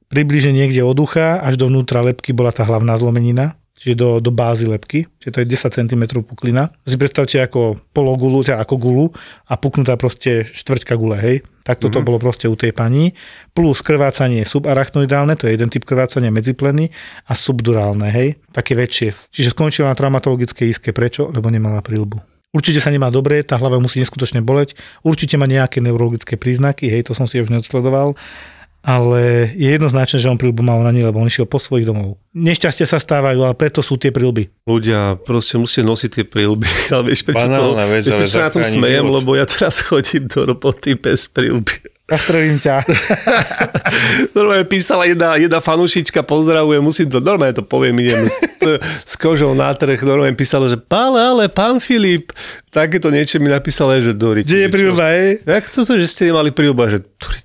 približne 0.08 0.54
niekde 0.54 0.86
od 0.86 0.96
ucha 0.96 1.42
až 1.42 1.58
do 1.58 1.66
vnútra 1.66 2.00
lepky 2.00 2.30
bola 2.30 2.54
tá 2.54 2.62
hlavná 2.62 2.94
zlomenina, 2.96 3.58
čiže 3.86 3.94
do, 3.94 4.18
do 4.18 4.34
bázy 4.34 4.66
lepky, 4.66 5.06
čiže 5.22 5.30
to 5.30 5.38
je 5.46 5.46
10 5.54 5.78
cm 5.78 6.02
puklina. 6.26 6.74
Si 6.82 6.98
predstavte 6.98 7.38
ako 7.38 7.78
pologulu, 7.94 8.42
teda 8.42 8.58
ako 8.58 8.74
gulu 8.82 9.06
a 9.46 9.54
puknutá 9.54 9.94
proste 9.94 10.42
štvrťka 10.42 10.98
gule, 10.98 11.14
hej. 11.22 11.46
Tak 11.62 11.78
toto 11.78 12.02
mm-hmm. 12.02 12.06
bolo 12.10 12.18
proste 12.18 12.50
u 12.50 12.58
tej 12.58 12.74
pani. 12.74 13.14
Plus 13.54 13.78
krvácanie 13.86 14.42
subarachnoidálne, 14.42 15.38
to 15.38 15.46
je 15.46 15.54
jeden 15.54 15.70
typ 15.70 15.86
krvácania 15.86 16.34
medzipleny 16.34 16.90
a 17.30 17.32
subdurálne, 17.38 18.10
hej, 18.10 18.42
také 18.50 18.74
väčšie. 18.74 19.30
Čiže 19.30 19.54
skončila 19.54 19.94
na 19.94 19.98
traumatologickej 19.98 20.66
iske. 20.66 20.90
Prečo? 20.90 21.30
Lebo 21.30 21.46
nemala 21.46 21.78
prílbu. 21.78 22.18
Určite 22.50 22.82
sa 22.82 22.90
nemá 22.90 23.12
dobre, 23.12 23.44
tá 23.46 23.54
hlava 23.60 23.78
musí 23.78 24.00
neskutočne 24.00 24.40
boleť, 24.40 24.78
určite 25.04 25.36
má 25.36 25.44
nejaké 25.44 25.84
neurologické 25.84 26.40
príznaky, 26.40 26.88
hej, 26.88 27.04
to 27.04 27.12
som 27.12 27.28
si 27.28 27.36
už 27.36 27.52
neodsledoval, 27.52 28.16
ale 28.86 29.50
je 29.58 29.66
jednoznačné, 29.74 30.22
že 30.22 30.30
on 30.30 30.38
príľbu 30.38 30.62
mal 30.62 30.78
na 30.86 30.94
nie, 30.94 31.02
lebo 31.02 31.18
on 31.18 31.26
išiel 31.26 31.50
po 31.50 31.58
svojich 31.58 31.90
domov. 31.90 32.22
Nešťastia 32.38 32.86
sa 32.86 33.02
stávajú, 33.02 33.42
ale 33.42 33.58
preto 33.58 33.82
sú 33.82 33.98
tie 33.98 34.14
príľby. 34.14 34.62
Ľudia 34.62 35.18
proste 35.26 35.58
musia 35.58 35.82
nosiť 35.82 36.22
tie 36.22 36.24
príľby, 36.24 36.70
ale 36.94 37.10
vieš, 37.10 37.26
prečo, 37.26 37.50
to, 37.50 37.74
vec, 37.74 38.06
vieš, 38.06 38.14
ale 38.14 38.22
prečo 38.22 38.38
sa 38.38 38.46
na 38.46 38.52
tom 38.54 38.62
smejem, 38.62 39.02
život. 39.10 39.16
lebo 39.18 39.30
ja 39.34 39.42
teraz 39.42 39.82
chodím 39.82 40.30
do 40.30 40.54
roboty 40.54 40.94
bez 40.94 41.26
príľby. 41.26 41.95
Zastrelím 42.06 42.62
ťa. 42.62 42.86
Normálne 44.38 44.62
písala 44.62 45.10
jedna, 45.10 45.34
jedna 45.42 45.58
fanúšička, 45.58 46.22
pozdravujem, 46.22 46.78
musím 46.78 47.10
to, 47.10 47.18
normálne 47.18 47.50
to 47.50 47.66
poviem, 47.66 47.98
idem 47.98 48.30
s, 48.30 48.46
s 49.02 49.18
kožou 49.18 49.58
na 49.58 49.74
trh, 49.74 49.98
normálne 50.06 50.38
písala, 50.38 50.70
že 50.70 50.78
pále, 50.78 51.18
ale 51.18 51.50
pán 51.50 51.82
Filip, 51.82 52.30
takéto 52.70 53.10
niečo 53.10 53.42
mi 53.42 53.50
napísala, 53.50 53.98
že 53.98 54.14
Dori. 54.14 54.46
Kde 54.46 54.66
je 54.66 54.70
príľba, 54.70 55.04
hej? 55.18 55.42
Jak 55.42 55.66
toto, 55.66 55.98
že 55.98 56.06
ste 56.06 56.30
nemali 56.30 56.54
príľba, 56.54 56.94
že 56.94 56.98
Dori, 57.02 57.42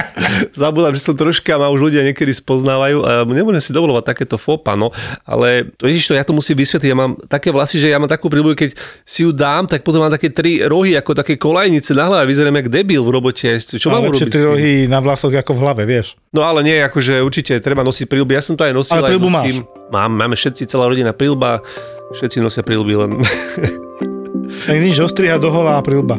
Zabudám, 0.64 0.96
že 0.96 1.04
som 1.04 1.12
troška, 1.12 1.60
ma 1.60 1.68
už 1.68 1.92
ľudia 1.92 2.00
niekedy 2.00 2.32
spoznávajú 2.32 3.04
a 3.04 3.28
nemôžem 3.28 3.68
si 3.68 3.76
dovolovať 3.76 4.16
takéto 4.16 4.40
fopa, 4.40 4.80
no, 4.80 4.94
ale 5.28 5.68
vidíš 5.76 6.08
to, 6.08 6.16
ja 6.16 6.24
to 6.24 6.32
musím 6.32 6.56
vysvetliť, 6.56 6.88
ja 6.88 6.96
mám 6.96 7.20
také 7.28 7.52
vlasy, 7.52 7.76
že 7.76 7.92
ja 7.92 8.00
mám 8.00 8.08
takú 8.08 8.32
príľbu, 8.32 8.56
keď 8.56 8.80
si 9.04 9.28
ju 9.28 9.34
dám, 9.34 9.68
tak 9.68 9.84
potom 9.84 10.00
mám 10.00 10.14
také 10.14 10.32
tri 10.32 10.64
rohy, 10.64 10.96
ako 10.96 11.18
také 11.18 11.36
kolajnice 11.36 11.92
na 11.92 12.08
hlave, 12.08 12.30
vyzerám 12.30 12.56
jak 12.64 12.72
debil 12.72 13.04
v 13.04 13.12
robote, 13.12 13.50
čo 13.60 13.89
mám 13.90 14.06
Mám 14.06 14.14
urobiť 14.14 14.30
lepšie 14.30 14.46
rohy 14.46 14.72
na 14.86 14.98
vlasoch 15.02 15.34
ako 15.34 15.52
v 15.58 15.60
hlave, 15.66 15.82
vieš. 15.84 16.14
No 16.30 16.46
ale 16.46 16.62
nie, 16.62 16.78
akože 16.78 17.18
určite 17.20 17.58
treba 17.58 17.82
nosiť 17.82 18.06
príľby. 18.06 18.38
Ja 18.38 18.42
som 18.42 18.54
to 18.54 18.62
aj 18.62 18.72
nosil, 18.72 18.96
Ale 18.96 19.10
aj 19.10 19.10
príľbu 19.18 19.28
nosím. 19.28 19.56
Mám, 19.90 20.10
máme 20.14 20.38
všetci, 20.38 20.70
celá 20.70 20.86
rodina 20.86 21.10
príľba, 21.10 21.60
všetci 22.14 22.38
nosia 22.38 22.62
príľby, 22.62 22.94
len 22.94 23.10
Tak 24.66 24.76
nič, 24.76 24.98
ostriha 25.02 25.38
do 25.38 25.50
hola 25.50 25.78
a 25.78 25.82
príľba. 25.82 26.18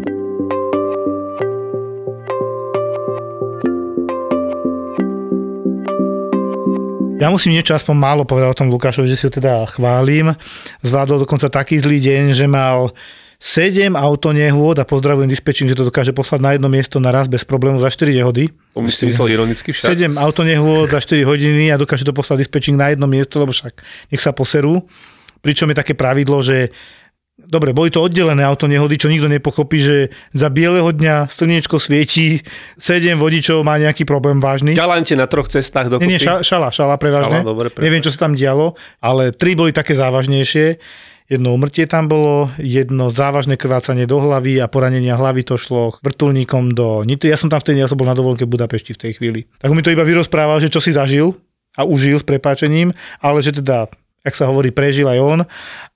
Ja 7.21 7.29
musím 7.29 7.53
niečo 7.53 7.77
aspoň 7.77 7.95
málo 8.01 8.25
povedať 8.25 8.49
o 8.49 8.57
tom 8.57 8.73
Lukášovi, 8.73 9.05
že 9.05 9.13
si 9.13 9.29
ho 9.29 9.31
teda 9.31 9.61
chválim. 9.69 10.33
Zvládol 10.81 11.21
dokonca 11.21 11.53
taký 11.53 11.77
zlý 11.77 12.01
deň, 12.01 12.33
že 12.33 12.49
mal 12.49 12.97
7 13.41 13.97
autonehôd 13.97 14.77
a 14.77 14.85
pozdravujem 14.85 15.25
dispečing, 15.25 15.65
že 15.65 15.73
to 15.73 15.89
dokáže 15.89 16.13
poslať 16.13 16.39
na 16.45 16.53
jedno 16.53 16.69
miesto 16.69 17.01
naraz 17.01 17.25
bez 17.25 17.41
problémov 17.41 17.81
za 17.81 17.89
4 17.89 18.13
nehody. 18.13 18.53
to 18.53 18.85
si 18.93 19.09
myslel 19.09 19.33
ironicky 19.33 19.73
však. 19.73 19.97
7 19.97 20.13
autonehôd 20.13 20.93
za 20.93 21.01
4 21.01 21.25
hodiny 21.25 21.73
a 21.73 21.81
dokáže 21.81 22.05
to 22.05 22.13
poslať 22.13 22.45
dispečing 22.45 22.77
na 22.77 22.93
jedno 22.93 23.09
miesto, 23.09 23.41
lebo 23.41 23.49
však 23.49 23.81
nech 24.13 24.21
sa 24.21 24.29
poserú. 24.29 24.85
Pričom 25.41 25.73
je 25.73 25.77
také 25.81 25.97
pravidlo, 25.97 26.45
že 26.45 26.69
Dobre, 27.41 27.73
boli 27.73 27.89
to 27.89 28.05
oddelené 28.05 28.45
autonehody, 28.45 29.01
čo 29.01 29.09
nikto 29.09 29.25
nepochopí, 29.25 29.81
že 29.81 29.97
za 30.29 30.53
bieleho 30.53 30.93
dňa 30.93 31.25
slniečko 31.33 31.81
svietí, 31.81 32.45
7 32.77 33.17
vodičov 33.17 33.65
má 33.65 33.81
nejaký 33.81 34.05
problém 34.05 34.37
vážny. 34.37 34.77
Galante 34.77 35.17
na 35.17 35.25
troch 35.25 35.49
cestách 35.49 35.89
dokopy. 35.89 36.05
Nie, 36.05 36.21
nie, 36.21 36.21
ša- 36.21 36.45
šala, 36.45 36.69
šala 36.69 37.01
prevažne. 37.01 37.41
Šala, 37.41 37.49
dobre, 37.49 37.73
prepač. 37.73 37.81
Neviem, 37.81 38.05
čo 38.05 38.13
sa 38.13 38.29
tam 38.29 38.37
dialo, 38.37 38.77
ale 39.01 39.33
tri 39.33 39.57
boli 39.57 39.73
také 39.73 39.97
závažnejšie. 39.97 40.77
Jedno 41.29 41.53
umrtie 41.53 41.85
tam 41.85 42.09
bolo, 42.09 42.49
jedno 42.57 43.13
závažné 43.13 43.55
krvácanie 43.59 44.09
do 44.09 44.19
hlavy 44.19 44.57
a 44.57 44.71
poranenia 44.71 45.15
hlavy 45.15 45.45
to 45.45 45.55
šlo 45.55 45.95
vrtulníkom 46.01 46.73
do 46.73 47.05
Nitry. 47.05 47.31
Ja 47.31 47.39
som 47.39 47.47
tam 47.47 47.61
vtedy, 47.61 47.79
ja 47.79 47.87
som 47.87 47.99
bol 47.99 48.09
na 48.09 48.17
dovolenke 48.17 48.43
v 48.47 48.53
Budapešti 48.57 48.97
v 48.97 49.01
tej 49.07 49.11
chvíli. 49.19 49.39
Tak 49.61 49.71
mi 49.71 49.85
to 49.85 49.93
iba 49.93 50.03
vyrozprával, 50.03 50.59
že 50.59 50.73
čo 50.73 50.81
si 50.81 50.91
zažil 50.91 51.37
a 51.77 51.87
užil 51.87 52.19
s 52.19 52.27
prepáčením, 52.27 52.91
ale 53.23 53.39
že 53.39 53.55
teda, 53.63 53.87
jak 54.21 54.35
sa 54.37 54.49
hovorí, 54.49 54.69
prežil 54.69 55.09
aj 55.09 55.19
on 55.19 55.39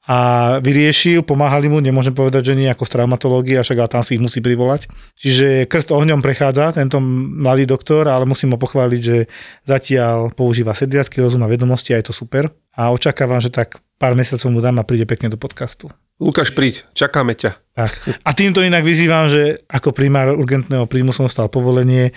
a 0.05 0.17
vyriešil, 0.61 1.25
pomáhali 1.25 1.65
mu, 1.69 1.81
nemôžem 1.81 2.13
povedať, 2.13 2.53
že 2.53 2.57
nie 2.57 2.69
ako 2.69 2.85
z 2.85 2.93
traumatológie, 2.93 3.57
však 3.57 3.89
tam 3.89 4.05
si 4.05 4.17
ich 4.17 4.23
musí 4.23 4.41
privolať. 4.41 4.89
Čiže 5.17 5.65
krst 5.65 5.89
ohňom 5.89 6.21
prechádza 6.21 6.77
tento 6.77 7.01
mladý 7.01 7.65
doktor, 7.65 8.09
ale 8.09 8.29
musím 8.29 8.53
ho 8.53 8.59
pochváliť, 8.61 9.01
že 9.01 9.17
zatiaľ 9.65 10.33
používa 10.33 10.77
sedliacký 10.77 11.21
rozum 11.21 11.41
a 11.45 11.49
vedomosti 11.49 11.93
a 11.93 12.01
je 12.01 12.09
to 12.09 12.13
super. 12.13 12.49
A 12.77 12.93
očakávam, 12.93 13.41
že 13.41 13.49
tak 13.49 13.81
pár 13.97 14.13
mesiacov 14.13 14.49
mu 14.51 14.59
dám 14.61 14.77
a 14.81 14.87
príde 14.87 15.09
pekne 15.09 15.33
do 15.33 15.39
podcastu. 15.39 15.89
Lukáš, 16.15 16.55
príď, 16.55 16.87
čakáme 16.95 17.35
ťa. 17.35 17.59
Tak. 17.75 17.91
A 18.23 18.31
týmto 18.31 18.63
inak 18.63 18.87
vyzývam, 18.87 19.27
že 19.27 19.59
ako 19.67 19.91
primár 19.91 20.31
urgentného 20.31 20.87
príjmu 20.87 21.11
som 21.11 21.27
dostal 21.27 21.51
povolenie, 21.51 22.15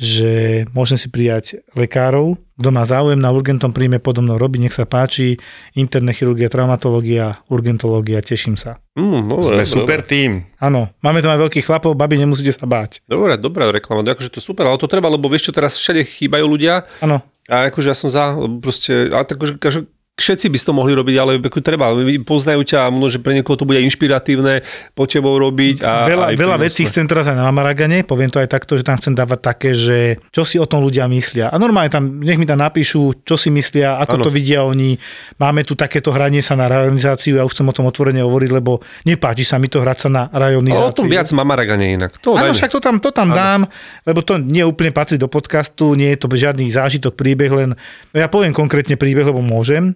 že 0.00 0.64
môžem 0.72 0.96
si 0.96 1.12
prijať 1.12 1.60
lekárov, 1.76 2.40
kto 2.56 2.68
má 2.72 2.88
záujem 2.88 3.20
na 3.20 3.28
urgentom 3.28 3.68
príjme 3.68 4.00
podobno 4.00 4.40
robiť, 4.40 4.60
nech 4.64 4.72
sa 4.72 4.88
páči, 4.88 5.36
interné 5.76 6.16
chirurgia, 6.16 6.48
traumatológia, 6.48 7.44
urgentológia, 7.52 8.24
teším 8.24 8.56
sa. 8.56 8.80
Mm, 8.96 9.28
dobre, 9.28 9.44
Sme 9.44 9.64
dobre. 9.64 9.76
super 9.76 10.00
tým. 10.00 10.48
Áno, 10.56 10.88
máme 11.04 11.20
tam 11.20 11.36
aj 11.36 11.40
veľkých 11.44 11.68
chlapov, 11.68 12.00
babi, 12.00 12.16
nemusíte 12.16 12.56
sa 12.56 12.64
báť. 12.64 13.04
Dobre, 13.04 13.36
dobrá 13.36 13.68
reklama, 13.68 14.00
akože 14.00 14.32
to 14.32 14.40
super, 14.40 14.64
ale 14.64 14.80
to 14.80 14.88
treba, 14.88 15.12
lebo 15.12 15.28
vieš 15.28 15.52
čo, 15.52 15.56
teraz 15.56 15.76
všade 15.76 16.00
chýbajú 16.00 16.48
ľudia 16.48 16.88
Áno, 17.04 17.20
a 17.44 17.68
akože 17.68 17.92
ja 17.92 17.96
som 17.96 18.08
za, 18.08 18.40
proste, 18.64 19.12
a 19.12 19.20
tak 19.20 19.36
akože, 19.36 19.60
akože 19.60 19.80
všetci 20.20 20.46
by 20.52 20.56
si 20.60 20.64
to 20.68 20.76
mohli 20.76 20.92
robiť, 20.92 21.16
ale 21.16 21.40
treba, 21.40 21.90
poznajú 22.22 22.60
ťa 22.62 22.86
a 22.86 22.88
možno, 22.92 23.16
že 23.16 23.20
pre 23.24 23.32
niekoho 23.32 23.56
to 23.56 23.64
bude 23.64 23.80
inšpiratívne 23.80 24.60
po 24.92 25.08
tebou 25.08 25.34
robiť. 25.40 25.80
A, 25.80 26.06
veľa, 26.06 26.24
aj 26.30 26.36
veľa 26.36 26.56
prínosné. 26.60 26.66
vecí 26.68 26.82
chcem 26.86 27.04
teraz 27.08 27.24
aj 27.26 27.36
na 27.36 27.48
Mamaragane, 27.48 28.04
poviem 28.04 28.28
to 28.28 28.38
aj 28.38 28.48
takto, 28.52 28.76
že 28.76 28.84
tam 28.84 29.00
chcem 29.00 29.16
dávať 29.16 29.40
také, 29.40 29.70
že 29.72 30.20
čo 30.30 30.44
si 30.44 30.60
o 30.60 30.68
tom 30.68 30.84
ľudia 30.84 31.08
myslia. 31.08 31.48
A 31.48 31.56
normálne 31.56 31.88
tam, 31.88 32.20
nech 32.20 32.36
mi 32.36 32.44
tam 32.44 32.60
napíšu, 32.60 33.24
čo 33.24 33.40
si 33.40 33.48
myslia, 33.48 33.96
ako 33.98 34.14
Áno. 34.20 34.24
to 34.26 34.30
vidia 34.30 34.62
oni. 34.62 35.00
Máme 35.40 35.64
tu 35.64 35.72
takéto 35.74 36.12
hranie 36.12 36.44
sa 36.44 36.54
na 36.54 36.68
rajonizáciu, 36.68 37.40
ja 37.40 37.46
už 37.48 37.56
chcem 37.56 37.66
o 37.66 37.74
tom 37.74 37.88
otvorene 37.88 38.20
hovoriť, 38.20 38.50
lebo 38.52 38.84
nepáči 39.08 39.48
sa 39.48 39.56
mi 39.56 39.72
to 39.72 39.80
hrať 39.80 39.98
sa 40.04 40.08
na 40.12 40.22
Ale 40.30 40.52
rajonizáciu. 40.52 40.92
o 40.92 40.96
tom 40.96 41.08
viac 41.08 41.26
Mamaragane 41.32 41.96
inak. 41.96 42.20
To 42.20 42.36
Áno, 42.36 42.52
však 42.52 42.70
to 42.70 42.80
tam, 42.82 43.00
to 43.00 43.10
tam 43.10 43.32
dám, 43.32 43.64
lebo 44.04 44.20
to 44.20 44.36
nie 44.36 44.62
úplne 44.66 44.92
patrí 44.92 45.16
do 45.16 45.30
podcastu, 45.30 45.96
nie 45.96 46.12
je 46.12 46.18
to 46.20 46.26
žiadny 46.28 46.68
zážitok, 46.68 47.14
príbeh, 47.16 47.50
len 47.52 47.68
no 48.12 48.16
ja 48.16 48.28
poviem 48.28 48.52
konkrétne 48.52 48.98
príbeh, 48.98 49.28
lebo 49.28 49.40
môžem, 49.40 49.94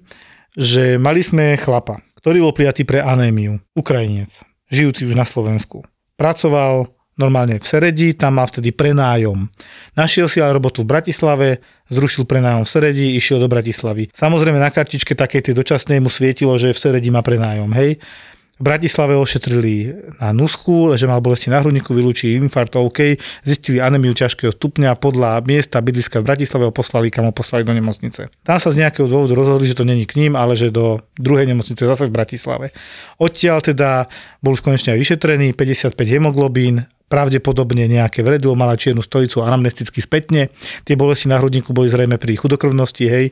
že 0.55 0.97
mali 0.97 1.21
sme 1.21 1.59
chlapa, 1.59 2.01
ktorý 2.19 2.47
bol 2.47 2.55
prijatý 2.55 2.87
pre 2.87 3.03
anémiu, 3.03 3.61
Ukrajinec, 3.75 4.43
žijúci 4.71 5.05
už 5.07 5.19
na 5.19 5.27
Slovensku. 5.27 5.83
Pracoval 6.15 6.95
normálne 7.19 7.63
v 7.63 7.67
Seredi, 7.67 8.15
tam 8.15 8.39
mal 8.43 8.51
vtedy 8.51 8.75
prenájom. 8.75 9.47
Našiel 9.95 10.27
si 10.27 10.43
ale 10.43 10.59
robotu 10.59 10.83
v 10.83 10.91
Bratislave, 10.95 11.63
zrušil 11.91 12.27
prenájom 12.27 12.67
v 12.67 12.71
Seredi, 12.71 13.07
išiel 13.15 13.39
do 13.39 13.51
Bratislavy. 13.51 14.11
Samozrejme 14.15 14.59
na 14.59 14.71
kartičke 14.71 15.15
takej 15.15 15.51
tej 15.51 15.55
dočasnej 15.55 16.03
mu 16.03 16.11
svietilo, 16.11 16.55
že 16.59 16.75
v 16.75 16.79
Seredi 16.79 17.11
má 17.15 17.23
prenájom, 17.23 17.71
hej. 17.75 18.03
V 18.55 18.63
Bratislave 18.63 19.19
ošetrili 19.19 19.91
na 20.23 20.31
nusku, 20.31 20.95
že 20.95 21.11
mal 21.11 21.19
bolesti 21.19 21.51
na 21.51 21.59
hrudníku, 21.59 21.91
vylúčili 21.91 22.39
infarkt, 22.39 22.79
OK, 22.79 23.19
zistili 23.43 23.83
anemiu 23.83 24.15
ťažkého 24.15 24.55
stupňa, 24.55 24.95
podľa 24.95 25.43
miesta 25.43 25.83
bydliska 25.83 26.23
v 26.23 26.29
Bratislave 26.31 26.71
ho 26.71 26.71
poslali, 26.71 27.11
kam 27.11 27.27
ho 27.27 27.35
poslali 27.35 27.67
do 27.67 27.75
nemocnice. 27.75 28.31
Tam 28.47 28.63
sa 28.63 28.71
z 28.71 28.87
nejakého 28.87 29.11
dôvodu 29.11 29.35
rozhodli, 29.35 29.67
že 29.67 29.75
to 29.75 29.83
není 29.83 30.07
k 30.07 30.23
ním, 30.23 30.39
ale 30.39 30.55
že 30.55 30.71
do 30.71 31.03
druhej 31.19 31.51
nemocnice 31.51 31.83
zase 31.83 32.07
v 32.07 32.15
Bratislave. 32.15 32.71
Odtiaľ 33.19 33.59
teda 33.59 34.07
bol 34.39 34.55
už 34.55 34.63
konečne 34.63 34.95
aj 34.95 35.03
vyšetrený, 35.03 35.59
55 35.59 35.99
hemoglobín, 36.07 36.87
pravdepodobne 37.09 37.87
nejaké 37.87 38.25
vredlo, 38.25 38.57
mala 38.59 38.75
čiernu 38.75 39.05
stojicu 39.05 39.45
anamnesticky 39.45 40.01
spätne. 40.01 40.51
Tie 40.89 40.97
bolesti 40.97 41.29
na 41.29 41.39
hrudníku 41.39 41.77
boli 41.77 41.93
zrejme 41.93 42.17
pri 42.17 42.35
chudokrvnosti, 42.41 43.05
hej. 43.05 43.27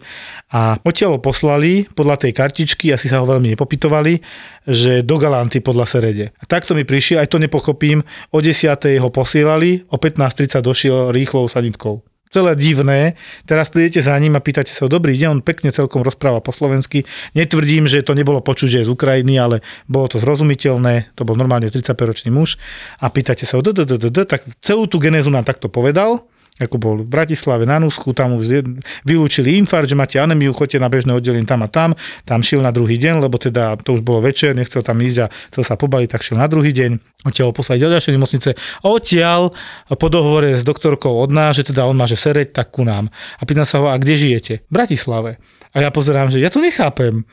A 0.53 0.77
odtiaľ 0.85 1.19
poslali 1.19 1.89
podľa 1.91 2.29
tej 2.29 2.33
kartičky, 2.37 2.93
asi 2.93 3.09
sa 3.09 3.25
ho 3.25 3.27
veľmi 3.27 3.57
nepopytovali, 3.57 4.21
že 4.69 5.03
do 5.03 5.17
Galanty 5.17 5.65
podľa 5.65 5.89
Serede. 5.89 6.27
A 6.39 6.45
takto 6.45 6.77
mi 6.77 6.85
prišiel, 6.85 7.25
aj 7.25 7.33
to 7.33 7.43
nepochopím, 7.43 8.05
o 8.31 8.39
10. 8.39 8.77
ho 9.01 9.09
posielali, 9.09 9.89
o 9.89 9.97
15.30 9.97 10.61
došiel 10.63 10.97
rýchlou 11.11 11.49
sanitkou 11.49 12.12
celé 12.33 12.57
divné. 12.57 13.15
Teraz 13.45 13.69
prídete 13.69 14.01
za 14.01 14.17
ním 14.17 14.35
a 14.35 14.41
pýtate 14.41 14.73
sa, 14.73 14.89
dobrý 14.89 15.15
deň, 15.21 15.29
on 15.29 15.43
pekne 15.45 15.69
celkom 15.69 16.01
rozpráva 16.01 16.41
po 16.41 16.51
slovensky. 16.51 17.05
Netvrdím, 17.37 17.85
že 17.85 18.01
to 18.01 18.17
nebolo 18.17 18.41
počuť, 18.41 18.69
že 18.73 18.79
je 18.83 18.89
z 18.89 18.91
Ukrajiny, 18.91 19.37
ale 19.37 19.61
bolo 19.85 20.09
to 20.09 20.17
zrozumiteľné, 20.17 21.13
to 21.13 21.29
bol 21.29 21.37
normálne 21.37 21.69
35-ročný 21.69 22.33
muž 22.33 22.57
a 22.99 23.13
pýtate 23.13 23.45
sa, 23.45 23.61
tak 23.61 24.49
celú 24.65 24.89
tú 24.89 24.97
genézu 24.97 25.29
nám 25.29 25.45
takto 25.45 25.69
povedal 25.69 26.25
ako 26.61 26.77
bol 26.77 26.95
v 27.01 27.09
Bratislave 27.09 27.65
na 27.65 27.81
Nusku, 27.81 28.13
tam 28.13 28.37
už 28.37 28.61
vylúčili 29.09 29.57
infarkt, 29.57 29.89
že 29.89 29.97
máte 29.97 30.21
anemiu, 30.21 30.53
chodte 30.53 30.77
na 30.77 30.93
bežné 30.93 31.17
oddelenie 31.17 31.49
tam 31.49 31.65
a 31.65 31.69
tam, 31.69 31.97
tam 32.29 32.45
šiel 32.45 32.61
na 32.61 32.69
druhý 32.69 33.01
deň, 33.01 33.25
lebo 33.25 33.41
teda 33.41 33.81
to 33.81 33.97
už 33.97 34.05
bolo 34.05 34.21
večer, 34.21 34.53
nechcel 34.53 34.85
tam 34.85 35.01
ísť 35.01 35.19
a 35.25 35.27
chcel 35.49 35.65
sa 35.65 35.75
pobaliť, 35.81 36.09
tak 36.13 36.21
šiel 36.21 36.37
na 36.37 36.49
druhý 36.53 36.77
deň, 36.77 37.25
odtiaľ 37.25 37.51
ho 37.51 37.57
poslali 37.57 37.81
do 37.81 37.89
ďalšej 37.89 38.13
nemocnice 38.13 38.51
a 38.53 38.85
odtiaľ 38.85 39.57
po 39.97 40.07
dohovore 40.13 40.61
s 40.61 40.63
doktorkou 40.63 41.25
od 41.25 41.33
nás, 41.33 41.57
že 41.57 41.73
teda 41.73 41.89
on 41.89 41.97
má 41.97 42.05
že 42.05 42.21
sereť, 42.21 42.53
tak 42.53 42.69
ku 42.69 42.85
nám. 42.85 43.09
A 43.41 43.43
pýtam 43.49 43.65
sa 43.65 43.81
ho, 43.81 43.89
a 43.89 43.97
kde 43.97 44.15
žijete? 44.21 44.55
V 44.69 44.73
Bratislave. 44.73 45.41
A 45.73 45.81
ja 45.81 45.89
pozerám, 45.89 46.29
že 46.29 46.37
ja 46.37 46.53
to 46.53 46.61
nechápem. 46.61 47.25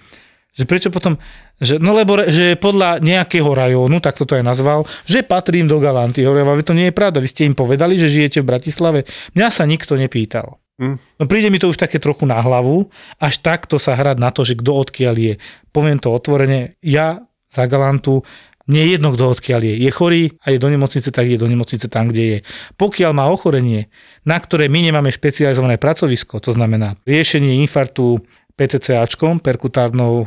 Že 0.57 0.63
prečo 0.65 0.89
potom, 0.89 1.15
že, 1.61 1.77
no 1.77 1.93
lebo 1.93 2.19
že 2.25 2.57
podľa 2.57 2.99
nejakého 2.99 3.47
rajónu, 3.47 4.01
tak 4.01 4.17
toto 4.17 4.33
aj 4.33 4.43
nazval, 4.43 4.83
že 5.05 5.21
patrím 5.21 5.69
do 5.69 5.77
Galanty. 5.77 6.25
Hovorím, 6.25 6.57
ale 6.57 6.65
to 6.65 6.73
nie 6.73 6.89
je 6.89 6.97
pravda. 6.97 7.21
Vy 7.21 7.29
ste 7.29 7.47
im 7.47 7.55
povedali, 7.55 8.01
že 8.01 8.09
žijete 8.09 8.41
v 8.41 8.49
Bratislave. 8.49 8.99
Mňa 9.37 9.47
sa 9.53 9.63
nikto 9.69 9.93
nepýtal. 9.95 10.57
Hm. 10.79 10.95
No 10.95 11.23
príde 11.27 11.51
mi 11.51 11.59
to 11.59 11.67
už 11.67 11.77
také 11.77 11.99
trochu 11.99 12.23
na 12.23 12.39
hlavu, 12.39 12.87
až 13.19 13.43
takto 13.43 13.75
sa 13.75 13.99
hrať 13.99 14.17
na 14.17 14.31
to, 14.31 14.47
že 14.47 14.55
kto 14.55 14.87
odkiaľ 14.87 15.15
je. 15.19 15.33
Poviem 15.75 15.99
to 15.99 16.15
otvorene, 16.15 16.79
ja 16.79 17.19
za 17.51 17.67
Galantu 17.67 18.23
nie 18.69 18.85
je 18.85 18.89
jedno, 18.95 19.09
kto 19.11 19.33
odkiaľ 19.33 19.61
je. 19.65 19.75
Je 19.81 19.91
chorý 19.91 20.23
a 20.45 20.53
je 20.53 20.61
do 20.61 20.69
nemocnice, 20.69 21.09
tak 21.09 21.25
je 21.25 21.41
do 21.41 21.49
nemocnice 21.49 21.89
tam, 21.89 22.13
kde 22.13 22.23
je. 22.23 22.37
Pokiaľ 22.77 23.11
má 23.11 23.25
ochorenie, 23.27 23.89
na 24.23 24.37
ktoré 24.37 24.69
my 24.69 24.79
nemáme 24.85 25.09
špecializované 25.09 25.81
pracovisko, 25.81 26.37
to 26.37 26.53
znamená 26.53 26.95
riešenie 27.03 27.65
infartu 27.65 28.21
PTCAčkom, 28.59 29.39
perkutárnou 29.39 30.13
e, 30.21 30.25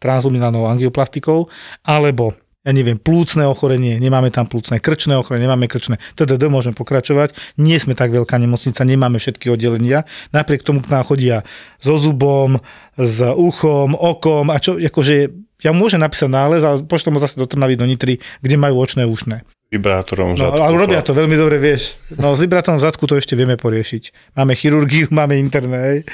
transluminálnou 0.00 0.64
angioplastikou, 0.64 1.52
alebo 1.84 2.32
ja 2.62 2.70
neviem, 2.70 2.94
plúcne 2.94 3.42
ochorenie, 3.42 3.98
nemáme 3.98 4.30
tam 4.30 4.46
plúcne, 4.46 4.78
krčné 4.78 5.18
ochorenie, 5.18 5.50
nemáme 5.50 5.66
krčné, 5.66 5.98
TDD, 6.14 6.46
môžeme 6.46 6.78
pokračovať. 6.78 7.34
Nie 7.58 7.82
sme 7.82 7.98
tak 7.98 8.14
veľká 8.14 8.38
nemocnica, 8.38 8.86
nemáme 8.86 9.18
všetky 9.18 9.50
oddelenia. 9.50 10.06
Napriek 10.30 10.62
tomu 10.62 10.78
k 10.78 10.94
nám 10.94 11.02
chodia 11.02 11.42
so 11.82 11.98
zubom, 11.98 12.62
s 12.94 13.18
uchom, 13.18 13.98
okom 13.98 14.54
a 14.54 14.62
čo, 14.62 14.78
akože 14.78 15.34
ja 15.62 15.74
môžem 15.74 15.98
napísať 15.98 16.30
nález 16.30 16.62
a 16.62 16.78
pošlem 16.78 17.18
ho 17.18 17.20
zase 17.22 17.34
do 17.34 17.50
Trnavy, 17.50 17.74
do 17.74 17.86
Nitry, 17.86 18.22
kde 18.42 18.56
majú 18.58 18.78
očné 18.78 19.10
ušné. 19.10 19.42
Vibrátorom 19.72 20.36
no, 20.36 20.52
Ale 20.52 20.76
robia 20.76 21.00
to 21.00 21.16
veľmi 21.16 21.34
dobre, 21.34 21.56
vieš. 21.56 21.96
No 22.14 22.36
s 22.36 22.44
vibrátorom 22.44 22.76
zadku 22.76 23.08
to 23.08 23.16
ešte 23.16 23.34
vieme 23.34 23.56
poriešiť. 23.58 24.36
Máme 24.38 24.54
chirurgiu, 24.54 25.10
máme 25.18 25.34
interné, 25.34 26.06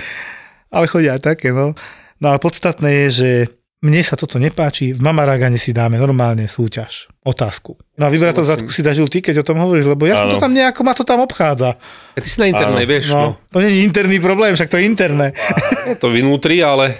ale 0.72 0.86
chodia 0.88 1.16
aj 1.16 1.22
také, 1.34 1.52
no. 1.52 1.76
No 2.18 2.26
ale 2.34 2.38
podstatné 2.42 3.06
je, 3.06 3.08
že 3.10 3.30
mne 3.78 4.02
sa 4.02 4.18
toto 4.18 4.42
nepáči, 4.42 4.90
v 4.90 4.98
Mamaragane 4.98 5.54
si 5.54 5.70
dáme 5.70 6.02
normálne 6.02 6.50
súťaž, 6.50 7.06
otázku. 7.22 7.78
No 7.94 8.06
a 8.06 8.10
vybratov 8.10 8.42
zadku 8.42 8.74
si 8.74 8.82
zažil 8.82 9.06
ty, 9.06 9.22
keď 9.22 9.42
o 9.42 9.46
tom 9.46 9.62
hovoríš, 9.62 9.86
lebo 9.86 10.02
ja 10.02 10.18
som 10.18 10.34
to 10.34 10.42
tam 10.42 10.50
nejako, 10.50 10.82
ma 10.82 10.98
to 10.98 11.06
tam 11.06 11.22
obchádza. 11.22 11.78
A 11.78 12.18
ty 12.18 12.26
si 12.26 12.42
na 12.42 12.50
internej, 12.50 12.84
ano. 12.86 12.90
vieš. 12.90 13.04
No, 13.14 13.22
no. 13.22 13.30
To 13.54 13.62
nie 13.62 13.70
je 13.70 13.86
interný 13.86 14.18
problém, 14.18 14.58
však 14.58 14.66
to 14.66 14.82
je 14.82 14.84
interné. 14.84 15.30
Je 15.86 15.94
to 15.94 16.10
vynútri, 16.10 16.58
ale... 16.58 16.98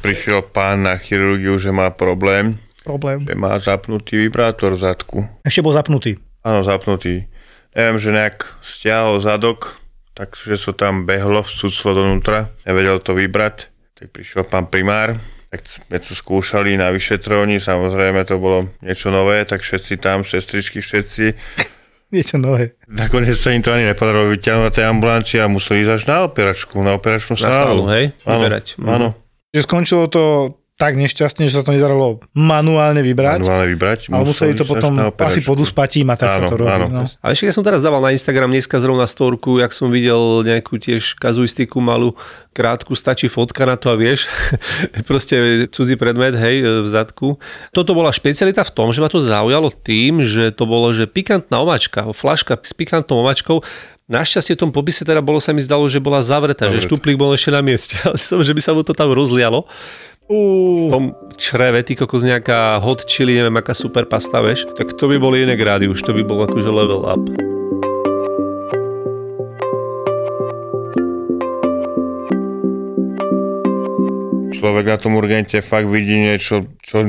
Prišiel 0.00 0.48
pán 0.48 0.88
na 0.88 0.96
chirurgiu, 0.96 1.60
že 1.60 1.68
má 1.68 1.92
problém. 1.92 2.56
Problém. 2.88 3.28
Že 3.28 3.36
má 3.36 3.52
zapnutý 3.60 4.16
vibrátor 4.16 4.80
zadku. 4.80 5.28
Ešte 5.44 5.60
bol 5.60 5.76
zapnutý. 5.76 6.16
Áno, 6.40 6.64
zapnutý. 6.64 7.28
Neviem, 7.76 7.98
že 8.00 8.10
nejak 8.16 8.48
stiahol 8.64 9.20
zadok, 9.20 9.76
takže 10.18 10.58
sa 10.58 10.74
tam 10.74 11.06
behlo, 11.06 11.46
vcuclo 11.46 11.94
donútra, 11.94 12.50
nevedel 12.66 12.98
to 12.98 13.14
vybrať. 13.14 13.70
Tak 13.94 14.10
prišiel 14.10 14.42
pán 14.50 14.66
primár, 14.66 15.14
tak 15.46 15.62
sme 15.62 16.02
to 16.02 16.10
skúšali 16.10 16.74
na 16.74 16.90
vyšetrovaní, 16.90 17.62
samozrejme 17.62 18.26
to 18.26 18.42
bolo 18.42 18.66
niečo 18.82 19.14
nové, 19.14 19.46
tak 19.46 19.62
všetci 19.62 20.02
tam, 20.02 20.26
sestričky, 20.26 20.82
všetci. 20.82 21.24
niečo 22.14 22.34
nové. 22.42 22.74
Nakoniec 22.90 23.38
sa 23.38 23.54
im 23.54 23.62
to 23.62 23.70
ani 23.70 23.86
nepodarilo 23.86 24.26
vyťahnuť 24.34 24.64
na 24.66 24.72
tej 24.74 24.84
ambulancii 24.90 25.38
a 25.38 25.46
museli 25.46 25.86
ísť 25.86 25.92
až 25.94 26.02
na 26.10 26.16
operačku, 26.26 26.74
na 26.82 26.98
operačnú 26.98 27.38
sálu. 27.38 27.46
Na 27.46 27.54
sálu, 27.54 27.82
hej? 27.94 28.04
Áno, 28.26 28.42
Vyberať. 28.42 28.66
áno. 28.82 29.08
Že 29.54 29.60
skončilo 29.64 30.04
to 30.10 30.22
tak 30.78 30.94
nešťastne, 30.94 31.50
že 31.50 31.58
sa 31.58 31.66
to 31.66 31.74
nedarilo 31.74 32.22
manuálne 32.38 33.02
vybrať. 33.02 33.42
Manuálne 33.42 33.68
vybrať. 33.74 34.14
Ale 34.14 34.22
museli, 34.22 34.54
to 34.54 34.62
potom 34.62 34.94
asi 35.10 35.42
pod 35.42 35.58
uspatím 35.58 36.06
a 36.08 36.16
tak 36.16 36.38
áno, 36.38 36.38
sa 36.38 36.42
to 36.46 36.54
robí. 36.54 36.82
No. 36.94 37.02
A 37.02 37.26
ešte 37.34 37.50
keď 37.50 37.54
som 37.58 37.66
teraz 37.66 37.82
dával 37.82 37.98
na 37.98 38.14
Instagram 38.14 38.54
dneska 38.54 38.78
zrovna 38.78 39.10
storku, 39.10 39.58
jak 39.58 39.74
som 39.74 39.90
videl 39.90 40.46
nejakú 40.46 40.78
tiež 40.78 41.18
kazuistiku 41.18 41.82
malú, 41.82 42.14
krátku, 42.54 42.94
stačí 42.94 43.26
fotka 43.26 43.66
na 43.66 43.74
to 43.74 43.90
a 43.90 43.98
vieš, 43.98 44.30
proste 45.10 45.66
cudzí 45.66 45.98
predmet, 45.98 46.38
hej, 46.38 46.86
v 46.86 46.88
zadku. 46.94 47.42
Toto 47.74 47.98
bola 47.98 48.14
špecialita 48.14 48.62
v 48.62 48.70
tom, 48.70 48.94
že 48.94 49.02
ma 49.02 49.10
to 49.10 49.18
zaujalo 49.18 49.74
tým, 49.74 50.22
že 50.22 50.54
to 50.54 50.62
bolo, 50.62 50.94
že 50.94 51.10
pikantná 51.10 51.58
omačka, 51.58 52.06
flaška 52.14 52.54
s 52.54 52.70
pikantnou 52.70 53.26
omačkou, 53.26 53.66
Našťastie 54.08 54.56
v 54.56 54.64
tom 54.64 54.72
popise 54.72 55.04
teda 55.04 55.20
bolo 55.20 55.36
sa 55.36 55.52
mi 55.52 55.60
zdalo, 55.60 55.84
že 55.84 56.00
bola 56.00 56.24
zavretá, 56.24 56.64
Zavret. 56.64 56.80
že 56.80 56.88
štuplík 56.88 57.20
bol 57.20 57.36
ešte 57.36 57.52
na 57.52 57.60
mieste. 57.60 57.92
Ale 58.08 58.16
som, 58.16 58.40
že 58.40 58.56
by 58.56 58.60
sa 58.64 58.72
mu 58.72 58.80
to 58.80 58.96
tam 58.96 59.12
rozlialo. 59.12 59.68
Uh. 60.28 60.92
V 60.92 60.92
tom 60.92 61.04
čreve, 61.40 61.80
ty 61.80 61.96
kokos 61.96 62.20
nejaká 62.20 62.76
hot 62.84 63.08
chili, 63.08 63.32
neviem 63.32 63.56
aká 63.56 63.72
super 63.72 64.04
pasta, 64.04 64.44
veš, 64.44 64.68
tak 64.76 64.92
to 64.92 65.08
by 65.08 65.16
bol 65.16 65.32
iné 65.32 65.56
grády 65.56 65.88
už, 65.88 66.04
to 66.04 66.12
by 66.12 66.20
bol 66.20 66.44
akože 66.44 66.68
level 66.68 67.08
up. 67.08 67.24
Človek 74.52 74.84
na 74.84 74.98
tom 75.00 75.16
urgente 75.16 75.64
fakt 75.64 75.88
vidí 75.88 76.20
niečo, 76.20 76.76
čo 76.84 77.08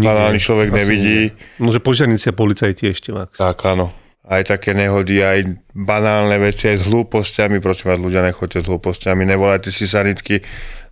banálny 0.00 0.40
človek 0.40 0.72
nevidí. 0.72 1.36
Môže 1.60 1.84
požiarnici 1.84 2.32
a 2.32 2.34
policajti 2.34 2.96
ešte, 2.96 3.12
Max. 3.12 3.36
Tak, 3.36 3.60
áno 3.68 3.92
aj 4.26 4.58
také 4.58 4.74
nehody, 4.74 5.22
aj 5.22 5.54
banálne 5.70 6.34
veci, 6.42 6.66
aj 6.66 6.82
s 6.82 6.84
hlúpostiami, 6.90 7.62
prosím 7.62 7.94
vás, 7.94 8.02
ľudia, 8.02 8.26
nechoďte 8.26 8.58
s 8.58 8.66
hlúpostiami, 8.66 9.22
nevolajte 9.22 9.70
si 9.70 9.86
sanitky, 9.86 10.42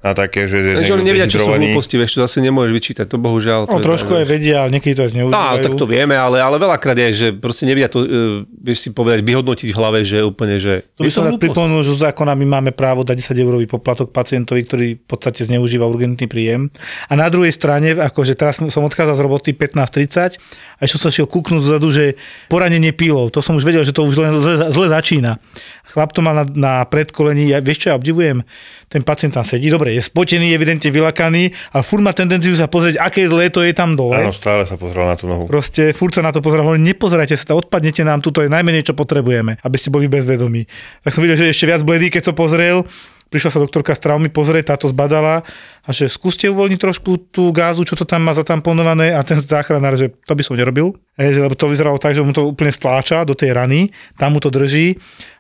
na 0.05 0.13
také, 0.13 0.45
že... 0.45 0.77
Takže 0.77 1.01
oni 1.01 1.05
nevedia, 1.09 1.25
čo 1.25 1.41
sú 1.41 1.57
hlúposti, 1.57 1.97
vieš, 1.97 2.21
to 2.21 2.29
zase 2.29 2.45
nemôžeš 2.45 2.73
vyčítať, 2.77 3.09
to 3.09 3.17
bohužiaľ. 3.17 3.65
No, 3.65 3.81
to 3.81 3.89
trošku 3.89 4.13
aj 4.13 4.29
vedia, 4.29 4.61
ale 4.61 4.77
niekedy 4.77 4.93
to 5.01 5.03
aj 5.09 5.11
zneužívajú. 5.17 5.33
No, 5.33 5.65
tak 5.65 5.73
to 5.81 5.87
vieme, 5.89 6.13
ale, 6.13 6.45
ale 6.45 6.61
veľakrát 6.61 6.93
je, 6.93 7.09
že 7.17 7.27
proste 7.33 7.65
nevedia 7.65 7.89
to, 7.89 8.05
uh, 8.05 8.09
vieš 8.45 8.85
si 8.85 8.89
povedať, 8.93 9.25
vyhodnotiť 9.25 9.73
v 9.73 9.77
hlave, 9.81 10.05
že 10.05 10.21
úplne, 10.21 10.61
že... 10.61 10.85
To 11.01 11.09
by 11.09 11.09
som 11.09 11.33
pripomenul, 11.41 11.81
že 11.81 11.97
z 11.97 12.13
zákona 12.13 12.37
my 12.37 12.47
máme 12.61 12.71
právo 12.77 13.01
dať 13.01 13.33
10 13.33 13.45
eurový 13.49 13.65
poplatok 13.65 14.13
pacientovi, 14.13 14.61
ktorý 14.69 14.87
v 15.01 15.07
podstate 15.09 15.41
zneužíva 15.49 15.89
urgentný 15.89 16.29
príjem. 16.29 16.69
A 17.09 17.17
na 17.17 17.33
druhej 17.33 17.57
strane, 17.57 17.97
akože 17.97 18.37
teraz 18.37 18.61
som 18.61 18.85
odchádzal 18.85 19.17
z 19.17 19.23
roboty 19.25 19.51
15.30 19.57 20.37
a 20.77 20.81
ešte 20.85 21.01
som 21.01 21.09
sa 21.09 21.17
šiel 21.17 21.25
kúknúť 21.25 21.65
zadu, 21.65 21.89
že 21.89 22.21
poranenie 22.53 22.93
pílov, 22.93 23.33
to 23.33 23.41
som 23.41 23.57
už 23.57 23.65
vedel, 23.65 23.81
že 23.89 23.97
to 23.97 24.05
už 24.05 24.21
len 24.21 24.37
zle, 24.37 24.69
zle 24.69 24.87
začína. 24.93 25.41
Chlap 25.85 26.17
to 26.17 26.25
mal 26.25 26.33
na, 26.33 26.45
na 26.49 26.75
predkolení, 26.89 27.53
ja, 27.53 27.61
vieš 27.61 27.85
čo, 27.85 27.87
ja 27.93 28.01
obdivujem, 28.01 28.41
ten 28.89 29.05
pacient 29.05 29.37
tam 29.37 29.45
sedí, 29.45 29.69
dobre, 29.69 29.93
je 29.93 30.01
spotený, 30.01 30.57
evidentne 30.57 30.89
vylakaný, 30.89 31.53
ale 31.77 31.83
furt 31.85 32.01
má 32.01 32.17
tendenciu 32.17 32.57
sa 32.57 32.73
pozrieť, 32.73 32.97
aké 33.05 33.29
zlé 33.29 33.53
to 33.53 33.61
je 33.61 33.77
tam 33.77 33.93
dole. 33.93 34.17
Áno, 34.17 34.33
stále 34.33 34.65
sa 34.65 34.81
pozrel 34.81 35.05
na 35.05 35.13
tú 35.13 35.29
nohu. 35.29 35.45
Proste 35.45 35.93
furt 35.93 36.17
sa 36.17 36.25
na 36.25 36.33
to 36.33 36.41
pozrel, 36.41 36.65
hovorí, 36.65 36.81
nepozerajte 36.81 37.37
sa, 37.37 37.53
odpadnete 37.53 38.01
nám, 38.01 38.25
tuto 38.25 38.41
je 38.41 38.49
najmenej, 38.49 38.89
čo 38.89 38.97
potrebujeme, 38.97 39.61
aby 39.61 39.77
ste 39.77 39.93
boli 39.93 40.09
bezvedomí. 40.09 40.65
Tak 41.05 41.13
som 41.13 41.21
videl, 41.21 41.37
že 41.37 41.53
ešte 41.53 41.69
viac 41.69 41.85
bledý, 41.85 42.09
keď 42.09 42.33
to 42.33 42.33
pozrel, 42.33 42.89
prišla 43.35 43.51
sa 43.51 43.59
doktorka 43.59 43.91
z 43.91 44.07
traumy 44.07 44.31
pozrieť, 44.31 44.79
táto 44.79 44.87
zbadala 44.87 45.43
a 45.83 45.91
že 45.91 46.07
skúste 46.07 46.47
uvoľniť 46.47 46.79
trošku 46.79 47.35
tú 47.35 47.51
gázu, 47.51 47.83
čo 47.83 47.99
to 47.99 48.07
tam 48.07 48.23
má 48.23 48.31
zatamponované 48.31 49.11
a 49.11 49.27
ten 49.27 49.43
záchranár, 49.43 49.99
že 49.99 50.15
to 50.23 50.39
by 50.39 50.47
som 50.47 50.55
nerobil, 50.55 50.95
že 51.19 51.43
lebo 51.43 51.59
to 51.59 51.67
vyzeralo 51.67 51.99
tak, 51.99 52.15
že 52.15 52.23
mu 52.23 52.31
to 52.31 52.47
úplne 52.47 52.71
stláča 52.71 53.27
do 53.27 53.35
tej 53.35 53.51
rany, 53.51 53.91
tam 54.15 54.33
mu 54.33 54.39
to 54.39 54.55
drží. 54.55 54.95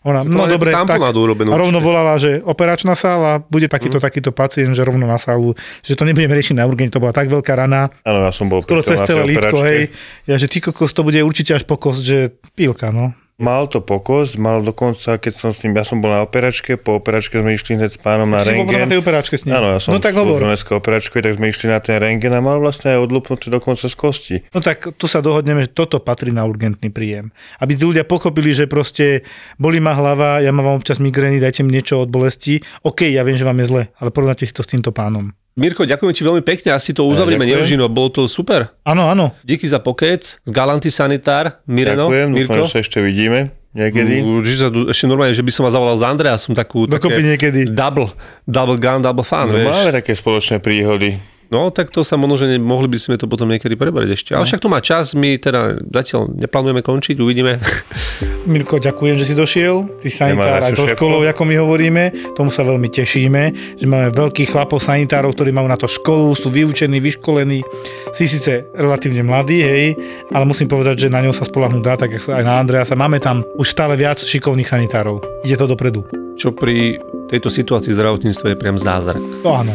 Ona, 0.04 0.20
no 0.26 0.44
má 0.44 0.50
dobre, 0.50 0.74
tak, 0.74 1.00
urobenú 1.00 1.48
a 1.48 1.56
rovno 1.56 1.78
volala, 1.80 2.18
že 2.20 2.42
operačná 2.42 2.92
sála, 2.92 3.40
bude 3.46 3.70
takýto, 3.70 3.96
Mhm. 3.96 4.04
takýto 4.04 4.30
pacient, 4.34 4.74
že 4.74 4.84
rovno 4.84 5.06
na 5.06 5.16
sálu, 5.16 5.54
že 5.80 5.96
to 5.96 6.02
nebudeme 6.04 6.34
riešiť 6.34 6.58
na 6.60 6.68
urgente, 6.68 6.92
to 6.92 7.00
bola 7.00 7.14
tak 7.14 7.30
veľká 7.30 7.54
rana, 7.56 7.88
Áno, 8.04 8.18
ja 8.26 8.32
som 8.34 8.50
bol 8.50 8.60
skoro 8.60 8.82
cez 8.84 9.00
celé 9.06 9.24
lítko, 9.24 9.62
hej. 9.64 9.88
Ja, 10.28 10.36
že 10.36 10.50
ty 10.50 10.60
kokos, 10.60 10.92
to 10.92 11.06
bude 11.06 11.22
určite 11.24 11.56
až 11.56 11.64
pokos, 11.64 12.04
že 12.04 12.34
pílka, 12.52 12.92
no. 12.92 13.16
Mal 13.34 13.66
to 13.66 13.82
pokos, 13.82 14.38
mal 14.38 14.62
dokonca, 14.62 15.18
keď 15.18 15.34
som 15.34 15.50
s 15.50 15.66
ním, 15.66 15.74
ja 15.74 15.82
som 15.82 15.98
bol 15.98 16.06
na 16.06 16.22
operačke, 16.22 16.78
po 16.78 17.02
operačke 17.02 17.42
sme 17.42 17.58
išli 17.58 17.74
hneď 17.74 17.90
s 17.90 17.98
pánom 17.98 18.30
na 18.30 18.46
bol 18.46 18.62
potom 18.62 18.78
na 18.78 18.86
tej 18.86 18.94
rengen. 18.94 19.02
operáčke 19.02 19.34
s 19.34 19.42
ním. 19.42 19.58
Áno, 19.58 19.74
ja 19.74 19.82
som 19.82 19.90
no 19.90 19.98
tak 19.98 20.14
hovor. 20.14 20.38
dneska 20.38 20.78
operačke, 20.78 21.18
tak 21.18 21.34
sme 21.34 21.50
išli 21.50 21.66
na 21.66 21.82
ten 21.82 21.98
rengen 21.98 22.30
a 22.30 22.38
mal 22.38 22.62
vlastne 22.62 22.94
aj 22.94 23.02
odlupnutý 23.02 23.50
dokonca 23.50 23.90
z 23.90 23.96
kosti. 23.98 24.36
No 24.54 24.62
tak 24.62 24.86
tu 24.94 25.10
sa 25.10 25.18
dohodneme, 25.18 25.66
že 25.66 25.74
toto 25.74 25.98
patrí 25.98 26.30
na 26.30 26.46
urgentný 26.46 26.94
príjem. 26.94 27.34
Aby 27.58 27.74
tí 27.74 27.82
ľudia 27.82 28.06
pochopili, 28.06 28.54
že 28.54 28.70
proste 28.70 29.26
bolí 29.58 29.82
ma 29.82 29.98
hlava, 29.98 30.38
ja 30.38 30.54
mám 30.54 30.78
občas 30.78 31.02
migrény, 31.02 31.42
dajte 31.42 31.66
mi 31.66 31.74
niečo 31.74 32.06
od 32.06 32.14
bolesti. 32.14 32.62
OK, 32.86 33.02
ja 33.10 33.26
viem, 33.26 33.34
že 33.34 33.42
vám 33.42 33.58
je 33.58 33.66
zle, 33.66 33.82
ale 33.98 34.14
porovnáte 34.14 34.46
si 34.46 34.54
to 34.54 34.62
s 34.62 34.70
týmto 34.70 34.94
pánom. 34.94 35.34
Mirko, 35.54 35.84
ďakujem 35.84 36.10
ti 36.10 36.22
veľmi 36.22 36.42
pekne, 36.42 36.72
asi 36.72 36.90
to 36.90 37.02
uzavrieme, 37.04 37.42
ďakujem. 37.42 37.62
nežino, 37.62 37.86
bolo 37.86 38.10
to 38.10 38.22
super. 38.26 38.74
Áno, 38.82 39.06
áno. 39.06 39.30
Díky 39.40 39.64
za 39.64 39.78
pokec, 39.78 40.22
z 40.36 40.50
Galanty 40.50 40.90
Sanitár, 40.90 41.62
Mireno, 41.64 42.06
Ďakujem, 42.06 42.28
dúfam, 42.28 42.38
Mirko. 42.50 42.60
že 42.60 42.72
sa 42.72 42.80
ešte 42.80 42.98
vidíme 42.98 43.38
niekedy. 43.70 44.18
Určite 44.20 44.60
sa 44.60 44.68
tu- 44.68 44.86
ešte 44.88 45.06
normálne, 45.06 45.30
že 45.30 45.40
by 45.40 45.50
som 45.50 45.62
vás 45.62 45.70
zavolal 45.70 45.94
s 45.94 46.02
Andreasom 46.02 46.52
takú 46.52 46.84
Dokopy 46.84 47.22
niekedy. 47.24 47.70
double, 47.70 48.10
double 48.44 48.74
gun, 48.76 48.98
double 48.98 49.22
fun, 49.22 49.46
No, 49.46 49.54
vieš. 49.56 49.70
máme 49.72 49.92
také 49.94 50.12
spoločné 50.12 50.58
príhody. 50.58 51.22
No, 51.52 51.68
tak 51.68 51.92
to 51.92 52.00
sa 52.06 52.16
možno, 52.16 52.40
že 52.40 52.56
mohli 52.56 52.88
by 52.88 52.98
sme 52.98 53.14
to 53.20 53.28
potom 53.28 53.50
niekedy 53.50 53.76
prebrať 53.76 54.08
ešte. 54.16 54.30
Ale 54.32 54.48
však 54.48 54.62
tu 54.62 54.68
má 54.72 54.80
čas, 54.80 55.12
my 55.12 55.36
teda 55.36 55.80
zatiaľ 55.84 56.32
neplánujeme 56.32 56.80
končiť, 56.80 57.16
uvidíme. 57.20 57.60
Milko, 58.52 58.80
ďakujem, 58.80 59.16
že 59.20 59.24
si 59.28 59.34
došiel. 59.36 60.00
Ty 60.00 60.08
sanitár 60.08 60.60
aj 60.64 60.76
do 60.76 60.84
školou, 60.88 61.24
ako 61.24 61.42
my 61.44 61.54
hovoríme. 61.60 62.02
Tomu 62.36 62.52
sa 62.52 62.64
veľmi 62.64 62.88
tešíme, 62.92 63.42
že 63.80 63.86
máme 63.88 64.12
veľkých 64.12 64.52
chlapov 64.52 64.84
sanitárov, 64.84 65.32
ktorí 65.32 65.52
majú 65.52 65.68
na 65.68 65.80
to 65.80 65.88
školu, 65.88 66.36
sú 66.36 66.52
vyučení, 66.52 67.00
vyškolení. 67.00 67.64
Si 68.12 68.24
síce 68.28 68.68
relatívne 68.76 69.24
mladý, 69.24 69.64
hej, 69.64 69.86
ale 70.32 70.44
musím 70.44 70.68
povedať, 70.68 71.08
že 71.08 71.12
na 71.12 71.24
ňou 71.24 71.32
sa 71.32 71.48
spolahnúť 71.48 71.82
dá, 71.82 71.94
tak 71.96 72.20
sa 72.20 72.40
aj 72.40 72.44
na 72.44 72.60
Andreasa. 72.60 72.96
Máme 72.96 73.20
tam 73.20 73.44
už 73.56 73.66
stále 73.72 73.96
viac 73.96 74.20
šikovných 74.20 74.68
sanitárov. 74.68 75.44
Ide 75.44 75.56
to 75.56 75.66
dopredu. 75.68 76.04
Čo 76.34 76.52
pri 76.52 76.98
tejto 77.30 77.48
situácii 77.48 77.94
zdravotníctva 77.94 78.52
je 78.52 78.60
priam 78.60 78.78
zázrak. 78.78 79.20
To 79.42 79.50
áno. 79.54 79.74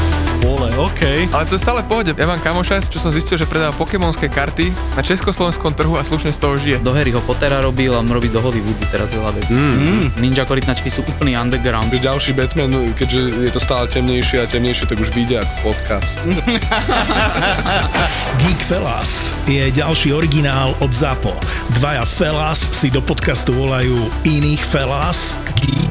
Vole, 0.41 0.73
OK. 0.77 1.29
Ale 1.29 1.45
to 1.45 1.53
je 1.57 1.61
stále 1.61 1.85
pohode. 1.85 2.17
Ja 2.17 2.25
mám 2.25 2.41
kamoša, 2.41 2.81
čo 2.89 2.97
som 2.97 3.13
zistil, 3.13 3.37
že 3.37 3.45
predáva 3.45 3.77
pokémonské 3.77 4.25
karty 4.25 4.73
na 4.97 5.01
československom 5.05 5.77
trhu 5.77 5.93
a 5.97 6.03
slušne 6.03 6.33
z 6.33 6.39
toho 6.41 6.57
žije. 6.57 6.77
Do 6.81 6.97
Harryho 6.97 7.21
Pottera 7.21 7.61
robil 7.61 7.93
a 7.93 8.01
on 8.01 8.09
robí 8.09 8.25
do 8.33 8.41
Hollywoodu 8.41 8.85
teraz 8.89 9.13
veľa 9.13 9.31
vecí. 9.37 9.53
Mm. 9.53 10.17
Ninja 10.17 10.49
korytnačky 10.49 10.89
sú 10.89 11.05
úplný 11.05 11.37
underground. 11.37 11.93
Ďalší 11.93 12.33
Batman, 12.33 12.73
keďže 12.97 13.19
je 13.45 13.51
to 13.53 13.61
stále 13.61 13.85
temnejšie 13.85 14.41
a 14.41 14.49
temnejšie, 14.49 14.89
tak 14.89 14.97
už 14.97 15.13
vyjde 15.13 15.45
ako 15.45 15.53
podcast. 15.69 16.17
Geek 18.41 18.61
Fellas 18.65 19.37
je 19.45 19.69
ďalší 19.69 20.09
originál 20.15 20.73
od 20.81 20.89
ZAPO. 20.89 21.37
Dvaja 21.77 22.07
Fellas 22.07 22.57
si 22.57 22.89
do 22.89 23.03
podcastu 23.03 23.53
volajú 23.53 24.09
iných 24.25 24.63
Fellas, 24.65 25.37
Geeks 25.61 25.90